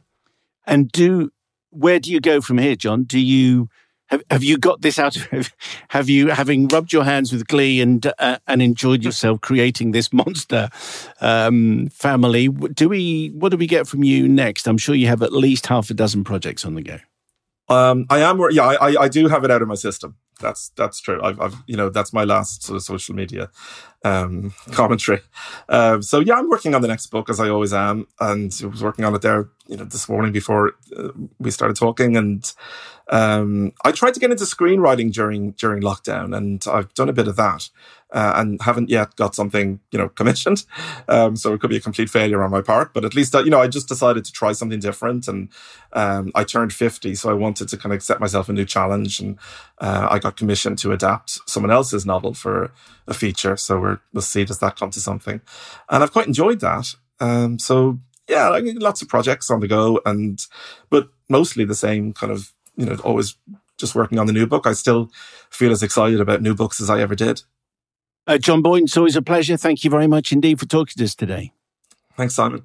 And 0.66 0.90
do 0.90 1.32
where 1.70 2.00
do 2.00 2.10
you 2.10 2.20
go 2.20 2.40
from 2.40 2.58
here, 2.58 2.76
John? 2.76 3.04
Do 3.04 3.18
you 3.18 3.68
have, 4.06 4.22
have 4.30 4.44
you 4.44 4.58
got 4.58 4.82
this 4.82 4.98
out 4.98 5.16
of 5.16 5.52
have 5.88 6.08
you 6.08 6.28
having 6.28 6.68
rubbed 6.68 6.92
your 6.92 7.04
hands 7.04 7.32
with 7.32 7.46
glee 7.46 7.80
and 7.80 8.06
uh, 8.18 8.38
and 8.46 8.62
enjoyed 8.62 9.04
yourself 9.04 9.40
creating 9.40 9.92
this 9.92 10.12
monster 10.12 10.70
um, 11.20 11.88
family? 11.88 12.48
Do 12.48 12.88
we 12.88 13.28
what 13.28 13.50
do 13.50 13.56
we 13.56 13.66
get 13.66 13.86
from 13.86 14.02
you 14.02 14.28
next? 14.28 14.66
I'm 14.66 14.78
sure 14.78 14.94
you 14.94 15.06
have 15.06 15.22
at 15.22 15.32
least 15.32 15.66
half 15.66 15.90
a 15.90 15.94
dozen 15.94 16.24
projects 16.24 16.64
on 16.64 16.74
the 16.74 16.82
go. 16.82 16.98
Um, 17.68 18.06
I 18.10 18.18
am, 18.20 18.40
yeah, 18.50 18.66
I, 18.66 19.04
I 19.04 19.08
do 19.08 19.28
have 19.28 19.44
it 19.44 19.50
out 19.50 19.62
of 19.62 19.68
my 19.68 19.74
system. 19.74 20.16
That's 20.40 20.70
that's 20.70 21.00
true. 21.00 21.20
I've, 21.22 21.40
I've 21.40 21.54
you 21.66 21.76
know 21.76 21.90
that's 21.90 22.12
my 22.12 22.24
last 22.24 22.62
sort 22.64 22.76
of 22.76 22.82
social 22.82 23.14
media 23.14 23.50
um, 24.04 24.52
commentary. 24.72 25.20
Um, 25.68 26.02
so 26.02 26.20
yeah, 26.20 26.34
I'm 26.34 26.48
working 26.48 26.74
on 26.74 26.82
the 26.82 26.88
next 26.88 27.06
book 27.06 27.30
as 27.30 27.40
I 27.40 27.48
always 27.48 27.72
am, 27.72 28.06
and 28.20 28.52
I 28.62 28.66
was 28.66 28.82
working 28.82 29.04
on 29.04 29.14
it 29.14 29.22
there, 29.22 29.48
you 29.66 29.76
know, 29.76 29.84
this 29.84 30.08
morning 30.08 30.32
before 30.32 30.72
uh, 30.96 31.08
we 31.38 31.50
started 31.50 31.76
talking, 31.76 32.16
and 32.16 32.52
um, 33.10 33.72
I 33.84 33.92
tried 33.92 34.14
to 34.14 34.20
get 34.20 34.30
into 34.30 34.44
screenwriting 34.44 35.12
during 35.12 35.52
during 35.52 35.82
lockdown, 35.82 36.36
and 36.36 36.64
I've 36.70 36.92
done 36.94 37.08
a 37.08 37.14
bit 37.14 37.28
of 37.28 37.36
that, 37.36 37.70
uh, 38.14 38.32
and 38.36 38.62
haven't 38.62 38.88
yet 38.88 39.14
got 39.16 39.34
something 39.34 39.80
you 39.90 39.98
know 39.98 40.08
commissioned. 40.08 40.64
Um, 41.06 41.36
so 41.36 41.52
it 41.52 41.60
could 41.60 41.70
be 41.70 41.76
a 41.76 41.80
complete 41.80 42.08
failure 42.08 42.42
on 42.42 42.50
my 42.50 42.62
part, 42.62 42.94
but 42.94 43.04
at 43.04 43.14
least 43.14 43.34
uh, 43.34 43.42
you 43.42 43.50
know 43.50 43.60
I 43.60 43.68
just 43.68 43.88
decided 43.88 44.24
to 44.24 44.32
try 44.32 44.52
something 44.52 44.80
different, 44.80 45.28
and 45.28 45.48
um, 45.92 46.32
I 46.34 46.44
turned 46.44 46.72
fifty, 46.72 47.14
so 47.14 47.30
I 47.30 47.34
wanted 47.34 47.68
to 47.68 47.76
kind 47.76 47.94
of 47.94 48.02
set 48.02 48.20
myself 48.20 48.48
a 48.48 48.52
new 48.52 48.64
challenge, 48.64 49.20
and 49.20 49.38
uh, 49.78 50.08
I 50.10 50.18
got 50.18 50.36
commissioned 50.36 50.78
to 50.78 50.92
adapt 50.92 51.40
someone 51.46 51.70
else's 51.70 52.06
novel 52.06 52.32
for 52.32 52.72
a 53.06 53.14
feature. 53.14 53.56
So 53.56 53.78
we 53.78 53.96
will 54.12 54.22
see 54.22 54.44
does 54.44 54.60
that 54.60 54.76
come 54.76 54.90
to 54.90 55.00
something, 55.00 55.40
and 55.90 56.02
I've 56.02 56.12
quite 56.12 56.26
enjoyed 56.26 56.60
that. 56.60 56.94
Um, 57.20 57.58
so 57.58 57.98
yeah, 58.28 58.48
lots 58.76 59.02
of 59.02 59.08
projects 59.08 59.50
on 59.50 59.60
the 59.60 59.68
go, 59.68 60.00
and 60.06 60.40
but 60.90 61.08
mostly 61.28 61.64
the 61.64 61.74
same 61.74 62.12
kind 62.12 62.32
of 62.32 62.52
you 62.76 62.86
know, 62.86 62.96
always 63.04 63.36
just 63.78 63.94
working 63.94 64.18
on 64.18 64.26
the 64.26 64.32
new 64.32 64.46
book. 64.46 64.66
I 64.66 64.72
still 64.72 65.10
feel 65.50 65.72
as 65.72 65.82
excited 65.82 66.20
about 66.20 66.42
new 66.42 66.54
books 66.54 66.80
as 66.80 66.90
I 66.90 67.00
ever 67.00 67.14
did. 67.14 67.42
Uh, 68.26 68.38
John 68.38 68.62
Boyne, 68.62 68.84
it's 68.84 68.96
always 68.96 69.16
a 69.16 69.22
pleasure. 69.22 69.56
Thank 69.56 69.84
you 69.84 69.90
very 69.90 70.06
much 70.06 70.32
indeed 70.32 70.58
for 70.58 70.66
talking 70.66 70.94
to 70.96 71.04
us 71.04 71.14
today. 71.14 71.52
Thanks, 72.16 72.34
Simon. 72.34 72.62